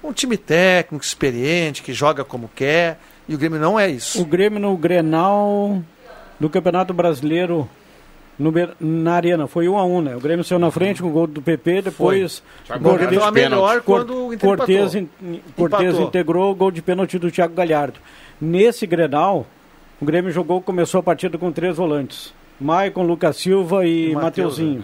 Um 0.03 0.12
time 0.12 0.36
técnico, 0.38 1.03
experiente, 1.05 1.81
que 1.84 1.93
joga 1.93 2.23
como 2.23 2.49
quer. 2.55 2.97
E 3.29 3.36
o 3.36 3.38
Grêmio 3.38 3.60
não 3.60 3.79
é 3.79 3.88
isso. 3.89 4.21
O 4.21 4.25
Grêmio 4.25 4.60
no 4.60 4.75
Grenal 4.75 5.81
do 6.39 6.49
Campeonato 6.49 6.93
Brasileiro 6.93 7.69
no 8.41 8.51
na 8.80 9.13
Arena. 9.13 9.47
Foi 9.47 9.67
1 9.67 9.73
um 9.73 9.77
a 9.77 9.86
1 9.86 9.95
um, 9.97 10.01
né? 10.01 10.15
O 10.15 10.19
Grêmio 10.19 10.43
saiu 10.43 10.60
na 10.60 10.71
frente 10.71 11.01
com 11.01 11.08
o 11.10 11.12
gol 11.12 11.27
do 11.27 11.41
PP, 11.41 11.84
depois 11.84 12.41
de 12.65 12.73
pênalti. 12.80 13.34
melhor 13.34 13.82
quando 13.82 14.38
Cortez, 14.39 14.95
empatou. 14.95 15.30
in- 15.30 15.41
Cortez 15.56 15.89
Empatou. 15.89 16.08
integrou 16.08 16.51
o 16.51 16.56
gol 16.56 16.71
de 16.71 16.82
pênalti 16.82 17.17
do 17.19 17.30
Thiago 17.32 17.54
Galhardo. 17.54 17.99
Nesse 18.39 18.86
Grenal, 18.88 19.45
o 20.01 20.06
Grêmio 20.06 20.32
jogou, 20.32 20.62
começou 20.62 20.99
a 20.99 21.04
partida 21.04 21.38
com 21.38 21.51
três 21.51 21.77
volantes. 21.77 22.34
Maicon, 22.60 23.04
Lucas 23.04 23.38
Silva 23.38 23.86
e, 23.86 24.10
E 24.12 24.13
Mateus, 24.15 24.58
Mateuzinho. 24.58 24.84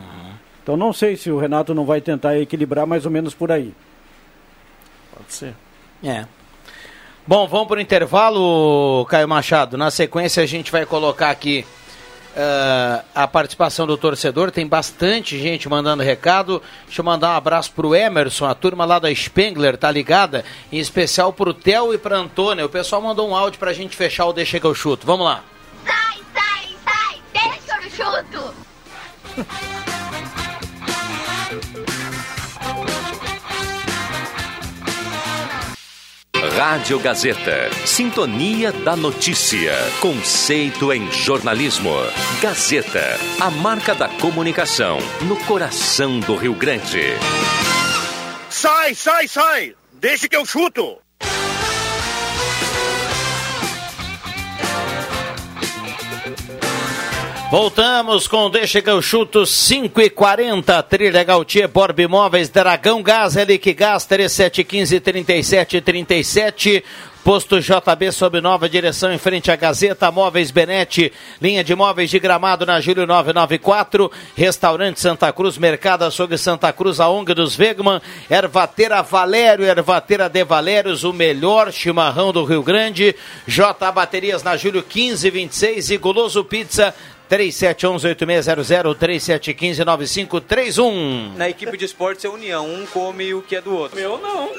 Então 0.63 0.75
não 0.77 0.91
sei 0.91 1.15
se 1.15 1.31
o 1.31 1.37
Renato 1.37 1.73
não 1.73 1.85
vai 1.85 2.01
tentar 2.01 2.37
equilibrar 2.39 2.85
mais 2.85 3.05
ou 3.05 3.11
menos 3.11 3.33
por 3.33 3.51
aí. 3.51 3.73
Pode 5.15 5.33
ser. 5.33 5.53
É. 6.03 6.25
Bom, 7.25 7.47
vamos 7.47 7.67
para 7.67 7.77
o 7.77 7.81
intervalo, 7.81 9.05
Caio 9.09 9.27
Machado. 9.27 9.77
Na 9.77 9.91
sequência, 9.91 10.41
a 10.41 10.45
gente 10.45 10.71
vai 10.71 10.85
colocar 10.85 11.29
aqui 11.29 11.65
ah, 12.39 13.03
a 13.15 13.27
participação 13.27 13.87
do 13.87 13.97
torcedor. 13.97 14.51
Tem 14.51 14.67
bastante 14.67 15.39
gente 15.39 15.67
mandando 15.67 16.03
recado. 16.03 16.61
Deixa 16.85 17.01
eu 17.01 17.05
mandar 17.05 17.33
um 17.33 17.37
abraço 17.37 17.71
para 17.71 17.87
o 17.87 17.95
Emerson, 17.95 18.45
a 18.45 18.53
turma 18.53 18.85
lá 18.85 18.99
da 18.99 19.13
Spengler, 19.13 19.75
tá 19.75 19.89
ligada? 19.89 20.45
Em 20.71 20.77
especial 20.77 21.33
para 21.33 21.49
o 21.49 21.53
Theo 21.53 21.95
e 21.95 21.97
para 21.97 22.15
Antônia. 22.15 22.63
O 22.63 22.69
pessoal 22.69 23.01
mandou 23.01 23.27
um 23.27 23.35
áudio 23.35 23.59
para 23.59 23.71
a 23.71 23.73
gente 23.73 23.95
fechar 23.95 24.27
o 24.27 24.33
Deixa 24.33 24.59
que 24.59 24.65
eu 24.67 24.75
chuto. 24.75 25.07
Vamos 25.07 25.25
lá. 25.25 25.43
Sai, 25.83 26.19
sai, 26.35 26.75
sai! 26.85 27.21
Deixa 27.33 28.05
eu 28.05 28.23
chuto! 28.23 29.87
Rádio 36.57 36.99
Gazeta. 36.99 37.69
Sintonia 37.85 38.71
da 38.71 38.95
notícia. 38.95 39.73
Conceito 39.99 40.91
em 40.91 41.11
jornalismo. 41.11 41.93
Gazeta. 42.41 43.19
A 43.39 43.51
marca 43.51 43.93
da 43.93 44.09
comunicação. 44.09 44.97
No 45.27 45.35
coração 45.45 46.19
do 46.19 46.35
Rio 46.35 46.55
Grande. 46.55 47.03
Sai, 48.49 48.95
sai, 48.95 49.27
sai! 49.27 49.75
Deixa 49.93 50.27
que 50.27 50.35
eu 50.35 50.47
chuto! 50.47 50.97
Voltamos 57.49 58.27
com 58.27 58.49
Deixa 58.49 58.81
que 58.81 58.89
eu 58.89 59.01
chuto 59.01 59.45
5 59.45 60.01
e 60.01 60.09
40 60.09 60.83
Trilha 60.83 61.23
Gautier, 61.23 61.69
Borb 61.69 61.97
Imóveis, 61.97 62.49
Dragão 62.49 63.01
Gás, 63.01 63.37
Elic 63.37 63.73
Gás, 63.73 64.05
3715 64.05 64.99
3737. 64.99 66.83
Posto 67.23 67.59
JB 67.59 68.11
sob 68.11 68.39
nova 68.41 68.69
direção 68.69 69.11
em 69.11 69.17
frente 69.17 69.51
à 69.51 69.55
Gazeta, 69.55 70.09
Móveis 70.09 70.49
Benete, 70.49 71.11
linha 71.41 71.61
de 71.61 71.75
móveis 71.75 72.09
de 72.09 72.19
gramado 72.19 72.65
na 72.65 72.79
Júlio 72.79 73.05
994, 73.05 74.09
Restaurante 74.33 74.99
Santa 75.01 75.33
Cruz, 75.33 75.57
Mercado 75.57 76.05
Açougue 76.05 76.37
Santa 76.37 76.71
Cruz, 76.71 77.01
a 77.01 77.09
ONG 77.09 77.33
dos 77.33 77.53
Vegman, 77.53 77.99
Ervateira 78.29 79.01
Valério, 79.01 79.65
Ervateira 79.65 80.29
de 80.29 80.41
Valérios, 80.45 81.03
o 81.03 81.11
melhor 81.11 81.69
chimarrão 81.73 82.31
do 82.31 82.45
Rio 82.45 82.63
Grande, 82.63 83.13
J 83.45 83.91
Baterias 83.91 84.41
na 84.41 84.55
Júlio 84.55 84.81
1526 84.81 85.91
e 85.91 85.97
Guloso 85.97 86.45
Pizza 86.45 86.93
3711-8600, 87.29 88.95
3715-9531. 88.95 91.35
Na 91.35 91.49
equipe 91.49 91.77
de 91.77 91.85
esportes 91.85 92.25
é 92.25 92.29
união, 92.29 92.65
um 92.65 92.85
come 92.85 93.33
o 93.33 93.41
que 93.41 93.55
é 93.55 93.61
do 93.61 93.75
outro. 93.75 93.97
Meu 93.97 94.17
não. 94.17 94.51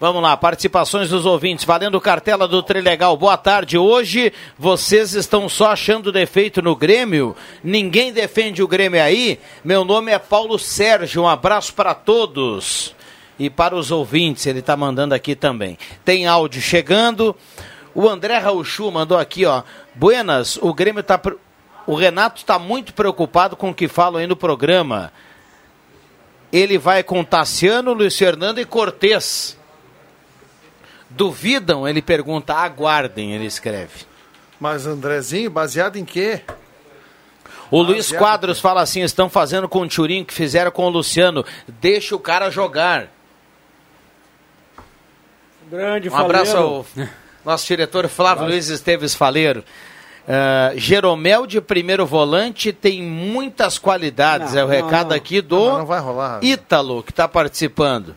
Vamos 0.00 0.22
lá, 0.22 0.36
participações 0.36 1.08
dos 1.08 1.24
ouvintes, 1.24 1.64
valendo 1.64 2.00
cartela 2.00 2.48
do 2.48 2.62
Trilegal. 2.62 3.16
Boa 3.16 3.36
tarde. 3.36 3.78
Hoje 3.78 4.32
vocês 4.58 5.14
estão 5.14 5.48
só 5.48 5.70
achando 5.70 6.10
defeito 6.10 6.60
no 6.60 6.74
Grêmio? 6.74 7.36
Ninguém 7.62 8.12
defende 8.12 8.62
o 8.62 8.68
Grêmio 8.68 9.00
aí? 9.00 9.38
Meu 9.64 9.84
nome 9.84 10.10
é 10.10 10.18
Paulo 10.18 10.58
Sérgio. 10.58 11.22
Um 11.22 11.28
abraço 11.28 11.72
para 11.74 11.94
todos. 11.94 12.94
E 13.38 13.48
para 13.48 13.74
os 13.74 13.90
ouvintes, 13.90 14.46
ele 14.46 14.58
está 14.58 14.76
mandando 14.76 15.14
aqui 15.14 15.34
também. 15.34 15.78
Tem 16.04 16.26
áudio 16.26 16.60
chegando. 16.60 17.34
O 17.94 18.08
André 18.08 18.36
Rauchu 18.38 18.90
mandou 18.90 19.16
aqui, 19.16 19.46
ó. 19.46 19.62
Buenas, 19.94 20.58
o 20.60 20.74
Grêmio 20.74 21.00
está. 21.00 21.20
O 21.86 21.94
Renato 21.94 22.38
está 22.38 22.58
muito 22.58 22.94
preocupado 22.94 23.56
com 23.56 23.70
o 23.70 23.74
que 23.74 23.88
falam 23.88 24.20
aí 24.20 24.26
no 24.26 24.36
programa. 24.36 25.12
Ele 26.52 26.78
vai 26.78 27.02
com 27.02 27.24
Tassiano, 27.24 27.92
Luiz 27.92 28.16
Fernando 28.16 28.60
e 28.60 28.64
Cortez. 28.64 29.58
Duvidam? 31.10 31.86
Ele 31.86 32.00
pergunta, 32.00 32.54
aguardem, 32.54 33.32
ele 33.32 33.46
escreve. 33.46 34.06
Mas 34.58 34.86
Andrezinho, 34.86 35.50
baseado 35.50 35.96
em 35.96 36.04
quê? 36.04 36.40
O 37.70 37.82
Luiz 37.82 38.12
Quadros 38.12 38.60
fala 38.60 38.82
assim: 38.82 39.02
estão 39.02 39.28
fazendo 39.28 39.68
com 39.68 39.80
o 39.80 39.88
Turim 39.88 40.24
que 40.24 40.32
fizeram 40.32 40.70
com 40.70 40.86
o 40.86 40.88
Luciano. 40.88 41.44
Deixa 41.66 42.14
o 42.14 42.20
cara 42.20 42.50
jogar. 42.50 43.08
Grande 45.68 46.08
Um 46.08 46.16
abraço 46.16 46.56
ao 46.56 46.86
nosso 47.44 47.66
diretor 47.66 48.08
Flávio 48.08 48.46
Luiz 48.46 48.68
Esteves 48.68 49.14
Faleiro. 49.14 49.64
Uh, 50.26 50.78
Jeromel 50.78 51.46
de 51.46 51.60
primeiro 51.60 52.06
volante 52.06 52.72
tem 52.72 53.02
muitas 53.02 53.78
qualidades. 53.78 54.54
Não, 54.54 54.60
é 54.60 54.64
o 54.64 54.68
não, 54.68 54.74
recado 54.74 55.10
não. 55.10 55.16
aqui 55.16 55.42
do 55.42 55.56
Não, 55.56 55.66
mas 55.66 55.78
não 55.78 55.86
vai 55.86 56.00
rolar. 56.00 56.40
Ítalo, 56.42 57.02
que 57.02 57.10
está 57.12 57.28
participando. 57.28 58.16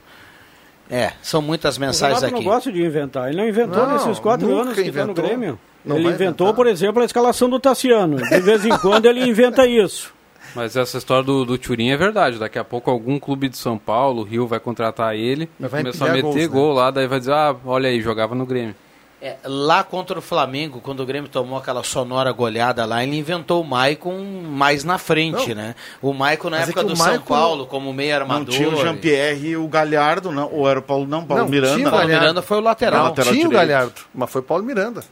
É, 0.89 1.11
são 1.21 1.41
muitas 1.41 1.77
mensagens 1.77 2.23
aqui. 2.23 2.33
não 2.33 2.43
gosta 2.43 2.71
de 2.71 2.81
inventar. 2.81 3.27
Ele 3.27 3.37
não 3.37 3.47
inventou 3.47 3.85
Não, 3.85 3.93
nesses 3.93 4.19
quatro 4.19 4.57
anos 4.57 4.73
que 4.73 4.81
está 4.81 5.05
no. 5.05 5.13
Grêmio. 5.13 5.59
Não 5.83 5.97
ele 5.97 6.09
inventou, 6.09 6.53
por 6.53 6.67
exemplo, 6.67 7.01
a 7.01 7.05
escalação 7.05 7.49
do 7.49 7.59
Tassiano. 7.59 8.17
De 8.17 8.39
vez 8.39 8.65
em 8.65 8.77
quando 8.77 9.05
ele 9.05 9.23
inventa 9.25 9.65
isso. 9.65 10.13
Mas 10.55 10.75
essa 10.75 10.97
história 10.97 11.23
do, 11.23 11.45
do 11.45 11.57
Turim 11.57 11.89
é 11.89 11.97
verdade. 11.97 12.39
Daqui 12.39 12.57
a 12.57 12.63
pouco 12.63 12.89
algum 12.89 13.19
clube 13.19 13.49
de 13.49 13.57
São 13.57 13.77
Paulo, 13.77 14.23
Rio, 14.23 14.47
vai 14.47 14.59
contratar 14.59 15.15
ele, 15.15 15.49
vai 15.59 15.69
começar 15.69 16.09
a 16.09 16.13
meter 16.13 16.23
gols, 16.23 16.35
né? 16.35 16.47
gol 16.47 16.73
lá, 16.73 16.91
daí 16.91 17.07
vai 17.07 17.19
dizer, 17.19 17.33
ah, 17.33 17.55
olha 17.65 17.89
aí, 17.89 18.01
jogava 18.01 18.33
no 18.33 18.45
Grêmio. 18.45 18.75
É, 19.19 19.35
lá 19.43 19.83
contra 19.83 20.19
o 20.19 20.21
Flamengo, 20.21 20.79
quando 20.79 20.99
o 20.99 21.05
Grêmio 21.05 21.27
tomou 21.27 21.57
aquela 21.57 21.81
sonora 21.83 22.31
goleada 22.31 22.85
lá, 22.85 23.03
ele 23.03 23.17
inventou 23.17 23.63
o 23.63 23.65
Maicon 23.65 24.15
mais 24.47 24.83
na 24.83 24.99
frente, 24.99 25.49
Não. 25.49 25.55
né? 25.55 25.75
O 25.99 26.13
Maicon 26.13 26.51
na 26.51 26.57
Mas 26.57 26.67
é 26.67 26.69
época 26.69 26.81
que 26.81 26.87
do 26.87 26.93
o 26.93 26.97
São 26.97 27.07
Maicon 27.07 27.25
Paulo, 27.25 27.65
como 27.65 27.91
meio 27.91 28.13
armador. 28.13 28.45
Não 28.45 28.51
tinha 28.53 28.69
o 28.69 28.75
Jean-Pierre 28.75 29.47
e 29.49 29.57
o 29.57 29.67
Galhardo, 29.67 30.31
não. 30.31 30.51
Ou 30.53 30.69
era 30.69 30.77
o 30.77 30.83
Paulo, 30.83 31.07
não, 31.07 31.25
Paulo 31.25 31.43
Não, 31.43 31.49
Miranda. 31.49 31.73
tinha 31.73 31.87
o 31.87 31.91
né? 31.91 31.97
Galhardo. 31.97 32.21
Miranda 32.21 32.41
foi 32.43 32.57
o 32.57 32.61
lateral. 32.61 32.99
Não, 32.99 33.09
lateral 33.09 33.33
tinha 33.33 33.45
o 33.47 33.49
direito. 33.49 33.67
Galhardo, 33.69 34.01
mas 34.13 34.29
foi 34.29 34.41
Paulo 34.43 34.63
Miranda. 34.63 35.03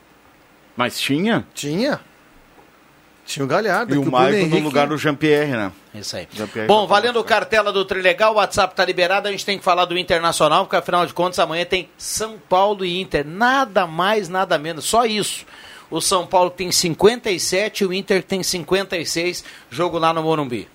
Mas 0.77 0.99
tinha? 0.99 1.43
Tinha. 1.55 1.99
Tinha 3.25 3.43
o 3.43 3.47
Galhardo. 3.47 3.95
E 3.95 3.97
o 3.97 4.05
Maicon 4.09 4.47
no 4.47 4.59
lugar 4.59 4.87
do 4.87 4.97
Jean-Pierre, 4.97 5.51
né? 5.51 5.71
Isso 5.93 6.15
aí. 6.15 6.27
Bom, 6.67 6.85
valendo 6.85 7.23
cartela 7.23 7.73
do 7.73 7.83
Trilegal, 7.83 8.33
o 8.33 8.35
WhatsApp 8.35 8.75
tá 8.75 8.85
liberado, 8.85 9.27
a 9.27 9.31
gente 9.31 9.45
tem 9.45 9.57
que 9.57 9.63
falar 9.63 9.85
do 9.85 9.97
Internacional, 9.97 10.65
porque 10.65 10.75
afinal 10.75 11.05
de 11.05 11.13
contas 11.13 11.39
amanhã 11.39 11.65
tem 11.65 11.89
São 11.97 12.37
Paulo 12.47 12.85
e 12.85 13.01
Inter. 13.01 13.25
Nada 13.25 13.87
mais, 13.87 14.29
nada 14.29 14.57
menos, 14.59 14.85
só 14.85 15.05
isso. 15.05 15.45
O 15.89 15.99
São 16.01 16.27
Paulo 16.27 16.49
tem 16.49 16.71
57 16.71 17.83
e 17.83 17.87
o 17.87 17.93
Inter 17.93 18.23
tem 18.23 18.43
56, 18.43 19.43
jogo 19.71 19.97
lá 19.97 20.13
no 20.13 20.21
Morumbi. 20.21 20.67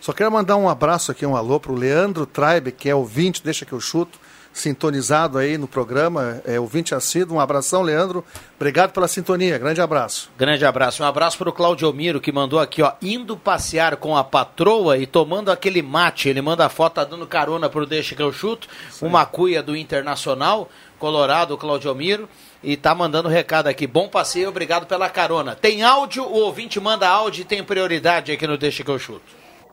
Só 0.00 0.12
quero 0.12 0.30
mandar 0.30 0.56
um 0.56 0.68
abraço 0.68 1.10
aqui, 1.10 1.24
um 1.24 1.36
alô 1.36 1.58
pro 1.58 1.74
Leandro 1.74 2.26
Traibe, 2.26 2.72
que 2.72 2.88
é 2.88 2.94
ouvinte, 2.94 3.42
deixa 3.42 3.64
que 3.64 3.72
eu 3.72 3.80
chuto, 3.80 4.18
sintonizado 4.54 5.36
aí 5.36 5.58
no 5.58 5.66
programa, 5.66 6.40
é 6.46 6.60
ouvinte 6.60 6.94
assíduo. 6.94 7.36
Um 7.36 7.40
abração, 7.40 7.82
Leandro. 7.82 8.24
Obrigado 8.54 8.92
pela 8.92 9.08
sintonia. 9.08 9.58
Grande 9.58 9.80
abraço. 9.80 10.30
Grande 10.38 10.64
abraço. 10.64 11.02
Um 11.02 11.06
abraço 11.06 11.36
para 11.36 11.48
o 11.48 11.52
Claudio 11.52 11.92
Miro, 11.92 12.20
que 12.20 12.30
mandou 12.30 12.60
aqui, 12.60 12.80
ó, 12.80 12.92
indo 13.02 13.36
passear 13.36 13.96
com 13.96 14.16
a 14.16 14.22
patroa 14.22 14.96
e 14.96 15.06
tomando 15.06 15.50
aquele 15.50 15.82
mate. 15.82 16.28
Ele 16.28 16.40
manda 16.40 16.64
a 16.64 16.68
foto, 16.68 16.94
tá 16.94 17.04
dando 17.04 17.26
carona 17.26 17.68
pro 17.68 17.84
Deixa 17.84 18.14
que 18.14 18.22
eu 18.22 18.32
chuto. 18.32 18.68
Uma 19.02 19.26
cuia 19.26 19.60
do 19.60 19.76
Internacional, 19.76 20.70
Colorado, 21.00 21.58
Claudio 21.58 21.92
Miro. 21.94 22.28
E 22.62 22.76
tá 22.76 22.94
mandando 22.94 23.28
recado 23.28 23.66
aqui. 23.66 23.86
Bom 23.86 24.08
passeio, 24.08 24.48
obrigado 24.48 24.86
pela 24.86 25.10
carona. 25.10 25.54
Tem 25.54 25.82
áudio, 25.82 26.22
o 26.24 26.38
ouvinte 26.38 26.80
manda 26.80 27.08
áudio 27.08 27.42
e 27.42 27.44
tem 27.44 27.62
prioridade 27.62 28.32
aqui 28.32 28.46
no 28.46 28.56
Deixa 28.56 28.84
que 28.84 28.90
eu 28.90 28.98
chuto. 28.98 29.20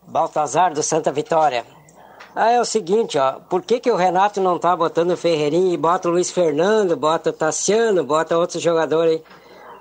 Baltazar 0.05 0.73
do 0.73 0.81
Santa 0.81 1.11
Vitória. 1.11 1.63
Ah, 2.33 2.49
é 2.51 2.61
o 2.61 2.65
seguinte, 2.65 3.17
ó, 3.17 3.33
por 3.49 3.61
que, 3.61 3.79
que 3.79 3.91
o 3.91 3.95
Renato 3.97 4.39
não 4.39 4.57
tá 4.57 4.73
botando 4.75 5.11
o 5.11 5.17
Ferreirinha 5.17 5.73
e 5.73 5.77
bota 5.77 6.07
o 6.07 6.11
Luiz 6.11 6.31
Fernando, 6.31 6.95
bota 6.95 7.29
o 7.29 7.33
Tassiano, 7.33 8.05
bota 8.05 8.37
outros 8.37 8.63
jogadores 8.63 9.15
aí? 9.15 9.23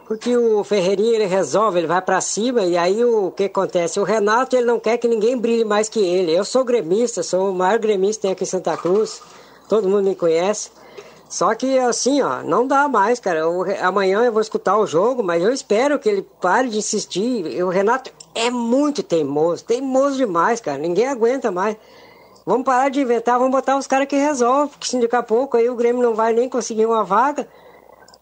Porque 0.08 0.36
o 0.36 0.64
Ferreirinha 0.64 1.14
ele 1.14 1.26
resolve, 1.26 1.78
ele 1.78 1.86
vai 1.86 2.02
pra 2.02 2.20
cima 2.20 2.62
e 2.64 2.76
aí 2.76 3.04
o 3.04 3.30
que 3.30 3.44
acontece? 3.44 4.00
O 4.00 4.04
Renato 4.04 4.56
ele 4.56 4.66
não 4.66 4.80
quer 4.80 4.98
que 4.98 5.06
ninguém 5.06 5.38
brilhe 5.38 5.64
mais 5.64 5.88
que 5.88 6.00
ele. 6.00 6.32
Eu 6.36 6.44
sou 6.44 6.64
gremista, 6.64 7.22
sou 7.22 7.50
o 7.50 7.54
maior 7.54 7.78
gremista 7.78 8.28
aqui 8.28 8.42
em 8.42 8.46
Santa 8.46 8.76
Cruz, 8.76 9.22
todo 9.68 9.88
mundo 9.88 10.02
me 10.08 10.16
conhece. 10.16 10.72
Só 11.28 11.54
que 11.54 11.78
assim, 11.78 12.20
ó, 12.22 12.42
não 12.42 12.66
dá 12.66 12.88
mais, 12.88 13.20
cara. 13.20 13.42
Re- 13.62 13.78
amanhã 13.78 14.24
eu 14.24 14.32
vou 14.32 14.42
escutar 14.42 14.76
o 14.76 14.86
jogo, 14.88 15.22
mas 15.22 15.40
eu 15.40 15.52
espero 15.52 15.96
que 16.00 16.08
ele 16.08 16.26
pare 16.40 16.68
de 16.68 16.78
insistir. 16.78 17.62
O 17.62 17.68
Renato 17.68 18.10
é 18.34 18.50
muito 18.50 19.04
teimoso, 19.04 19.62
teimoso 19.64 20.16
demais, 20.16 20.60
cara. 20.60 20.78
Ninguém 20.78 21.06
aguenta 21.06 21.52
mais. 21.52 21.76
Vamos 22.44 22.64
parar 22.64 22.88
de 22.88 23.00
inventar, 23.00 23.38
vamos 23.38 23.52
botar 23.52 23.76
os 23.76 23.86
caras 23.86 24.08
que 24.08 24.16
resolvem, 24.16 24.68
porque 24.68 24.86
se 24.86 25.00
daqui 25.00 25.16
a 25.16 25.22
pouco 25.22 25.56
aí 25.56 25.68
o 25.68 25.76
Grêmio 25.76 26.02
não 26.02 26.14
vai 26.14 26.32
nem 26.32 26.48
conseguir 26.48 26.86
uma 26.86 27.04
vaga. 27.04 27.46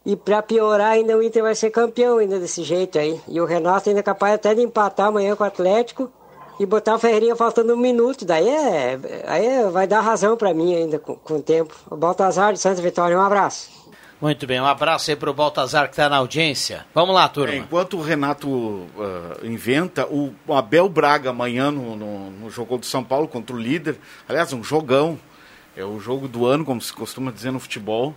E 0.04 0.16
pra 0.16 0.42
piorar 0.42 0.92
ainda 0.92 1.16
o 1.16 1.22
Inter 1.22 1.42
vai 1.42 1.54
ser 1.54 1.70
campeão 1.70 2.18
ainda 2.18 2.38
desse 2.38 2.62
jeito 2.62 2.98
aí. 2.98 3.20
E 3.28 3.40
o 3.40 3.44
Renato 3.44 3.88
ainda 3.88 4.00
é 4.00 4.02
capaz 4.02 4.34
até 4.34 4.54
de 4.54 4.62
empatar 4.62 5.08
amanhã 5.08 5.36
com 5.36 5.44
o 5.44 5.46
Atlético 5.46 6.10
e 6.58 6.66
botar 6.66 6.94
o 6.94 6.98
Ferreirinha 6.98 7.36
faltando 7.36 7.74
um 7.74 7.76
minuto. 7.76 8.24
Daí 8.24 8.48
é, 8.48 8.98
aí 9.26 9.70
vai 9.70 9.86
dar 9.86 10.00
razão 10.00 10.36
pra 10.36 10.54
mim 10.54 10.74
ainda 10.74 10.98
com, 10.98 11.14
com 11.14 11.34
o 11.34 11.42
tempo. 11.42 11.74
O 11.90 11.96
Baltazar 11.96 12.52
de 12.52 12.58
Santa 12.58 12.80
Vitória, 12.80 13.18
um 13.18 13.22
abraço. 13.22 13.70
Muito 14.20 14.46
bem, 14.48 14.60
um 14.60 14.66
abraço 14.66 15.10
aí 15.10 15.16
pro 15.16 15.32
Baltazar 15.32 15.88
que 15.88 15.94
tá 15.94 16.08
na 16.08 16.16
audiência. 16.16 16.84
Vamos 16.92 17.14
lá, 17.14 17.28
turma. 17.28 17.54
É, 17.54 17.58
enquanto 17.58 17.96
o 17.96 18.02
Renato 18.02 18.86
ah, 18.98 19.38
inventa, 19.44 20.06
o 20.06 20.34
Abel 20.52 20.88
Braga 20.88 21.30
amanhã 21.30 21.70
no, 21.70 21.94
no, 21.94 22.30
no 22.30 22.50
jogo 22.50 22.78
do 22.78 22.86
São 22.86 23.04
Paulo 23.04 23.28
contra 23.28 23.54
o 23.54 23.58
líder, 23.58 23.96
aliás, 24.28 24.52
um 24.52 24.64
jogão, 24.64 25.18
é 25.76 25.84
o 25.84 26.00
jogo 26.00 26.26
do 26.26 26.46
ano, 26.46 26.64
como 26.64 26.80
se 26.80 26.92
costuma 26.92 27.30
dizer 27.30 27.52
no 27.52 27.60
futebol. 27.60 28.12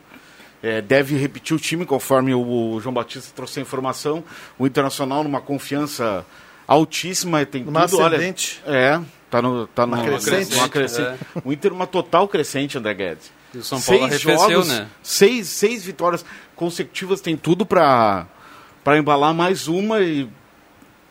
É, 0.63 0.81
deve 0.81 1.15
repetir 1.15 1.55
o 1.55 1.59
time, 1.59 1.85
conforme 1.85 2.33
o, 2.33 2.79
João 2.79 2.93
Batista 2.93 3.31
trouxe 3.35 3.59
a 3.59 3.61
informação. 3.61 4.23
O 4.57 4.65
Internacional 4.65 5.23
numa 5.23 5.41
confiança 5.41 6.25
altíssima, 6.67 7.45
tem 7.45 7.63
Numa 7.63 7.87
tudo, 7.87 8.01
olha. 8.01 8.17
ascendente. 8.17 8.61
É, 8.65 8.99
tá 9.29 9.41
no, 9.41 9.67
tá 9.67 9.85
Uma 9.85 9.97
no, 9.97 10.03
crescente. 10.03 10.55
numa 10.55 10.69
crescente. 10.69 11.19
O 11.43 11.53
Inter 11.53 11.71
uma 11.73 11.85
total 11.85 12.27
crescente, 12.27 12.77
André 12.77 12.93
Guedes. 12.93 13.31
E 13.53 13.57
o 13.57 13.63
São 13.63 13.81
Paulo 13.81 13.99
seis 14.09 14.25
arrefeceu, 14.25 14.49
jogos, 14.49 14.67
né? 14.69 14.87
seis, 15.03 15.47
seis 15.47 15.83
vitórias 15.83 16.25
consecutivas, 16.55 17.19
tem 17.21 17.35
tudo 17.35 17.65
para 17.65 18.25
para 18.83 18.97
embalar 18.97 19.33
mais 19.33 19.67
uma 19.67 20.01
e 20.01 20.27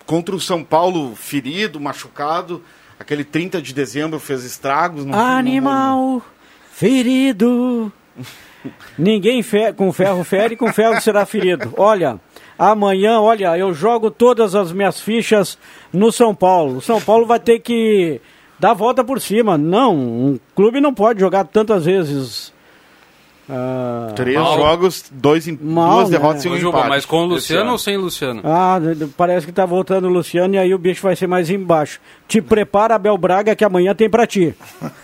contra 0.06 0.34
o 0.34 0.40
São 0.40 0.64
Paulo 0.64 1.14
ferido, 1.14 1.78
machucado, 1.78 2.62
aquele 2.98 3.22
30 3.22 3.62
de 3.62 3.72
dezembro 3.72 4.18
fez 4.18 4.42
estragos. 4.44 5.04
Não, 5.04 5.16
Animal 5.16 6.22
ferido. 6.72 7.92
Ninguém 8.98 9.42
fe- 9.42 9.72
com 9.72 9.92
ferro 9.92 10.24
fere, 10.24 10.56
com 10.56 10.72
ferro 10.72 11.00
será 11.00 11.24
ferido. 11.24 11.72
Olha, 11.76 12.18
amanhã, 12.58 13.20
olha, 13.20 13.56
eu 13.56 13.72
jogo 13.72 14.10
todas 14.10 14.54
as 14.54 14.72
minhas 14.72 15.00
fichas 15.00 15.56
no 15.92 16.10
São 16.10 16.34
Paulo. 16.34 16.78
O 16.78 16.82
São 16.82 17.00
Paulo 17.00 17.24
vai 17.26 17.38
ter 17.38 17.60
que 17.60 18.20
dar 18.60 18.70
a 18.70 18.74
volta 18.74 19.02
por 19.02 19.20
cima. 19.20 19.56
Não, 19.58 19.96
um 19.96 20.38
clube 20.54 20.80
não 20.80 20.92
pode 20.94 21.18
jogar 21.20 21.44
tantas 21.44 21.84
vezes. 21.86 22.52
ah, 23.48 24.12
Três 24.14 24.36
Mal. 24.36 24.56
jogos, 24.56 25.04
dois 25.10 25.48
em, 25.48 25.58
Mal, 25.60 25.94
duas 25.96 26.10
né? 26.10 26.18
derrotas 26.18 26.44
e 26.44 26.48
um 26.48 26.56
empate. 26.56 26.88
mas 26.88 27.04
com 27.06 27.22
o 27.22 27.24
Luciano 27.26 27.62
ano. 27.62 27.72
ou 27.72 27.78
sem 27.78 27.96
Luciano? 27.96 28.42
Ah, 28.44 28.78
parece 29.16 29.46
que 29.46 29.52
tá 29.52 29.64
voltando 29.66 30.06
o 30.06 30.10
Luciano 30.10 30.54
e 30.54 30.58
aí 30.58 30.74
o 30.74 30.78
bicho 30.78 31.02
vai 31.02 31.16
ser 31.16 31.26
mais 31.26 31.48
embaixo. 31.50 31.98
Te 32.28 32.40
prepara, 32.42 32.94
Abel 32.94 33.16
Braga, 33.18 33.56
que 33.56 33.64
amanhã 33.64 33.94
tem 33.94 34.08
pra 34.10 34.26
ti. 34.26 34.54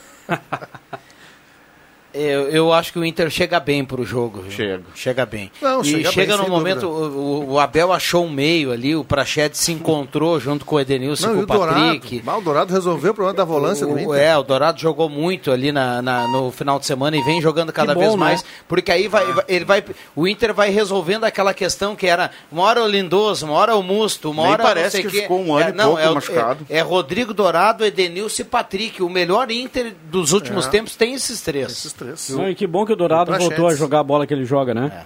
Eu, 2.16 2.48
eu 2.48 2.72
acho 2.72 2.92
que 2.92 2.98
o 2.98 3.04
Inter 3.04 3.28
chega 3.30 3.60
bem 3.60 3.84
pro 3.84 4.04
jogo. 4.04 4.40
viu? 4.42 4.50
Chega. 4.50 4.82
Chega 4.94 5.26
bem. 5.26 5.50
Não, 5.60 5.82
e 5.82 5.84
chega 5.84 6.10
chega 6.12 6.36
bem, 6.36 6.46
no 6.46 6.50
momento, 6.52 6.86
o, 6.88 7.52
o 7.52 7.60
Abel 7.60 7.92
achou 7.92 8.24
um 8.24 8.30
meio 8.30 8.72
ali, 8.72 8.96
o 8.96 9.04
Prachedes 9.04 9.60
se 9.60 9.72
encontrou 9.72 10.38
junto 10.40 10.64
com 10.64 10.76
o 10.76 10.80
Edenilson 10.80 11.28
Não, 11.28 11.40
e 11.40 11.42
e 11.42 11.46
com 11.46 11.52
o 11.52 11.56
o 11.56 11.58
Dourado. 11.58 11.80
Patrick. 11.80 12.22
Mas 12.24 12.38
o 12.38 12.40
Dourado 12.40 12.72
resolveu 12.72 13.12
o 13.12 13.14
problema 13.14 13.36
da 13.36 13.44
volância 13.44 13.86
do 13.86 13.92
O, 13.94 13.98
Inter. 13.98 14.14
é, 14.20 14.36
o 14.36 14.42
Dourado 14.42 14.80
jogou 14.80 15.08
muito 15.08 15.50
ali 15.50 15.70
na, 15.72 16.00
na- 16.00 16.26
no 16.28 16.50
final 16.50 16.78
de 16.78 16.86
semana 16.86 17.16
e 17.16 17.22
vem 17.22 17.40
jogando 17.40 17.72
cada 17.72 17.92
Que 17.92 17.98
vez 17.98 18.12
bom, 18.12 18.16
mais, 18.16 18.42
né? 18.42 18.48
porque 18.68 18.90
aí 18.90 19.08
vai, 19.08 19.24
ele 19.48 19.64
vai, 19.64 19.84
o 20.14 20.26
Inter 20.26 20.54
vai 20.54 20.70
resolvendo 20.70 21.24
aquela 21.24 21.52
questão 21.52 21.94
que 21.94 22.06
era 22.06 22.30
uma 22.50 22.62
hora 22.62 22.82
o 22.82 22.88
Lindoso, 22.88 23.44
uma 23.46 23.54
hora 23.54 23.76
o 23.76 23.82
Musto, 23.82 24.30
uma 24.30 24.42
Nem 24.44 24.52
hora 24.52 24.62
parece 24.62 24.96
não 24.96 25.02
sei 25.02 25.10
que 25.10 25.10
quê. 25.16 25.22
ficou 25.22 25.40
um 25.44 25.54
ano 25.54 25.66
é, 25.66 25.70
e 25.70 25.72
não, 25.74 25.84
pouco 25.88 26.00
é, 26.00 26.10
o- 26.10 26.14
machucado. 26.14 26.66
É, 26.70 26.78
é 26.78 26.80
Rodrigo 26.80 27.34
Dourado, 27.34 27.84
Edenilson 27.84 28.42
e 28.42 28.44
Patrick, 28.44 29.02
o 29.02 29.08
melhor 29.10 29.50
Inter 29.50 29.94
dos 30.10 30.32
últimos 30.32 30.66
É. 30.66 30.70
tempos 30.70 30.94
tem 30.96 31.14
esses 31.14 31.40
três. 31.40 31.70
Esses 31.70 31.92
três. 31.92 32.05
Não, 32.30 32.48
e 32.48 32.54
que 32.54 32.66
bom 32.66 32.84
que 32.86 32.92
o 32.92 32.96
Dourado 32.96 33.32
O 33.32 33.38
voltou 33.38 33.68
a 33.68 33.74
jogar 33.74 34.00
a 34.00 34.04
bola 34.04 34.26
que 34.26 34.34
ele 34.34 34.44
joga, 34.44 34.74
né? 34.74 35.04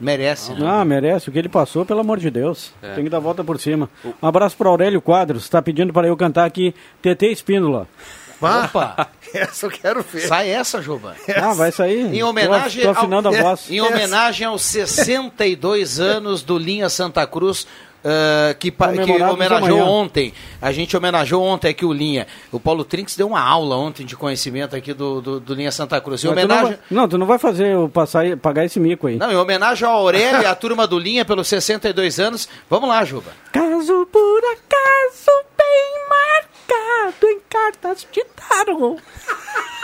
Merece, 0.00 0.52
né? 0.54 0.66
Ah, 0.68 0.84
merece. 0.84 1.28
O 1.28 1.32
que 1.32 1.38
ele 1.38 1.48
passou, 1.48 1.84
pelo 1.86 2.00
amor 2.00 2.18
de 2.18 2.28
Deus. 2.30 2.72
Tem 2.94 3.04
que 3.04 3.10
dar 3.10 3.18
a 3.18 3.20
volta 3.20 3.44
por 3.44 3.60
cima. 3.60 3.88
Um 4.20 4.26
abraço 4.26 4.56
para 4.56 4.68
Aurélio 4.68 5.00
Quadros. 5.00 5.44
Está 5.44 5.62
pedindo 5.62 5.92
para 5.92 6.08
eu 6.08 6.16
cantar 6.16 6.44
aqui 6.44 6.74
TT 7.00 7.26
Espíndola. 7.30 7.86
Opa, 8.40 9.08
essa 9.32 9.66
eu 9.66 9.70
quero 9.70 10.02
ver. 10.02 10.22
sai 10.26 10.50
essa, 10.50 10.82
Juba. 10.82 11.14
Ah, 11.36 11.52
vai 11.54 11.70
sair. 11.70 12.12
Em 12.12 12.24
homenagem, 12.24 12.82
Tô 12.82 12.90
afinando 12.90 13.28
ao, 13.28 13.34
a 13.34 13.38
voz. 13.42 13.70
em 13.70 13.80
homenagem 13.80 14.48
aos 14.48 14.62
62 14.62 16.00
anos 16.00 16.42
do 16.42 16.58
Linha 16.58 16.88
Santa 16.88 17.24
Cruz, 17.24 17.68
ah, 18.04 18.54
que, 18.58 18.70
que 18.70 19.22
homenageou 19.22 19.78
amanhã. 19.78 19.84
ontem. 19.84 20.34
A 20.60 20.72
gente 20.72 20.96
homenageou 20.96 21.42
ontem 21.42 21.68
aqui 21.68 21.84
o 21.84 21.92
Linha. 21.92 22.26
O 22.50 22.58
Paulo 22.58 22.84
Trinks 22.84 23.16
deu 23.16 23.28
uma 23.28 23.40
aula 23.40 23.76
ontem 23.76 24.04
de 24.04 24.16
conhecimento 24.16 24.74
aqui 24.74 24.92
do, 24.92 25.20
do, 25.20 25.40
do 25.40 25.54
Linha 25.54 25.70
Santa 25.70 26.00
Cruz. 26.00 26.24
Em 26.24 26.28
Mas 26.28 26.42
tu 26.42 26.48
não, 26.48 26.54
homenagem. 26.56 26.76
vai, 26.76 26.86
não, 26.90 27.08
tu 27.08 27.18
não 27.18 27.26
vai 27.26 27.38
fazer 27.38 27.68
eu 27.68 27.88
passar, 27.88 28.36
pagar 28.36 28.64
esse 28.64 28.80
mico 28.80 29.06
aí. 29.06 29.16
Não, 29.16 29.30
em 29.30 29.36
homenagem 29.36 29.86
ao 29.86 29.94
Aurélio 29.94 30.42
e 30.42 30.46
à 30.46 30.54
turma 30.54 30.86
do 30.86 30.98
Linha 30.98 31.24
pelos 31.24 31.46
62 31.48 32.18
anos. 32.18 32.48
Vamos 32.68 32.88
lá, 32.88 33.04
Juba. 33.04 33.32
Caso 33.52 34.06
por 34.10 34.40
acaso 34.44 35.30
bem 35.56 35.92
marcado 36.08 37.26
em 37.26 37.40
cartas 37.48 38.06
de 38.10 38.24
tarot. 38.24 39.00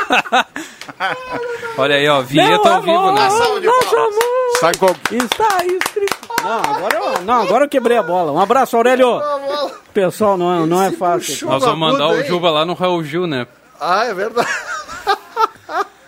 Olha 1.76 1.96
aí, 1.96 2.08
ó, 2.08 2.22
vinheta 2.22 2.74
ao 2.74 2.82
vivo, 2.82 3.12
né? 3.12 3.20
Nosso 3.28 3.42
amor 3.42 4.22
Sabe 4.60 4.78
qual... 4.78 4.96
está 5.12 5.64
escrito. 5.64 6.17
Não 6.42 6.58
agora, 6.58 6.96
eu, 6.96 7.24
não, 7.24 7.42
agora 7.42 7.64
eu 7.64 7.68
quebrei 7.68 7.96
a 7.98 8.02
bola. 8.02 8.32
Um 8.32 8.40
abraço, 8.40 8.76
Aurélio. 8.76 9.20
Pessoal, 9.92 10.36
não 10.36 10.62
é, 10.62 10.66
não 10.66 10.82
é 10.82 10.90
fácil. 10.92 11.48
Nós 11.48 11.62
vamos 11.62 11.78
mandar 11.78 12.08
o? 12.08 12.24
Juba 12.24 12.50
lá 12.50 12.64
no 12.64 12.74
Raul 12.74 13.02
Gil, 13.04 13.26
né? 13.26 13.46
Ah, 13.80 14.04
é 14.06 14.14
verdade. 14.14 14.48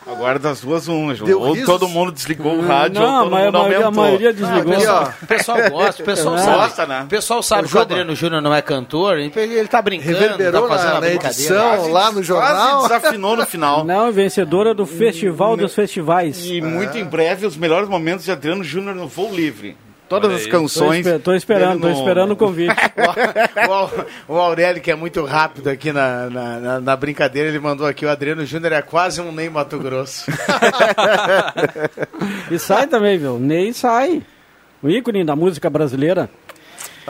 Agora 0.06 0.38
das 0.40 0.60
duas, 0.60 0.84
João. 0.84 1.14
Deu 1.24 1.40
Ou 1.40 1.52
risos? 1.52 1.66
todo 1.66 1.86
mundo 1.88 2.10
desligou 2.10 2.54
o 2.56 2.66
rádio, 2.66 3.00
Não, 3.00 3.14
ou 3.18 3.22
todo 3.22 3.30
mas 3.30 3.42
a 3.42 3.46
mundo 3.46 3.52
maioria, 3.58 3.78
a 3.78 3.84
aumentou. 3.84 4.02
maioria 4.04 4.32
desligou. 4.32 4.74
Ó. 4.88 5.08
O 5.22 5.26
pessoal 5.26 5.58
gosta, 5.70 6.02
o 6.02 6.04
pessoal 6.06 6.34
É. 6.34 6.38
sabe. 6.38 6.56
Gosta, 6.56 6.86
né? 6.86 7.02
O 7.04 7.06
pessoal 7.08 7.42
sabe 7.44 7.68
que 7.68 7.76
o. 7.76 7.80
Adriano 7.80 8.14
Júnior 8.16 8.42
não 8.42 8.52
é 8.52 8.60
cantor, 8.60 9.18
ele, 9.18 9.32
ele 9.36 9.68
tá 9.68 9.80
brincando, 9.80 10.18
Reverberou 10.18 10.62
tá 10.68 10.76
fazendo 10.76 11.00
na, 11.00 11.06
a 11.06 11.10
edição, 11.14 11.88
lá 11.92 12.10
no 12.10 12.22
jornal. 12.24 12.80
Quase 12.80 12.94
desafinou 12.94 13.36
no 13.36 13.46
final. 13.46 13.84
Não, 13.84 14.08
é 14.08 14.10
vencedora 14.10 14.74
do 14.74 14.84
Festival 14.84 15.56
dos 15.56 15.74
Festivais. 15.74 16.44
E 16.44 16.60
muito 16.60 16.98
em 16.98 17.04
breve, 17.04 17.46
os 17.46 17.56
melhores 17.56 17.88
momentos 17.88 18.24
de 18.24 18.32
Adriano 18.32 18.64
Júnior 18.64 18.96
no 18.96 19.06
Voo 19.06 19.32
Livre. 19.32 19.76
Todas 20.10 20.32
as 20.32 20.40
aí. 20.42 20.46
Tô, 20.50 20.58
canções. 20.58 21.06
espe- 21.06 21.18
tô 21.20 21.32
esperando, 21.32 21.80
tô 21.80 21.88
esperando 21.88 22.32
o 22.32 22.36
convite. 22.36 22.74
o, 23.68 23.72
Au- 23.72 23.90
o 24.28 24.34
Aurélio, 24.36 24.82
que 24.82 24.90
é 24.90 24.94
muito 24.96 25.24
rápido 25.24 25.68
aqui 25.70 25.92
na, 25.92 26.28
na, 26.28 26.58
na- 26.60 26.80
na 26.80 26.96
brincadeira, 26.96 27.48
ele 27.48 27.60
mandou 27.60 27.86
aqui, 27.86 28.04
o 28.04 28.10
Adriano 28.10 28.44
Júnior 28.44 28.72
é 28.72 28.82
quase 28.82 29.20
um 29.22 29.30
Ney 29.32 29.48
Mato 29.48 29.78
Grosso. 29.78 30.26
E 32.50 32.58
sai 32.58 32.86
também, 32.86 33.16
viu? 33.18 33.38
Ney 33.38 33.72
sai. 33.72 34.22
O 34.82 34.88
ícone 34.88 35.24
da 35.24 35.36
música 35.36 35.68
brasileira. 35.70 36.28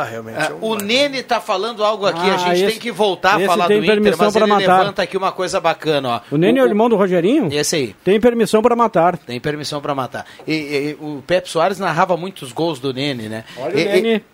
Ah, 0.01 0.05
realmente. 0.05 0.37
Ah, 0.39 0.47
é 0.51 0.55
um- 0.55 0.59
o 0.71 0.77
Nene 0.77 1.23
tá 1.23 1.41
falando 1.41 1.85
algo 1.85 2.07
aqui, 2.07 2.19
a 2.29 2.35
Ah, 2.35 2.37
gente 2.39 2.53
esse- 2.63 2.67
tem 2.73 2.79
que 2.79 2.91
voltar 2.93 3.37
a 3.37 3.47
falar 3.47 3.65
do 3.65 3.69
tem 3.69 3.79
Inter, 3.79 3.91
permissão 3.91 4.25
mas 4.27 4.33
pra 4.35 4.43
ele 4.43 4.53
matar. 4.53 4.79
levanta 4.79 5.03
aqui 5.03 5.17
uma 5.17 5.33
coisa 5.33 5.61
bacana, 5.61 6.09
ó. 6.09 6.21
O 6.31 6.37
Nene 6.37 6.59
é 6.59 6.63
o 6.63 6.67
irmão 6.67 6.89
do 6.89 6.97
Rogerinho? 6.97 7.49
Esse 7.53 7.77
aí. 7.77 7.97
Tem 8.05 8.21
permissão 8.21 8.63
para 8.63 8.75
matar. 8.77 9.17
Tem 9.19 9.39
permissão 9.41 9.81
pra 9.81 9.95
matar. 9.95 10.25
E, 10.47 10.53
e- 10.55 10.97
o 11.01 11.23
Pepe 11.27 11.49
Soares 11.49 11.79
narrava 11.79 12.17
muitos 12.17 12.53
gols 12.53 12.79
do 12.81 12.93
Nene, 12.93 13.29
né? 13.29 13.45
Olha 13.59 13.79
E- 13.79 13.87
o 13.87 13.93
Nene. 14.03 14.25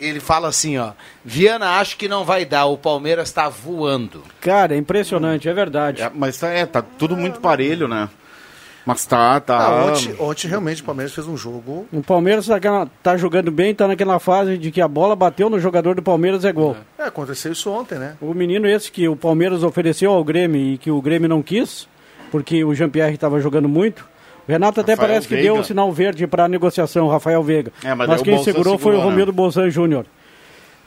Ele 0.00 0.18
fala 0.18 0.48
assim, 0.48 0.78
ó. 0.78 0.92
Viana 1.24 1.78
acho 1.78 1.96
que 1.96 2.08
não 2.08 2.24
vai 2.24 2.44
dar, 2.44 2.66
o 2.66 2.76
Palmeiras 2.76 3.30
tá 3.30 3.48
voando. 3.48 4.22
Cara, 4.40 4.74
é 4.74 4.78
impressionante, 4.78 5.48
é 5.48 5.52
verdade. 5.52 6.02
É, 6.02 6.10
mas 6.12 6.38
tá, 6.38 6.48
é, 6.48 6.66
tá 6.66 6.82
tudo 6.82 7.16
muito 7.16 7.38
parelho, 7.40 7.86
né? 7.86 8.08
Mas 8.84 9.06
tá, 9.06 9.38
tá. 9.40 9.58
Ah, 9.58 9.86
ontem, 9.86 10.14
ontem 10.18 10.48
realmente 10.48 10.82
o 10.82 10.84
Palmeiras 10.84 11.14
fez 11.14 11.26
um 11.26 11.36
jogo. 11.36 11.86
O 11.92 12.02
Palmeiras 12.02 12.46
tá, 12.46 12.88
tá 13.02 13.16
jogando 13.16 13.50
bem, 13.50 13.74
tá 13.74 13.86
naquela 13.86 14.18
fase 14.18 14.58
de 14.58 14.70
que 14.72 14.80
a 14.80 14.88
bola 14.88 15.14
bateu 15.14 15.48
no 15.48 15.60
jogador 15.60 15.94
do 15.94 16.02
Palmeiras 16.02 16.44
é 16.44 16.52
gol. 16.52 16.76
É, 16.98 17.04
aconteceu 17.04 17.52
isso 17.52 17.70
ontem, 17.70 17.98
né? 17.98 18.16
O 18.20 18.34
menino 18.34 18.66
esse 18.66 18.90
que 18.90 19.08
o 19.08 19.14
Palmeiras 19.14 19.62
ofereceu 19.62 20.10
ao 20.10 20.24
Grêmio 20.24 20.60
e 20.60 20.78
que 20.78 20.90
o 20.90 21.00
Grêmio 21.00 21.28
não 21.28 21.42
quis, 21.42 21.86
porque 22.30 22.64
o 22.64 22.74
Jean-Pierre 22.74 23.14
estava 23.14 23.40
jogando 23.40 23.68
muito. 23.68 24.04
O 24.48 24.50
Renato 24.50 24.80
até 24.80 24.92
Rafael 24.92 25.08
parece 25.08 25.28
que 25.28 25.34
Veiga. 25.34 25.52
deu 25.52 25.60
o 25.60 25.64
sinal 25.64 25.92
verde 25.92 26.26
para 26.26 26.44
a 26.44 26.48
negociação, 26.48 27.06
o 27.06 27.10
Rafael 27.10 27.42
Veiga. 27.42 27.72
É, 27.84 27.94
mas 27.94 28.08
mas 28.08 28.22
quem 28.22 28.34
Bolzan 28.34 28.52
segurou 28.52 28.78
foi 28.78 28.92
o 28.92 28.94
segurou, 28.94 29.04
né? 29.04 29.10
Romildo 29.10 29.32
Bolzan 29.32 29.70
Júnior. 29.70 30.06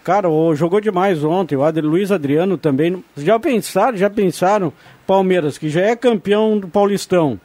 Cara, 0.04 0.30
o, 0.30 0.54
jogou 0.54 0.80
demais 0.80 1.24
ontem. 1.24 1.56
O 1.56 1.64
Adri, 1.64 1.82
Luiz 1.82 2.12
Adriano 2.12 2.60
também. 2.60 3.04
Já 3.18 3.40
pensaram, 3.40 3.98
já 3.98 4.08
pensaram? 4.08 4.72
Palmeiras, 5.08 5.58
que 5.58 5.68
já 5.68 5.82
é 5.82 5.96
campeão 5.96 6.60
do 6.60 6.68
Paulistão. 6.68 7.40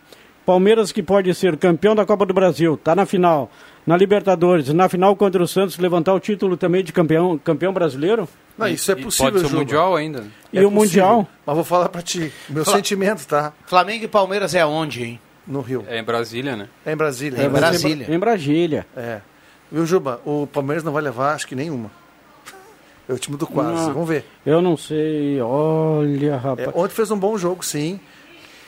Palmeiras 0.50 0.90
que 0.90 1.00
pode 1.00 1.32
ser 1.32 1.56
campeão 1.56 1.94
da 1.94 2.04
Copa 2.04 2.26
do 2.26 2.34
Brasil, 2.34 2.76
tá 2.76 2.92
na 2.96 3.06
final. 3.06 3.48
Na 3.86 3.96
Libertadores, 3.96 4.68
na 4.74 4.88
final 4.88 5.14
contra 5.14 5.40
o 5.40 5.46
Santos, 5.46 5.78
levantar 5.78 6.12
o 6.12 6.18
título 6.18 6.56
também 6.56 6.82
de 6.82 6.92
campeão, 6.92 7.38
campeão 7.38 7.72
brasileiro. 7.72 8.28
Não, 8.58 8.66
isso 8.66 8.90
é 8.90 8.96
possível, 8.96 9.30
Pode 9.32 9.46
ser 9.48 9.54
o. 9.54 9.58
Mundial 9.60 9.94
ainda. 9.94 10.24
E 10.52 10.58
É 10.58 10.66
o 10.66 10.70
possível. 10.72 11.04
Mundial. 11.06 11.28
Mas 11.46 11.54
vou 11.54 11.64
falar 11.64 11.88
pra 11.88 12.02
ti. 12.02 12.32
Meu 12.48 12.64
Fala- 12.64 12.76
sentimento, 12.78 13.24
tá? 13.28 13.52
Flamengo 13.64 14.04
e 14.04 14.08
Palmeiras 14.08 14.52
é 14.52 14.66
onde, 14.66 15.04
hein? 15.04 15.20
No 15.46 15.60
Rio. 15.60 15.84
É 15.88 16.00
em 16.00 16.02
Brasília, 16.02 16.56
né? 16.56 16.68
É 16.84 16.92
em 16.92 16.96
Brasília. 16.96 17.40
É 17.40 17.44
em? 17.46 17.48
Brasília. 17.48 18.06
Em 18.12 18.18
Brasília. 18.18 18.86
É. 18.96 19.20
Viu, 19.70 19.86
Juba? 19.86 20.20
O 20.26 20.48
Palmeiras 20.48 20.82
não 20.82 20.92
vai 20.92 21.02
levar, 21.02 21.32
acho 21.34 21.46
que 21.46 21.54
nenhuma. 21.54 21.92
É 23.08 23.12
o 23.12 23.18
time 23.18 23.36
do 23.36 23.46
quase. 23.46 23.86
Não. 23.86 23.92
Vamos 23.94 24.08
ver. 24.08 24.24
Eu 24.46 24.60
não 24.60 24.76
sei. 24.76 25.40
Olha, 25.40 26.32
É, 26.32 26.36
rapaz. 26.36 26.70
ontem 26.74 26.94
fez 26.94 27.10
um 27.10 27.18
bom 27.18 27.36
jogo, 27.38 27.64
sim. 27.64 27.98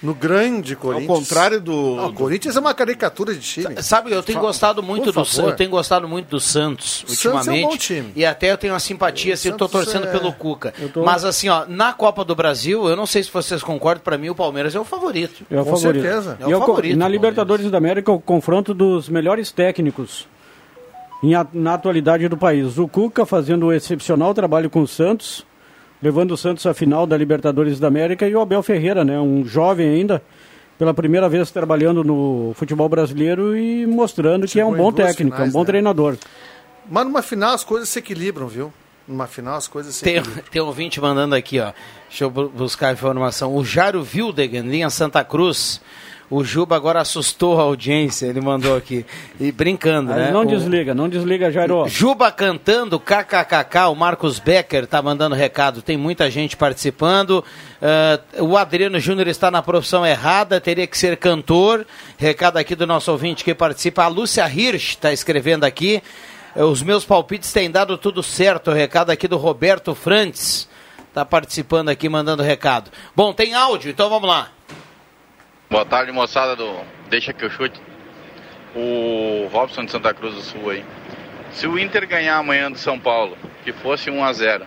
No 0.02 0.14
grande 0.14 0.72
Ao 0.74 0.80
Corinthians. 0.80 1.06
contrário 1.18 1.60
do. 1.60 1.94
Não, 1.96 2.06
o 2.08 2.12
Corinthians 2.12 2.56
é 2.56 2.60
uma 2.60 2.74
caricatura 2.74 3.32
de 3.32 3.40
time. 3.40 3.80
Sabe, 3.82 4.10
eu 4.10 4.20
tenho 4.22 4.40
gostado 4.40 4.82
muito 4.82 5.12
por 5.12 5.22
do 5.22 5.24
favor. 5.24 5.50
eu 5.50 5.56
tenho 5.56 5.70
gostado 5.70 6.08
muito 6.08 6.28
do 6.28 6.40
Santos 6.40 7.04
Santos 7.06 7.24
é 7.24 7.28
um 7.28 7.32
ultimamente. 7.36 7.66
bom 7.70 7.76
time. 7.76 8.12
E 8.16 8.24
até 8.24 8.50
eu 8.50 8.58
tenho 8.58 8.72
uma 8.72 8.80
simpatia, 8.80 9.34
assim, 9.34 9.50
eu 9.50 9.56
tô 9.56 9.68
torcendo 9.68 10.08
é- 10.08 10.10
pelo 10.10 10.32
Cuca. 10.32 10.74
Tô- 10.92 11.04
Mas 11.04 11.24
assim, 11.24 11.48
ó, 11.48 11.64
na 11.68 11.92
Copa 11.92 12.24
do 12.24 12.34
Brasil, 12.34 12.88
eu 12.88 12.96
não 12.96 13.06
sei 13.06 13.22
se 13.22 13.30
vocês 13.30 13.62
concordam, 13.62 14.02
pra 14.02 14.18
mim 14.18 14.28
o 14.28 14.34
Palmeiras 14.34 14.74
é 14.74 14.80
o 14.80 14.84
favorito. 14.84 15.44
É 15.48 15.60
o 15.60 15.64
Com 15.64 15.76
favorito. 15.76 16.02
certeza. 16.02 16.36
É 16.40 16.46
o 16.46 16.50
E 16.50 16.58
favorito, 16.58 16.98
na. 16.98 17.06
Libertadores 17.06 17.70
da 17.70 17.78
América, 17.78 18.10
o 18.10 18.20
confronto 18.20 18.74
dos 18.74 19.08
melhores 19.08 19.52
técnicos 19.52 20.26
em 21.22 21.32
na 21.52 21.74
atualidade 21.74 22.26
do 22.26 22.36
país. 22.36 22.76
O 22.76 22.88
Cuca 22.88 23.24
fazendo 23.24 23.66
um 23.66 23.72
excepcional 23.72 24.34
trabalho 24.34 24.68
com 24.68 24.82
o 24.82 24.88
Santos, 24.88 25.46
levando 26.02 26.32
o 26.32 26.36
Santos 26.36 26.66
à 26.66 26.74
final 26.74 27.06
da 27.06 27.16
Libertadores 27.16 27.78
da 27.78 27.86
América, 27.88 28.26
e 28.28 28.34
o 28.34 28.40
Abel 28.40 28.62
Ferreira, 28.62 29.04
né, 29.04 29.18
um 29.20 29.44
jovem 29.44 29.88
ainda, 29.88 30.22
pela 30.78 30.92
primeira 30.92 31.28
vez 31.28 31.50
trabalhando 31.50 32.02
no 32.02 32.52
futebol 32.56 32.88
brasileiro 32.88 33.56
e 33.56 33.86
mostrando 33.86 34.46
que 34.48 34.58
é 34.58 34.64
um 34.66 34.72
Chegou 34.72 34.90
bom 34.90 34.92
técnico, 34.92 35.22
é 35.22 35.34
um 35.34 35.36
finais, 35.36 35.52
bom 35.52 35.60
né? 35.60 35.66
treinador. 35.66 36.16
Mas 36.90 37.04
numa 37.04 37.22
final 37.22 37.54
as 37.54 37.62
coisas 37.62 37.88
se 37.88 37.98
equilibram, 38.00 38.48
viu? 38.48 38.72
Numa 39.06 39.26
final 39.28 39.54
as 39.56 39.68
coisas 39.68 39.94
se 39.94 40.02
Tem, 40.02 40.16
equilibram. 40.16 40.44
tem 40.50 40.62
um 40.62 40.66
ouvinte 40.66 41.00
mandando 41.00 41.34
aqui, 41.36 41.60
ó. 41.60 41.72
Deixa 42.08 42.24
eu 42.24 42.30
bu- 42.30 42.48
buscar 42.48 42.88
a 42.88 42.92
informação. 42.92 43.54
O 43.54 43.64
Jairo 43.64 44.04
Wildegen, 44.14 44.62
linha 44.62 44.90
Santa 44.90 45.22
Cruz. 45.24 45.80
O 46.34 46.42
Juba 46.42 46.76
agora 46.76 46.98
assustou 46.98 47.60
a 47.60 47.62
audiência, 47.64 48.24
ele 48.24 48.40
mandou 48.40 48.74
aqui. 48.74 49.04
E 49.38 49.52
brincando, 49.52 50.14
né? 50.14 50.30
não 50.30 50.40
O- 50.40 50.46
desliga, 50.46 50.94
não 50.94 51.06
desliga, 51.06 51.50
Jairo. 51.52 51.86
Juba 51.86 52.32
cantando, 52.32 52.98
kkkk, 52.98 53.78
o 53.90 53.94
Marcos 53.94 54.38
Becker 54.38 54.86
tá 54.86 55.02
mandando 55.02 55.34
recado, 55.34 55.82
tem 55.82 55.98
muita 55.98 56.30
gente 56.30 56.56
participando. 56.56 57.44
Ah, 57.82 58.18
o 58.38 58.56
Adriano 58.56 58.98
Júnior 58.98 59.28
está 59.28 59.50
na 59.50 59.60
profissão 59.60 60.06
errada, 60.06 60.58
teria 60.58 60.86
que 60.86 60.96
ser 60.96 61.18
cantor. 61.18 61.86
Recado 62.16 62.56
aqui 62.56 62.74
do 62.74 62.86
nosso 62.86 63.12
ouvinte 63.12 63.44
que 63.44 63.54
participa. 63.54 64.04
A 64.04 64.08
Lúcia 64.08 64.48
Hirsch 64.48 64.92
está 64.92 65.12
escrevendo 65.12 65.64
aqui. 65.64 66.02
Eh, 66.56 66.64
Os 66.64 66.82
meus 66.82 67.04
palpites 67.04 67.52
têm 67.52 67.70
dado 67.70 67.98
tudo 67.98 68.22
certo. 68.22 68.70
Recado 68.70 69.10
aqui 69.10 69.28
do 69.28 69.36
Roberto 69.36 69.94
Frantz. 69.94 70.66
Tá 71.12 71.26
participando 71.26 71.90
aqui, 71.90 72.08
mandando 72.08 72.42
recado. 72.42 72.90
Bom, 73.14 73.34
tem 73.34 73.52
áudio, 73.52 73.90
então 73.90 74.08
vamos 74.08 74.26
lá. 74.26 74.48
Boa 75.72 75.86
tarde, 75.86 76.12
moçada 76.12 76.54
do 76.54 76.84
Deixa 77.08 77.32
que 77.32 77.46
eu 77.46 77.50
chute. 77.50 77.80
O 78.76 79.48
Robson 79.50 79.86
de 79.86 79.90
Santa 79.90 80.12
Cruz 80.12 80.34
do 80.34 80.42
Sul 80.42 80.68
aí. 80.68 80.84
Se 81.50 81.66
o 81.66 81.78
Inter 81.78 82.06
ganhar 82.06 82.36
amanhã 82.36 82.70
do 82.70 82.76
São 82.76 82.98
Paulo, 82.98 83.38
que 83.64 83.72
fosse 83.72 84.10
1 84.10 84.22
a 84.22 84.32
0 84.34 84.66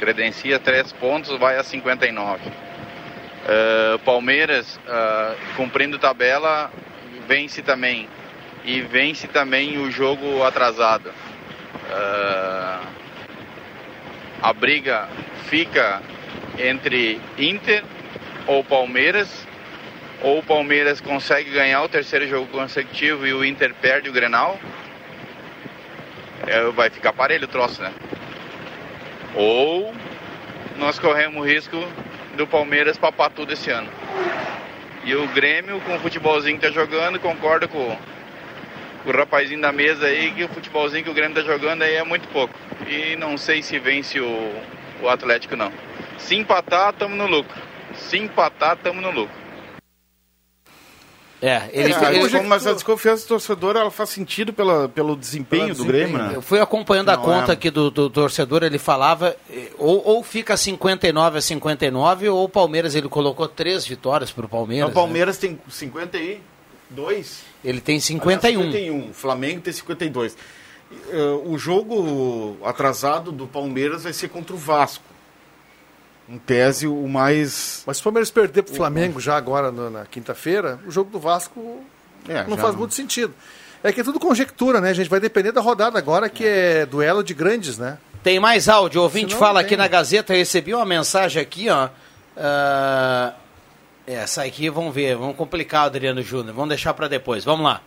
credencia 0.00 0.58
3 0.58 0.94
pontos, 0.94 1.38
vai 1.38 1.56
a 1.58 1.62
59. 1.62 2.40
Uh, 2.48 3.98
Palmeiras, 4.00 4.78
uh, 4.78 5.36
cumprindo 5.54 5.96
tabela, 5.96 6.72
vence 7.28 7.62
também. 7.62 8.08
E 8.64 8.80
vence 8.80 9.28
também 9.28 9.78
o 9.78 9.92
jogo 9.92 10.42
atrasado. 10.42 11.06
Uh, 11.88 12.84
a 14.42 14.52
briga 14.52 15.08
fica 15.44 16.02
entre 16.58 17.20
Inter 17.38 17.84
ou 18.48 18.64
Palmeiras, 18.64 19.46
ou 20.22 20.38
o 20.38 20.42
Palmeiras 20.42 21.00
consegue 21.00 21.50
ganhar 21.50 21.82
o 21.82 21.88
terceiro 21.88 22.26
jogo 22.28 22.46
consecutivo 22.46 23.26
e 23.26 23.34
o 23.34 23.44
Inter 23.44 23.74
perde 23.74 24.08
o 24.08 24.12
Grenal. 24.12 24.58
É, 26.46 26.62
vai 26.70 26.90
ficar 26.90 27.12
parelho 27.12 27.44
o 27.44 27.48
troço, 27.48 27.82
né? 27.82 27.92
Ou 29.34 29.92
nós 30.76 30.98
corremos 30.98 31.42
o 31.42 31.44
risco 31.44 31.76
do 32.36 32.46
Palmeiras 32.46 32.96
papar 32.96 33.30
tudo 33.30 33.52
esse 33.52 33.70
ano. 33.70 33.88
E 35.04 35.14
o 35.14 35.26
Grêmio, 35.28 35.80
com 35.80 35.96
o 35.96 35.98
futebolzinho 35.98 36.58
que 36.58 36.66
tá 36.66 36.72
jogando, 36.72 37.18
concordo 37.18 37.68
com, 37.68 37.96
com 39.02 39.10
o 39.10 39.12
rapazinho 39.12 39.60
da 39.60 39.72
mesa 39.72 40.06
aí, 40.06 40.30
que 40.30 40.44
o 40.44 40.48
futebolzinho 40.48 41.02
que 41.02 41.10
o 41.10 41.14
Grêmio 41.14 41.34
tá 41.34 41.42
jogando 41.42 41.82
aí 41.82 41.96
é 41.96 42.04
muito 42.04 42.28
pouco. 42.28 42.54
E 42.86 43.16
não 43.16 43.36
sei 43.36 43.62
se 43.62 43.78
vence 43.78 44.20
o, 44.20 44.62
o 45.02 45.08
Atlético 45.08 45.56
não. 45.56 45.72
Se 46.18 46.36
empatar, 46.36 46.92
tamo 46.92 47.16
no 47.16 47.26
lucro. 47.26 47.60
Se 47.94 48.16
empatar, 48.16 48.76
tamo 48.76 49.00
no 49.00 49.10
lucro. 49.10 49.41
É, 51.42 51.68
ele, 51.72 51.92
é, 51.92 52.14
ele, 52.14 52.36
ele, 52.36 52.40
mas 52.42 52.68
a 52.68 52.72
desconfiança 52.72 53.24
do 53.24 53.28
torcedor 53.30 53.74
ela 53.74 53.90
faz 53.90 54.10
sentido 54.10 54.52
pela, 54.52 54.88
pelo 54.88 55.16
desempenho 55.16 55.74
do 55.74 55.84
Grêmio, 55.84 56.16
né? 56.16 56.36
Eu 56.36 56.40
fui 56.40 56.60
acompanhando 56.60 57.08
Não 57.08 57.14
a 57.14 57.18
conta 57.18 57.50
é... 57.50 57.54
aqui 57.54 57.68
do, 57.68 57.90
do, 57.90 58.08
torcedor, 58.08 58.62
ele 58.62 58.78
falava 58.78 59.36
eh, 59.50 59.70
ou, 59.76 60.00
ou 60.06 60.22
fica 60.22 60.56
59 60.56 61.38
a 61.38 61.40
59 61.40 62.28
ou 62.28 62.44
o 62.44 62.48
Palmeiras 62.48 62.94
ele 62.94 63.08
colocou 63.08 63.48
três 63.48 63.84
vitórias 63.84 64.30
para 64.30 64.46
o 64.46 64.48
Palmeiras. 64.48 64.88
o 64.88 64.94
Palmeiras 64.94 65.34
né? 65.42 65.48
tem 65.48 65.58
52. 65.68 67.42
Ele 67.64 67.80
tem 67.80 67.98
51. 67.98 68.60
Aliás, 68.60 68.76
51. 68.76 69.10
O 69.10 69.12
Flamengo 69.12 69.60
tem 69.62 69.72
52. 69.72 70.36
Uh, 70.92 71.52
o 71.52 71.58
jogo 71.58 72.56
atrasado 72.64 73.32
do 73.32 73.48
Palmeiras 73.48 74.04
vai 74.04 74.12
ser 74.12 74.28
contra 74.28 74.54
o 74.54 74.58
Vasco 74.58 75.11
em 76.32 76.38
tese, 76.38 76.86
o 76.86 77.06
mais. 77.06 77.82
Mas 77.86 77.98
se 77.98 78.00
o 78.00 78.04
Palmeiras 78.04 78.30
perder 78.30 78.62
para 78.62 78.72
o 78.72 78.76
Flamengo 78.76 79.20
já 79.20 79.36
agora 79.36 79.70
na, 79.70 79.90
na 79.90 80.06
quinta-feira, 80.06 80.80
o 80.86 80.90
jogo 80.90 81.10
do 81.10 81.20
Vasco 81.20 81.80
é, 82.26 82.44
não 82.44 82.56
faz 82.56 82.72
não... 82.72 82.80
muito 82.80 82.94
sentido. 82.94 83.34
É 83.82 83.92
que 83.92 84.00
é 84.00 84.04
tudo 84.04 84.18
conjectura, 84.18 84.80
né, 84.80 84.94
gente? 84.94 85.10
Vai 85.10 85.20
depender 85.20 85.52
da 85.52 85.60
rodada 85.60 85.98
agora, 85.98 86.28
que 86.28 86.44
é 86.44 86.86
duelo 86.86 87.22
de 87.22 87.34
grandes, 87.34 87.76
né? 87.76 87.98
Tem 88.22 88.40
mais 88.40 88.68
áudio. 88.68 89.00
O 89.00 89.04
ouvinte 89.04 89.34
fala 89.34 89.60
aqui 89.60 89.76
na 89.76 89.88
Gazeta, 89.88 90.32
recebi 90.32 90.72
uma 90.72 90.86
mensagem 90.86 91.42
aqui, 91.42 91.68
ó. 91.68 91.88
Uh... 92.36 93.42
Essa 94.06 94.42
aqui, 94.42 94.68
vamos 94.68 94.92
ver, 94.92 95.16
vamos 95.16 95.36
complicar, 95.36 95.86
Adriano 95.86 96.22
Júnior. 96.22 96.54
Vamos 96.54 96.70
deixar 96.70 96.92
para 96.92 97.06
depois. 97.06 97.44
Vamos 97.44 97.64
lá. 97.64 97.80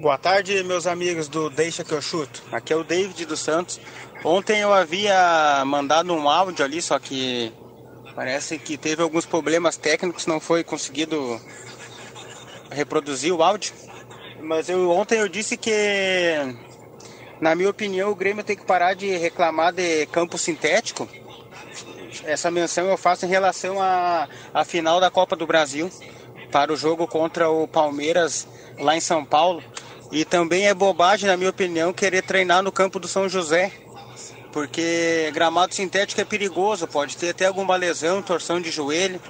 Boa 0.00 0.18
tarde, 0.18 0.62
meus 0.62 0.86
amigos 0.86 1.26
do 1.28 1.48
Deixa 1.48 1.82
que 1.82 1.92
eu 1.92 2.02
chuto. 2.02 2.42
Aqui 2.52 2.72
é 2.72 2.76
o 2.76 2.84
David 2.84 3.24
dos 3.24 3.40
Santos. 3.40 3.80
Ontem 4.24 4.60
eu 4.60 4.72
havia 4.72 5.64
mandado 5.66 6.12
um 6.14 6.28
áudio 6.28 6.64
ali, 6.64 6.80
só 6.80 6.98
que 6.98 7.52
parece 8.14 8.58
que 8.58 8.76
teve 8.76 9.02
alguns 9.02 9.26
problemas 9.26 9.76
técnicos, 9.76 10.26
não 10.26 10.38
foi 10.38 10.62
conseguido 10.62 11.40
reproduzir 12.70 13.32
o 13.32 13.42
áudio. 13.42 13.72
Mas 14.40 14.68
eu, 14.68 14.90
ontem 14.90 15.18
eu 15.18 15.28
disse 15.28 15.56
que, 15.56 16.54
na 17.40 17.54
minha 17.54 17.70
opinião, 17.70 18.10
o 18.10 18.14
Grêmio 18.14 18.44
tem 18.44 18.56
que 18.56 18.64
parar 18.64 18.94
de 18.94 19.16
reclamar 19.16 19.72
de 19.72 20.06
campo 20.06 20.38
sintético. 20.38 21.08
Essa 22.24 22.50
menção 22.50 22.86
eu 22.86 22.96
faço 22.96 23.26
em 23.26 23.28
relação 23.28 23.82
à, 23.82 24.28
à 24.54 24.64
final 24.64 25.00
da 25.00 25.10
Copa 25.10 25.34
do 25.34 25.46
Brasil, 25.46 25.90
para 26.52 26.72
o 26.72 26.76
jogo 26.76 27.08
contra 27.08 27.50
o 27.50 27.66
Palmeiras 27.66 28.46
lá 28.78 28.96
em 28.96 29.00
São 29.00 29.24
Paulo. 29.24 29.62
E 30.12 30.24
também 30.24 30.68
é 30.68 30.74
bobagem, 30.74 31.28
na 31.28 31.36
minha 31.36 31.50
opinião, 31.50 31.92
querer 31.92 32.22
treinar 32.22 32.62
no 32.62 32.70
campo 32.70 33.00
do 33.00 33.08
São 33.08 33.28
José, 33.28 33.72
porque 34.52 35.30
gramado 35.32 35.74
sintético 35.74 36.20
é 36.20 36.24
perigoso, 36.24 36.86
pode 36.86 37.16
ter 37.16 37.30
até 37.30 37.46
alguma 37.46 37.74
lesão, 37.74 38.22
torção 38.22 38.60
de 38.60 38.70
joelho, 38.70 39.20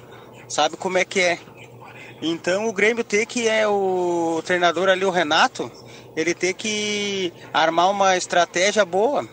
sabe 0.47 0.75
como 0.75 0.97
é 0.97 1.05
que 1.05 1.19
é. 1.19 1.39
Então 2.21 2.67
o 2.67 2.73
Grêmio 2.73 3.03
tem 3.03 3.25
que 3.25 3.47
é 3.47 3.67
o 3.67 4.41
treinador 4.45 4.89
ali, 4.89 5.05
o 5.05 5.09
Renato, 5.09 5.71
ele 6.15 6.33
tem 6.33 6.53
que 6.53 7.33
armar 7.53 7.89
uma 7.89 8.15
estratégia 8.17 8.85
boa 8.85 9.27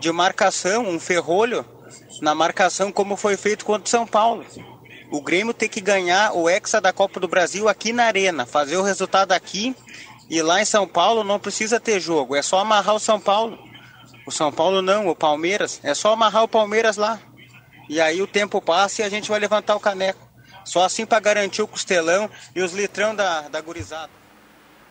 de 0.00 0.10
marcação, 0.10 0.88
um 0.88 0.98
ferrolho 0.98 1.64
na 2.20 2.34
marcação 2.34 2.90
como 2.90 3.16
foi 3.16 3.36
feito 3.36 3.64
contra 3.64 3.86
o 3.86 3.90
São 3.90 4.06
Paulo. 4.06 4.44
O 5.10 5.20
Grêmio 5.20 5.52
tem 5.52 5.68
que 5.68 5.80
ganhar 5.80 6.32
o 6.32 6.48
Hexa 6.48 6.80
da 6.80 6.92
Copa 6.92 7.20
do 7.20 7.28
Brasil 7.28 7.68
aqui 7.68 7.92
na 7.92 8.04
Arena, 8.04 8.46
fazer 8.46 8.76
o 8.76 8.82
resultado 8.82 9.32
aqui 9.32 9.76
e 10.30 10.40
lá 10.40 10.62
em 10.62 10.64
São 10.64 10.88
Paulo 10.88 11.22
não 11.22 11.38
precisa 11.38 11.78
ter 11.78 12.00
jogo, 12.00 12.34
é 12.34 12.42
só 12.42 12.60
amarrar 12.60 12.94
o 12.94 13.00
São 13.00 13.20
Paulo. 13.20 13.58
O 14.26 14.30
São 14.30 14.52
Paulo 14.52 14.82
não, 14.82 15.08
o 15.08 15.16
Palmeiras. 15.16 15.80
É 15.82 15.94
só 15.94 16.12
amarrar 16.12 16.44
o 16.44 16.48
Palmeiras 16.48 16.96
lá. 16.96 17.18
E 17.88 18.00
aí 18.00 18.22
o 18.22 18.26
tempo 18.26 18.60
passa 18.60 19.02
e 19.02 19.04
a 19.04 19.08
gente 19.08 19.28
vai 19.28 19.40
levantar 19.40 19.76
o 19.76 19.80
caneco. 19.80 20.28
Só 20.64 20.84
assim 20.84 21.04
para 21.04 21.20
garantir 21.20 21.62
o 21.62 21.66
costelão 21.66 22.30
e 22.54 22.62
os 22.62 22.72
litrão 22.72 23.14
da, 23.14 23.48
da 23.48 23.60
gurizada. 23.60 24.22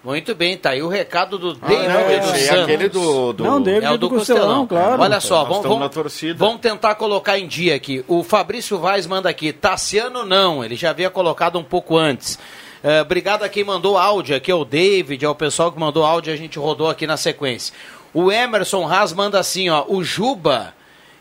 Muito 0.04 0.34
bem, 0.34 0.58
tá 0.58 0.72
aí 0.72 0.82
o 0.82 0.88
recado 0.88 1.38
do 1.38 1.56
ah, 1.62 1.68
David 1.68 1.88
não, 1.88 2.04
do 2.04 2.36
é, 2.36 2.46
é 2.46 2.62
aquele 2.62 2.90
do, 2.90 3.34
do... 3.34 3.44
Não, 3.44 3.62
David 3.62 3.86
é 3.86 3.92
o 3.92 3.98
do, 3.98 4.10
do 4.10 4.16
Costelão, 4.16 4.66
claro. 4.66 5.00
Olha 5.00 5.20
só, 5.20 5.44
vamos, 5.44 5.62
vamos, 5.62 6.36
vamos, 6.36 6.60
tentar 6.60 6.96
colocar 6.96 7.38
em 7.38 7.48
dia 7.48 7.76
aqui. 7.76 8.04
O 8.08 8.24
Fabrício 8.24 8.80
Vaz 8.80 9.06
manda 9.06 9.30
aqui, 9.30 9.54
Tassiano 9.54 10.26
não, 10.26 10.66
ele 10.66 10.76
já 10.76 10.90
havia 10.90 11.12
colocado 11.12 11.60
um 11.60 11.64
pouco 11.64 11.98
antes. 11.98 12.40
Uh, 12.84 13.02
obrigado 13.02 13.44
a 13.44 13.50
quem 13.50 13.64
mandou 13.64 13.96
áudio, 13.96 14.36
aqui 14.36 14.50
é 14.50 14.56
o 14.56 14.66
David, 14.66 15.24
é 15.24 15.30
o 15.30 15.36
pessoal 15.36 15.72
que 15.72 15.80
mandou 15.80 16.04
áudio, 16.04 16.34
a 16.34 16.36
gente 16.36 16.58
rodou 16.58 16.90
aqui 16.90 17.06
na 17.06 17.16
sequência. 17.16 17.72
O 18.14 18.32
Emerson 18.32 18.86
Haas 18.86 19.14
manda 19.14 19.40
assim, 19.40 19.70
ó, 19.70 19.86
o 19.88 20.04
Juba 20.04 20.74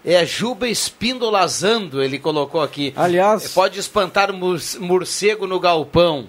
é 0.04 0.24
Juba 0.24 0.68
espindolazando, 0.68 2.02
ele 2.02 2.18
colocou 2.18 2.62
aqui. 2.62 2.92
Aliás, 2.96 3.52
pode 3.52 3.78
espantar 3.78 4.32
morcego 4.32 5.46
no 5.46 5.60
galpão. 5.60 6.28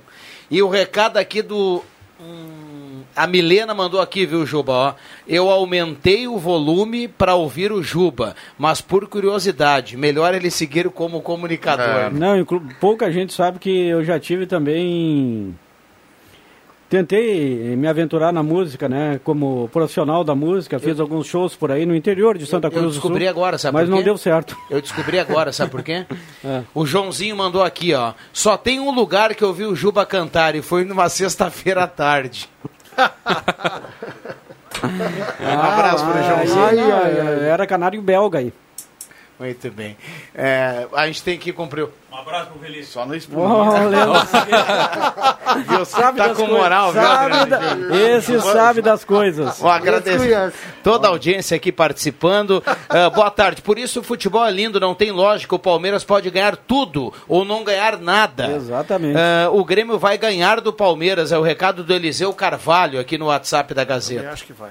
E 0.49 0.62
o 0.62 0.70
recado 0.70 1.18
aqui 1.18 1.41
do 1.41 1.82
hum, 2.20 3.01
a 3.16 3.26
Milena 3.26 3.74
mandou 3.74 4.01
aqui, 4.01 4.26
viu, 4.26 4.45
Juba? 4.45 4.72
Ó, 4.74 4.93
eu 5.28 5.49
aumentei 5.49 6.28
o 6.28 6.38
volume 6.38 7.07
para 7.07 7.36
ouvir 7.36 7.72
o 7.72 7.82
Juba, 7.82 8.36
mas 8.57 8.82
por 8.82 9.07
curiosidade, 9.07 9.97
melhor 9.97 10.34
ele 10.34 10.51
seguir 10.51 10.89
como 10.89 11.22
comunicador. 11.22 11.86
É. 11.86 12.09
Não, 12.09 12.45
pouca 12.80 13.12
gente 13.12 13.34
sabe 13.34 13.59
que 13.59 13.70
eu 13.70 14.03
já 14.03 14.20
tive 14.20 14.45
também 14.45 15.55
tentei 16.91 17.73
me 17.77 17.87
aventurar 17.87 18.33
na 18.33 18.43
música, 18.43 18.89
né? 18.89 19.17
Como 19.23 19.69
profissional 19.69 20.25
da 20.25 20.35
música, 20.35 20.77
fiz 20.77 20.97
eu, 20.97 21.03
alguns 21.05 21.25
shows 21.25 21.55
por 21.55 21.71
aí 21.71 21.85
no 21.85 21.95
interior 21.95 22.37
de 22.37 22.45
Santa 22.45 22.69
Cruz 22.69 22.83
eu 22.83 22.89
descobri 22.89 23.19
do 23.19 23.23
Sul. 23.23 23.29
agora, 23.29 23.57
sabe 23.57 23.77
Mas 23.77 23.87
não 23.87 24.03
deu 24.03 24.17
certo. 24.17 24.57
Eu 24.69 24.81
descobri 24.81 25.17
agora, 25.17 25.53
sabe 25.53 25.71
por 25.71 25.81
quê? 25.81 26.05
é. 26.43 26.63
O 26.75 26.85
Joãozinho 26.85 27.33
mandou 27.37 27.63
aqui, 27.63 27.93
ó. 27.93 28.11
Só 28.33 28.57
tem 28.57 28.81
um 28.81 28.91
lugar 28.91 29.33
que 29.35 29.41
eu 29.41 29.53
vi 29.53 29.63
o 29.63 29.73
Juba 29.73 30.05
cantar 30.05 30.53
e 30.53 30.61
foi 30.61 30.83
numa 30.83 31.07
sexta-feira 31.07 31.83
à 31.83 31.87
tarde. 31.87 32.49
um 35.39 35.59
abraço 35.61 36.05
para 36.05 36.19
o 36.19 36.23
Joãozinho. 36.25 36.65
Ai, 36.65 36.91
ai, 36.91 37.19
ai, 37.21 37.49
era 37.51 37.65
canário 37.65 38.01
belga 38.01 38.39
aí. 38.39 38.51
Muito 39.41 39.71
bem. 39.71 39.97
É, 40.35 40.85
a 40.93 41.07
gente 41.07 41.23
tem 41.23 41.35
que 41.35 41.51
cumprir. 41.51 41.87
Um 42.11 42.15
abraço 42.15 42.51
pro 42.51 42.59
Feliz. 42.59 42.87
Só 42.87 43.07
no 43.07 43.15
espuma. 43.15 43.71
Oh, 43.71 43.71
viu? 45.67 45.83
Sabe 45.83 46.17
tá 46.19 46.35
com 46.35 46.45
moral, 46.45 46.93
sabe 46.93 47.49
da... 47.49 47.59
Esse 48.15 48.39
sabe 48.39 48.83
das 48.83 49.03
coisas. 49.03 49.57
Bom, 49.59 49.67
agradeço 49.67 50.55
toda 50.83 51.07
a 51.07 51.09
audiência 51.09 51.57
aqui 51.57 51.71
participando. 51.71 52.63
Uh, 52.67 53.09
boa 53.15 53.31
tarde. 53.31 53.63
Por 53.63 53.79
isso 53.79 54.01
o 54.01 54.03
futebol 54.03 54.45
é 54.45 54.51
lindo, 54.51 54.79
não 54.79 54.93
tem 54.93 55.09
lógica. 55.09 55.55
O 55.55 55.59
Palmeiras 55.59 56.03
pode 56.03 56.29
ganhar 56.29 56.55
tudo 56.55 57.11
ou 57.27 57.43
não 57.43 57.63
ganhar 57.63 57.97
nada. 57.97 58.51
Exatamente. 58.51 59.17
Uh, 59.17 59.57
o 59.57 59.65
Grêmio 59.65 59.97
vai 59.97 60.19
ganhar 60.19 60.61
do 60.61 60.71
Palmeiras. 60.71 61.31
É 61.31 61.37
o 61.39 61.41
recado 61.41 61.83
do 61.83 61.91
Eliseu 61.91 62.31
Carvalho 62.31 62.99
aqui 62.99 63.17
no 63.17 63.25
WhatsApp 63.25 63.73
da 63.73 63.83
Gazeta. 63.83 64.25
Eu 64.25 64.33
acho 64.33 64.45
que 64.45 64.53
vai 64.53 64.69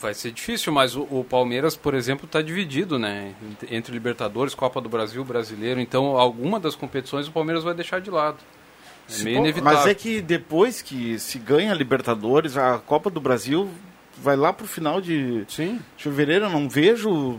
vai 0.00 0.14
ser 0.14 0.30
difícil, 0.30 0.72
mas 0.72 0.96
o, 0.96 1.02
o 1.02 1.24
Palmeiras, 1.28 1.76
por 1.76 1.94
exemplo, 1.94 2.26
está 2.26 2.40
dividido, 2.40 2.98
né? 2.98 3.34
Entre 3.70 3.92
Libertadores, 3.92 4.54
Copa 4.54 4.80
do 4.80 4.88
Brasil, 4.88 5.24
Brasileiro. 5.24 5.80
Então, 5.80 6.16
alguma 6.16 6.58
das 6.60 6.74
competições 6.74 7.28
o 7.28 7.32
Palmeiras 7.32 7.64
vai 7.64 7.74
deixar 7.74 8.00
de 8.00 8.10
lado. 8.10 8.38
É 9.10 9.22
meio 9.22 9.38
inevitável. 9.38 9.78
Mas 9.78 9.86
é 9.86 9.94
que 9.94 10.20
depois 10.20 10.82
que 10.82 11.18
se 11.18 11.38
ganha 11.38 11.72
a 11.72 11.74
Libertadores, 11.74 12.56
a 12.56 12.78
Copa 12.78 13.08
do 13.10 13.20
Brasil 13.20 13.68
vai 14.20 14.36
lá 14.36 14.52
pro 14.52 14.66
final 14.66 15.00
de 15.00 15.44
Sim. 15.48 15.80
fevereiro, 15.96 16.46
eu 16.46 16.50
não 16.50 16.68
vejo 16.68 17.38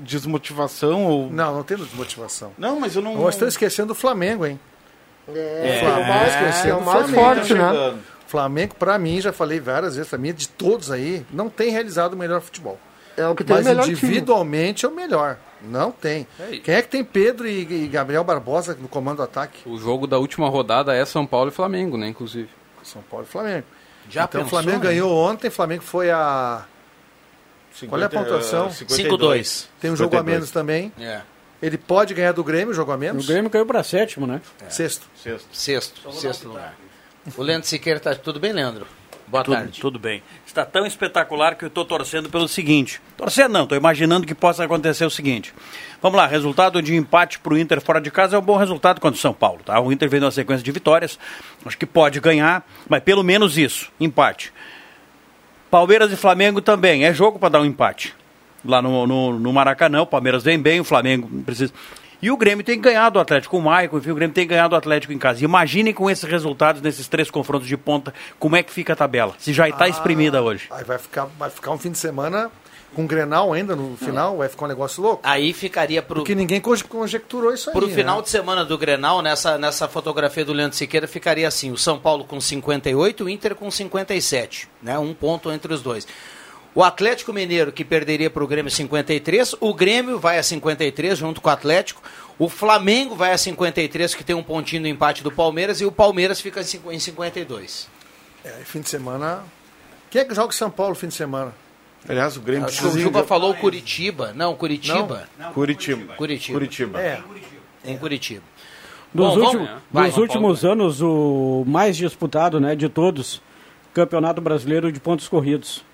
desmotivação 0.00 1.04
ou... 1.04 1.30
Não, 1.30 1.56
não 1.56 1.62
tem 1.62 1.76
desmotivação. 1.76 2.52
Não, 2.56 2.80
mas 2.80 2.96
eu 2.96 3.02
não... 3.02 3.14
Nós 3.16 3.34
estamos 3.34 3.54
esquecendo 3.54 3.88
do 3.88 3.94
Flamengo, 3.94 4.46
hein? 4.46 4.58
É, 5.28 5.80
é, 5.84 5.88
o 5.88 6.08
mais, 6.08 6.66
é 6.66 6.74
o 6.74 6.84
mais 6.84 7.10
forte, 7.10 7.54
né? 7.54 7.94
Flamengo, 8.32 8.74
para 8.76 8.98
mim, 8.98 9.20
já 9.20 9.30
falei 9.30 9.60
várias 9.60 9.94
vezes, 9.94 10.08
para 10.08 10.18
mim, 10.18 10.32
de 10.32 10.48
todos 10.48 10.90
aí, 10.90 11.22
não 11.30 11.50
tem 11.50 11.70
realizado 11.70 12.14
o 12.14 12.16
melhor 12.16 12.40
futebol. 12.40 12.80
É 13.14 13.26
o 13.28 13.34
que 13.34 13.44
tem 13.44 13.56
Mas 13.56 13.66
o 13.66 13.68
melhor 13.68 13.86
individualmente 13.86 14.80
time. 14.80 14.90
é 14.90 14.94
o 14.94 14.96
melhor. 14.96 15.38
Não 15.60 15.92
tem. 15.92 16.26
Quem 16.64 16.74
é 16.74 16.80
que 16.80 16.88
tem 16.88 17.04
Pedro 17.04 17.46
e, 17.46 17.84
e 17.84 17.88
Gabriel 17.88 18.24
Barbosa 18.24 18.74
no 18.80 18.88
comando 18.88 19.18
do 19.18 19.22
ataque? 19.24 19.68
O 19.68 19.76
jogo 19.76 20.06
da 20.06 20.18
última 20.18 20.48
rodada 20.48 20.94
é 20.94 21.04
São 21.04 21.26
Paulo 21.26 21.50
e 21.50 21.52
Flamengo, 21.52 21.98
né, 21.98 22.08
inclusive. 22.08 22.48
São 22.82 23.02
Paulo 23.02 23.26
e 23.28 23.30
Flamengo. 23.30 23.66
Já 24.08 24.24
então 24.24 24.42
o 24.42 24.46
Flamengo 24.48 24.78
né? 24.78 24.84
ganhou 24.84 25.14
ontem, 25.14 25.48
o 25.48 25.52
Flamengo 25.52 25.82
foi 25.82 26.10
a. 26.10 26.64
Qual 27.86 28.00
é 28.00 28.04
a 28.06 28.08
50, 28.08 28.08
pontuação? 28.08 28.66
eh, 28.68 28.70
52. 28.70 29.68
Tem 29.78 29.90
um 29.90 29.96
jogo 29.96 30.16
a 30.16 30.20
52. 30.20 30.34
menos 30.34 30.50
também. 30.50 30.90
É. 30.98 31.20
Ele 31.62 31.76
pode 31.76 32.14
ganhar 32.14 32.32
do 32.32 32.42
Grêmio, 32.42 32.72
jogo 32.72 32.92
a 32.92 32.96
menos? 32.96 33.24
O 33.26 33.28
Grêmio 33.28 33.50
caiu 33.50 33.66
para 33.66 33.84
sétimo, 33.84 34.26
né? 34.26 34.40
Sexto. 34.70 35.06
Sexto. 35.22 35.46
Sexto, 35.52 36.12
sexto 36.12 36.48
lugar. 36.48 36.74
O 37.36 37.42
Leandro 37.42 37.68
Siqueira 37.68 38.00
tá 38.00 38.14
tudo 38.14 38.40
bem, 38.40 38.52
Leandro? 38.52 38.86
Boa 39.26 39.44
tudo, 39.44 39.54
tarde. 39.54 39.80
Tudo 39.80 39.98
bem. 39.98 40.22
Está 40.46 40.62
tão 40.64 40.84
espetacular 40.84 41.54
que 41.54 41.64
eu 41.64 41.68
estou 41.68 41.86
torcendo 41.86 42.28
pelo 42.28 42.46
seguinte. 42.46 43.00
Torcendo 43.16 43.52
não, 43.52 43.62
estou 43.62 43.78
imaginando 43.78 44.26
que 44.26 44.34
possa 44.34 44.62
acontecer 44.64 45.06
o 45.06 45.10
seguinte. 45.10 45.54
Vamos 46.02 46.18
lá, 46.18 46.26
resultado 46.26 46.82
de 46.82 46.94
empate 46.94 47.38
para 47.38 47.54
o 47.54 47.58
Inter 47.58 47.80
fora 47.80 47.98
de 47.98 48.10
casa 48.10 48.36
é 48.36 48.38
um 48.38 48.42
bom 48.42 48.56
resultado 48.56 49.00
contra 49.00 49.16
o 49.16 49.20
São 49.20 49.32
Paulo. 49.32 49.60
Tá? 49.64 49.80
O 49.80 49.90
Inter 49.90 50.10
vem 50.10 50.20
numa 50.20 50.30
sequência 50.30 50.62
de 50.62 50.70
vitórias, 50.70 51.18
acho 51.64 51.78
que 51.78 51.86
pode 51.86 52.20
ganhar, 52.20 52.66
mas 52.86 53.02
pelo 53.02 53.22
menos 53.22 53.56
isso, 53.56 53.90
empate. 53.98 54.52
Palmeiras 55.70 56.12
e 56.12 56.16
Flamengo 56.16 56.60
também, 56.60 57.06
é 57.06 57.14
jogo 57.14 57.38
para 57.38 57.48
dar 57.48 57.60
um 57.62 57.64
empate. 57.64 58.14
Lá 58.62 58.82
no, 58.82 59.06
no, 59.06 59.38
no 59.38 59.52
Maracanã, 59.52 60.02
o 60.02 60.06
Palmeiras 60.06 60.44
vem 60.44 60.58
bem, 60.58 60.80
o 60.80 60.84
Flamengo 60.84 61.26
precisa. 61.42 61.72
E 62.22 62.30
o 62.30 62.36
Grêmio 62.36 62.64
tem 62.64 62.80
ganhado 62.80 63.18
o 63.18 63.22
Atlético, 63.22 63.58
o 63.58 63.60
Maicon, 63.60 63.98
enfim, 63.98 64.10
o 64.12 64.14
Grêmio 64.14 64.32
tem 64.32 64.46
ganhado 64.46 64.74
o 64.74 64.78
Atlético 64.78 65.12
em 65.12 65.18
casa. 65.18 65.44
Imaginem 65.44 65.92
com 65.92 66.08
esses 66.08 66.22
resultados, 66.24 66.80
nesses 66.80 67.08
três 67.08 67.28
confrontos 67.28 67.66
de 67.66 67.76
ponta, 67.76 68.14
como 68.38 68.54
é 68.54 68.62
que 68.62 68.72
fica 68.72 68.92
a 68.92 68.96
tabela. 68.96 69.34
Se 69.38 69.52
já 69.52 69.68
está 69.68 69.88
exprimida 69.88 70.40
hoje. 70.40 70.68
Aí 70.70 70.84
vai 70.84 70.98
ficar, 70.98 71.26
vai 71.36 71.50
ficar 71.50 71.72
um 71.72 71.78
fim 71.78 71.90
de 71.90 71.98
semana 71.98 72.48
com 72.94 73.06
Grenal 73.06 73.52
ainda 73.52 73.74
no 73.74 73.96
final, 73.96 74.36
vai 74.36 74.48
ficar 74.48 74.66
um 74.66 74.68
negócio 74.68 75.02
louco. 75.02 75.20
Aí 75.24 75.52
ficaria 75.52 76.00
pro, 76.02 76.16
Porque 76.16 76.34
ninguém 76.34 76.60
conje- 76.60 76.84
conjecturou 76.84 77.52
isso 77.52 77.70
aí. 77.70 77.74
pro 77.74 77.88
né? 77.88 77.94
final 77.94 78.22
de 78.22 78.28
semana 78.30 78.64
do 78.64 78.78
Grenal, 78.78 79.20
nessa, 79.22 79.58
nessa 79.58 79.88
fotografia 79.88 80.44
do 80.44 80.52
Leandro 80.52 80.76
Siqueira, 80.76 81.08
ficaria 81.08 81.48
assim: 81.48 81.72
o 81.72 81.76
São 81.78 81.98
Paulo 81.98 82.22
com 82.24 82.40
58, 82.40 83.24
o 83.24 83.28
Inter 83.28 83.54
com 83.56 83.68
57. 83.70 84.68
Né? 84.82 84.96
Um 84.98 85.12
ponto 85.14 85.50
entre 85.50 85.72
os 85.72 85.82
dois. 85.82 86.06
O 86.74 86.82
Atlético 86.82 87.32
Mineiro, 87.34 87.70
que 87.70 87.84
perderia 87.84 88.30
para 88.30 88.42
o 88.42 88.46
Grêmio 88.46 88.70
53, 88.70 89.56
o 89.60 89.74
Grêmio 89.74 90.18
vai 90.18 90.38
a 90.38 90.42
53 90.42 91.18
junto 91.18 91.40
com 91.40 91.48
o 91.50 91.52
Atlético, 91.52 92.02
o 92.38 92.48
Flamengo 92.48 93.14
vai 93.14 93.32
a 93.32 93.38
53, 93.38 94.14
que 94.14 94.24
tem 94.24 94.34
um 94.34 94.42
pontinho 94.42 94.80
no 94.82 94.88
empate 94.88 95.22
do 95.22 95.30
Palmeiras, 95.30 95.80
e 95.82 95.84
o 95.84 95.92
Palmeiras 95.92 96.40
fica 96.40 96.60
em 96.60 96.64
cinqu- 96.64 96.90
em 96.90 96.98
52. 96.98 97.88
É, 98.42 98.48
fim 98.64 98.80
de 98.80 98.88
semana. 98.88 99.42
Quem 100.10 100.22
é 100.22 100.24
que 100.24 100.34
joga 100.34 100.52
em 100.52 100.56
São 100.56 100.70
Paulo 100.70 100.94
fim 100.94 101.08
de 101.08 101.14
semana? 101.14 101.52
Aliás, 102.08 102.36
o 102.36 102.40
Grêmio 102.40 102.66
Acho 102.66 102.80
que 102.80 102.86
o 102.86 102.98
Juba 102.98 103.22
falou 103.22 103.54
Curitiba. 103.54 104.32
Não, 104.34 104.54
Curitiba. 104.56 105.28
Curitiba. 105.54 106.14
Curitiba. 106.14 106.58
Curitiba. 106.58 107.00
É. 107.00 107.22
Em 107.84 107.96
Curitiba. 107.98 108.42
Dos, 109.14 109.34
Bom, 109.34 109.40
últimos, 109.44 109.66
vamos- 109.68 109.82
Vai, 109.90 110.08
dos 110.08 110.18
últimos 110.18 110.64
anos, 110.64 111.00
o 111.02 111.64
mais 111.66 111.96
disputado 111.96 112.58
né, 112.58 112.74
de 112.74 112.88
todos, 112.88 113.42
Campeonato 113.92 114.40
Brasileiro 114.40 114.90
de 114.90 114.98
Pontos 114.98 115.28
Corridos. 115.28 115.84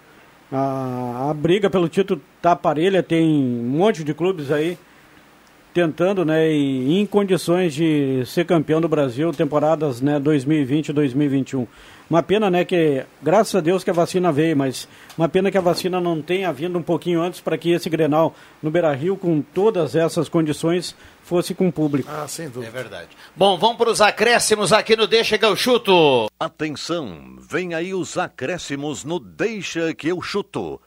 A, 0.51 1.28
a 1.30 1.34
briga 1.34 1.68
pelo 1.68 1.88
título 1.88 2.20
tá 2.40 2.57
parelha, 2.57 3.03
tem 3.03 3.26
um 3.26 3.76
monte 3.76 4.03
de 4.03 4.14
clubes 4.14 4.51
aí 4.51 4.78
tentando, 5.73 6.25
né, 6.25 6.51
e 6.51 6.99
em 6.99 7.07
condições 7.07 7.75
de 7.75 8.23
ser 8.27 8.45
campeão 8.45 8.81
do 8.81 8.89
Brasil, 8.89 9.33
temporadas, 9.33 10.01
né, 10.01 10.19
2020 10.19 10.89
e 10.89 10.93
2021. 10.93 11.66
Uma 12.11 12.23
pena, 12.23 12.51
né, 12.51 12.64
que 12.64 13.05
graças 13.23 13.55
a 13.55 13.61
Deus 13.61 13.85
que 13.85 13.91
a 13.91 13.93
vacina 13.93 14.33
veio, 14.33 14.57
mas 14.57 14.89
uma 15.16 15.29
pena 15.29 15.51
que 15.51 15.59
a 15.59 15.61
vacina 15.61 16.01
não 16.01 16.23
tenha 16.23 16.51
vindo 16.53 16.79
um 16.79 16.83
pouquinho 16.83 17.21
antes 17.21 17.41
para 17.41 17.59
que 17.59 17.71
esse 17.71 17.91
Grenal 17.91 18.35
no 18.62 18.71
Beira-Rio 18.71 19.16
com 19.16 19.43
todas 19.43 19.95
essas 19.95 20.27
condições 20.27 20.97
fosse 21.23 21.55
com 21.55 21.71
público. 21.71 22.11
Ah, 22.11 22.27
sem 22.27 22.49
dúvida. 22.49 22.69
É 22.69 22.71
verdade. 22.71 23.09
Bom, 23.37 23.59
vamos 23.59 23.77
para 23.77 23.91
os 23.91 24.01
acréscimos 24.01 24.73
aqui 24.73 24.97
no 24.97 25.07
Deixa 25.07 25.37
que 25.37 25.45
eu 25.45 25.55
chuto. 25.55 26.31
Atenção, 26.41 27.37
vem 27.39 27.75
aí 27.75 27.93
os 27.93 28.16
acréscimos 28.16 29.05
no 29.05 29.21
Deixa 29.21 29.95
que 29.95 30.09
eu 30.09 30.23
chuto. 30.23 30.81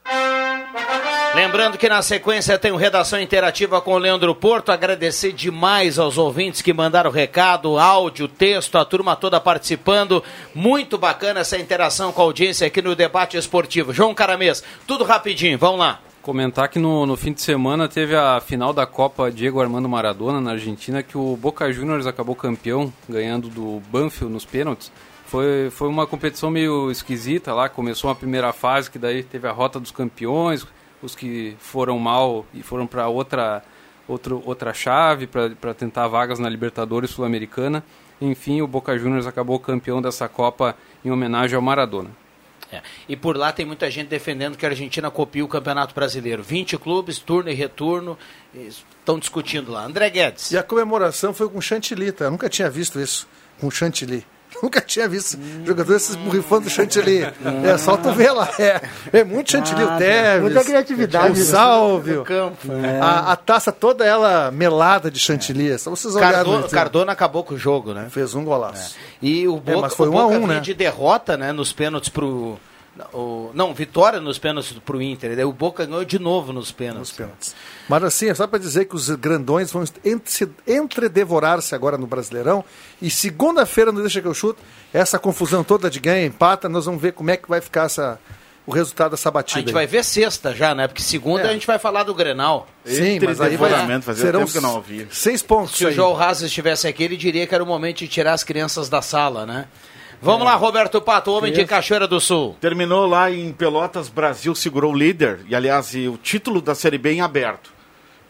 Lembrando 1.34 1.78
que 1.78 1.88
na 1.88 2.02
sequência 2.02 2.60
tem 2.60 2.74
o 2.74 2.76
Redação 2.76 3.20
Interativa 3.20 3.80
com 3.80 3.94
o 3.94 3.98
Leandro 3.98 4.36
Porto. 4.36 4.70
Agradecer 4.70 5.32
demais 5.32 5.98
aos 5.98 6.18
ouvintes 6.18 6.62
que 6.62 6.74
mandaram 6.74 7.10
recado, 7.10 7.80
áudio, 7.80 8.28
texto, 8.28 8.78
a 8.78 8.84
turma 8.84 9.16
toda 9.16 9.40
participando. 9.40 10.22
Muito 10.54 10.98
bacana 10.98 11.40
essa 11.40 11.58
interação 11.58 12.12
com 12.12 12.22
a 12.22 12.26
audiência 12.26 12.68
aqui 12.68 12.82
no 12.82 12.96
debate 12.96 13.38
esportivo. 13.38 13.94
João 13.94 14.14
Caramês, 14.14 14.62
tudo 14.86 15.06
rapidinho, 15.06 15.58
vamos 15.58 15.80
lá. 15.80 16.02
Comentar 16.22 16.68
que 16.68 16.78
no, 16.78 17.06
no 17.06 17.16
fim 17.16 17.32
de 17.32 17.42
semana 17.42 17.88
teve 17.88 18.14
a 18.14 18.42
final 18.42 18.74
da 18.74 18.86
Copa 18.86 19.32
Diego 19.32 19.62
Armando 19.62 19.88
Maradona 19.88 20.42
na 20.42 20.52
Argentina, 20.52 21.02
que 21.02 21.18
o 21.18 21.38
Boca 21.38 21.72
Juniors 21.72 22.06
acabou 22.06 22.36
campeão, 22.36 22.94
ganhando 23.08 23.48
do 23.48 23.82
Banfield 23.90 24.34
nos 24.34 24.46
pênaltis. 24.46 24.92
Foi, 25.26 25.70
foi 25.72 25.88
uma 25.88 26.06
competição 26.06 26.52
meio 26.52 26.92
esquisita 26.92 27.54
lá, 27.54 27.70
começou 27.70 28.10
uma 28.10 28.16
primeira 28.16 28.52
fase, 28.52 28.92
que 28.92 29.00
daí 29.00 29.24
teve 29.24 29.48
a 29.48 29.52
rota 29.52 29.80
dos 29.80 29.90
campeões, 29.90 30.68
os 31.02 31.16
que 31.16 31.56
foram 31.60 31.97
mal 31.99 32.45
e 32.54 32.62
foram 32.62 32.86
para 32.86 33.08
outra, 33.08 33.64
outro, 34.08 34.41
outra 34.45 34.74
chave, 34.74 35.28
para 35.28 35.74
tentar 35.74 36.08
vagas 36.08 36.39
na 36.39 36.49
Libertadores 36.49 37.12
Sul-Americana. 37.12 37.84
Enfim, 38.20 38.62
o 38.62 38.68
Boca 38.68 38.97
Juniors 38.97 39.26
acabou 39.26 39.60
campeão 39.60 40.02
dessa 40.02 40.30
Copa 40.30 40.76
em 41.04 41.10
homenagem 41.10 41.56
ao 41.56 41.62
Maradona. 41.62 42.10
É. 42.72 42.82
E 43.10 43.18
por 43.18 43.36
lá 43.36 43.52
tem 43.52 43.66
muita 43.66 43.91
gente 43.91 44.08
defendendo 44.08 44.56
que 44.56 44.66
a 44.66 44.70
Argentina 44.70 45.12
copia 45.12 45.43
o 45.43 45.47
Campeonato 45.47 45.93
Brasileiro. 45.93 46.41
20 46.41 46.78
clubes, 46.78 47.20
turno 47.20 47.49
e 47.49 47.54
retorno, 47.54 48.18
estão 48.56 49.20
discutindo 49.20 49.72
lá. 49.72 49.84
André 49.84 50.10
Guedes. 50.10 50.52
E 50.52 50.58
a 50.58 50.64
comemoração 50.64 51.34
foi 51.34 51.49
com 51.49 51.60
chantilly, 51.60 52.12
tá? 52.14 52.26
Eu 52.26 52.32
nunca 52.32 52.47
tinha 52.47 52.70
visto 52.70 52.99
isso, 52.99 53.28
com 53.60 53.70
chantilly. 53.70 54.26
Nunca 54.62 54.82
tinha 54.82 55.08
visto 55.08 55.38
jogadores 55.66 56.04
se 56.04 56.18
borrifando 56.18 56.70
chantilly. 56.70 57.24
É 57.64 57.78
só 57.78 57.97
tu 57.97 58.12
ver 58.12 58.32
lá. 58.32 58.49
É, 58.60 58.82
é 59.14 59.24
muito 59.24 59.52
chantilly. 59.52 59.84
Ah, 59.84 59.95
o 59.95 59.97
Teves, 59.97 60.41
muita 60.41 60.64
criatividade, 60.64 61.34
o 61.34 61.38
né? 61.38 61.43
Salvio. 61.43 62.24
Campo. 62.24 62.72
É. 62.72 62.99
A, 62.99 63.32
a 63.32 63.36
taça 63.36 63.72
toda 63.72 64.06
ela 64.06 64.52
melada 64.52 65.10
de 65.10 65.20
chantilly. 65.20 65.78
Só 65.80 65.89
vocês 65.89 66.16
olharam. 66.16 66.36
Cardo, 66.36 66.60
né? 66.60 66.68
Cardona 66.70 67.12
acabou 67.12 67.43
com 67.43 67.56
o 67.56 67.58
jogo, 67.58 67.93
né? 67.93 68.08
Fez 68.10 68.36
um 68.36 68.43
golaço. 68.43 68.95
E 69.22 69.47
o 69.47 69.58
Boca, 69.58 69.82
mas 69.82 69.93
foi 69.93 70.08
o 70.08 70.14
um 70.14 70.20
a 70.20 70.28
um, 70.28 70.47
né? 70.47 70.60
de 70.60 70.74
derrota, 70.74 71.38
né, 71.38 71.52
nos 71.52 71.72
pênaltis 71.72 72.10
pro 72.10 72.58
o, 73.14 73.52
não, 73.54 73.74
vitória 73.74 74.20
nos 74.20 74.38
pênaltis 74.38 74.74
pro 74.86 75.02
Inter. 75.02 75.36
Daí 75.36 75.46
o 75.46 75.54
Boca 75.54 75.86
ganhou 75.86 76.04
de 76.04 76.20
novo 76.20 76.52
nos 76.52 76.72
pênaltis. 76.72 77.56
Mas 77.88 78.04
assim, 78.04 78.30
é 78.30 78.34
só 78.36 78.46
para 78.48 78.60
dizer 78.60 78.86
que 78.86 78.96
os 78.96 79.10
grandões 79.12 79.72
vão 79.72 79.84
entre- 80.04 80.50
entredevorar-se 80.68 81.74
agora 81.74 81.98
no 81.98 82.06
Brasileirão. 82.08 82.64
E 83.02 83.10
segunda-feira, 83.10 83.92
no 83.92 84.02
Deixa 84.02 84.22
que 84.22 84.28
eu 84.28 84.34
chuto, 84.34 84.62
essa 84.94 85.18
confusão 85.18 85.64
toda 85.64 85.89
de 85.89 86.00
ganha, 86.00 86.26
empata, 86.26 86.68
nós 86.68 86.86
vamos 86.86 87.02
ver 87.02 87.14
como 87.14 87.32
é 87.32 87.38
que 87.38 87.48
vai 87.50 87.62
ficar 87.62 87.86
essa, 87.86 88.20
o 88.68 88.72
resultado 88.72 89.12
dessa 89.12 89.30
A 89.30 89.32
batida. 89.32 89.60
gente 89.62 89.70
aí. 89.70 89.74
vai 89.74 89.88
ver 89.88 90.04
sexta 90.04 90.54
já, 90.54 90.76
né? 90.76 90.88
Porque 90.88 91.02
segunda 91.02 91.44
É. 91.44 91.50
a 91.50 91.54
gente 91.54 91.66
vai 91.66 91.80
falar 91.80 92.04
do 92.04 92.14
Grenal. 92.14 92.68
Sim, 92.86 93.20
mas 93.22 93.39
aí 93.39 93.56
vai, 93.58 93.72
serão 94.16 94.42
não 94.62 94.84
seis 95.12 95.42
pontos. 95.42 95.78
Se 95.78 95.86
o 95.86 95.88
aí. 95.88 95.94
João 95.94 96.20
Haas 96.20 96.42
estivesse 96.42 96.88
aqui, 96.88 97.04
ele 97.04 97.16
diria 97.18 97.48
que 97.48 97.56
era 97.56 97.64
o 97.64 97.68
momento 97.68 98.00
de 98.00 98.08
tirar 98.08 98.34
as 98.34 98.44
crianças 98.44 98.89
da 98.89 99.02
sala, 99.02 99.46
né? 99.46 99.68
Vamos 100.22 100.46
lá, 100.46 100.54
Roberto 100.56 101.02
Pato, 101.02 101.32
homem 101.32 101.52
de 101.52 101.60
Isso. 101.62 101.68
Cachoeira 101.70 102.08
do 102.08 102.20
Sul. 102.22 102.56
Terminou 102.62 103.08
lá 103.08 103.32
em 103.32 103.52
Pelotas, 103.52 104.08
Brasil 104.08 104.54
segurou 104.54 104.94
o 104.94 104.96
líder. 104.98 105.40
E, 105.50 105.56
aliás, 105.56 105.96
e 105.96 106.08
o 106.08 106.16
título 106.18 106.62
da 106.62 106.76
Série 106.76 106.98
B 107.00 107.14
em 107.14 107.22
aberto. 107.22 107.72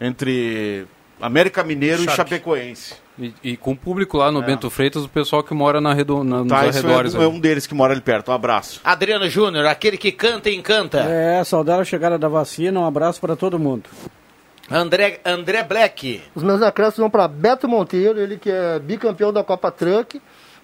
Entre 0.00 0.86
América 1.20 1.62
Mineiro 1.62 2.02
e 2.02 2.04
Chape. 2.06 2.16
Chapecoense. 2.16 2.94
E, 3.18 3.34
e 3.44 3.56
com 3.58 3.72
o 3.72 3.76
público 3.76 4.16
lá 4.16 4.32
no 4.32 4.42
É. 4.42 4.46
Bento 4.46 4.70
Freitas, 4.70 5.04
o 5.04 5.08
pessoal 5.08 5.42
que 5.42 5.52
mora 5.52 5.80
na 5.82 5.92
redo, 5.92 6.24
na, 6.24 6.38
nos 6.38 6.48
Tá, 6.48 6.60
arredores. 6.60 7.14
é, 7.14 7.22
é 7.22 7.26
um 7.26 7.38
deles 7.38 7.66
que 7.66 7.74
mora 7.74 7.92
ali 7.92 8.00
perto. 8.00 8.30
Um 8.30 8.34
abraço. 8.34 8.80
Adriano 8.82 9.28
Júnior, 9.28 9.66
aquele 9.66 9.98
que 9.98 10.10
canta 10.10 10.48
e 10.48 10.56
encanta. 10.56 11.00
É, 11.00 11.44
saudar 11.44 11.78
a 11.78 11.84
chegada 11.84 12.18
da 12.18 12.26
vacina, 12.28 12.80
um 12.80 12.86
abraço 12.86 13.20
para 13.20 13.36
todo 13.36 13.58
mundo. 13.58 13.84
André, 14.70 15.20
André 15.26 15.62
Black. 15.62 16.22
Os 16.34 16.42
meus 16.42 16.62
acréscimos 16.62 16.98
vão 17.00 17.10
para 17.10 17.28
Beto 17.28 17.68
Monteiro, 17.68 18.18
ele 18.18 18.38
que 18.38 18.50
é 18.50 18.78
bicampeão 18.78 19.30
da 19.32 19.44
Copa 19.44 19.70
Truck, 19.70 20.20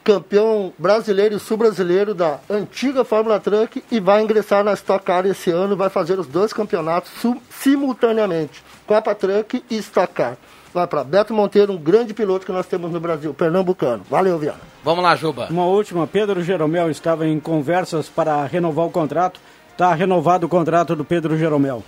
campeão 0.09 0.73
brasileiro 0.79 1.37
e 1.37 1.39
sul-brasileiro 1.39 2.15
da 2.15 2.39
antiga 2.49 3.05
Fórmula 3.05 3.39
Truck 3.39 3.85
e 3.91 4.01
vai 4.01 4.23
ingressar 4.23 4.65
na 4.65 4.73
Stock 4.73 5.05
Car 5.05 5.27
esse 5.27 5.51
ano, 5.51 5.77
vai 5.77 5.91
fazer 5.91 6.19
os 6.19 6.27
dois 6.27 6.51
campeonatos 6.51 7.11
simultaneamente, 7.51 8.65
Copa 8.87 9.15
Truck 9.15 9.63
e 9.69 9.77
Stock 9.77 10.15
Car. 10.15 10.39
Vai 10.73 10.87
para 10.87 11.05
Beto 11.05 11.35
Monteiro, 11.35 11.75
um 11.75 11.77
grande 11.77 12.15
piloto 12.15 12.47
que 12.47 12.53
nós 12.53 12.67
temos 12.67 12.91
no 12.91 12.99
Brasil, 12.99 13.35
pernambucano. 13.35 14.03
Valeu, 14.09 14.39
Viana. 14.39 14.61
Vamos 14.83 15.05
lá, 15.05 15.15
Juba. 15.15 15.49
Uma 15.51 15.67
última, 15.67 16.07
Pedro 16.07 16.43
Jeromel 16.43 16.91
estava 16.91 17.27
em 17.27 17.39
conversas 17.39 18.09
para 18.09 18.47
renovar 18.47 18.87
o 18.87 18.91
contrato. 18.91 19.39
Está 19.73 19.93
renovado 19.93 20.47
o 20.47 20.49
contrato 20.49 20.97
do 20.97 21.05
Pedro 21.05 21.37
Jeromel. 21.37 21.85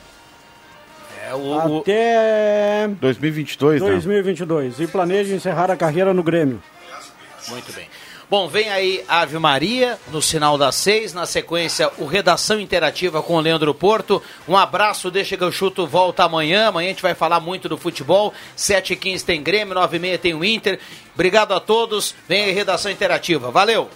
É, 1.26 1.34
o, 1.34 1.78
Até 1.80 2.86
2022, 3.00 3.80
né? 3.80 3.88
2022. 3.88 4.80
E 4.80 4.86
planeja 4.86 5.34
encerrar 5.34 5.70
a 5.70 5.76
carreira 5.76 6.12
no 6.12 6.22
Grêmio. 6.22 6.60
Muito 7.48 7.72
bem. 7.72 7.88
Bom, 8.30 8.46
vem 8.46 8.70
aí 8.70 9.04
Ave 9.08 9.36
Maria, 9.40 9.98
no 10.12 10.22
sinal 10.22 10.56
das 10.56 10.76
seis. 10.76 11.12
Na 11.12 11.26
sequência, 11.26 11.90
o 11.98 12.06
Redação 12.06 12.60
Interativa 12.60 13.20
com 13.20 13.34
o 13.34 13.40
Leandro 13.40 13.74
Porto. 13.74 14.22
Um 14.46 14.56
abraço, 14.56 15.10
deixa 15.10 15.36
que 15.36 15.42
eu 15.42 15.50
chuto, 15.50 15.84
volta 15.84 16.22
amanhã. 16.22 16.68
Amanhã 16.68 16.86
a 16.86 16.92
gente 16.92 17.02
vai 17.02 17.12
falar 17.12 17.40
muito 17.40 17.68
do 17.68 17.76
futebol. 17.76 18.32
7h15 18.56 19.24
tem 19.24 19.42
Grêmio, 19.42 19.74
9h30 19.74 20.18
tem 20.20 20.34
o 20.34 20.44
Inter. 20.44 20.78
Obrigado 21.12 21.52
a 21.52 21.58
todos. 21.58 22.14
Vem 22.28 22.44
aí 22.44 22.52
Redação 22.52 22.92
Interativa. 22.92 23.50
Valeu! 23.50 23.90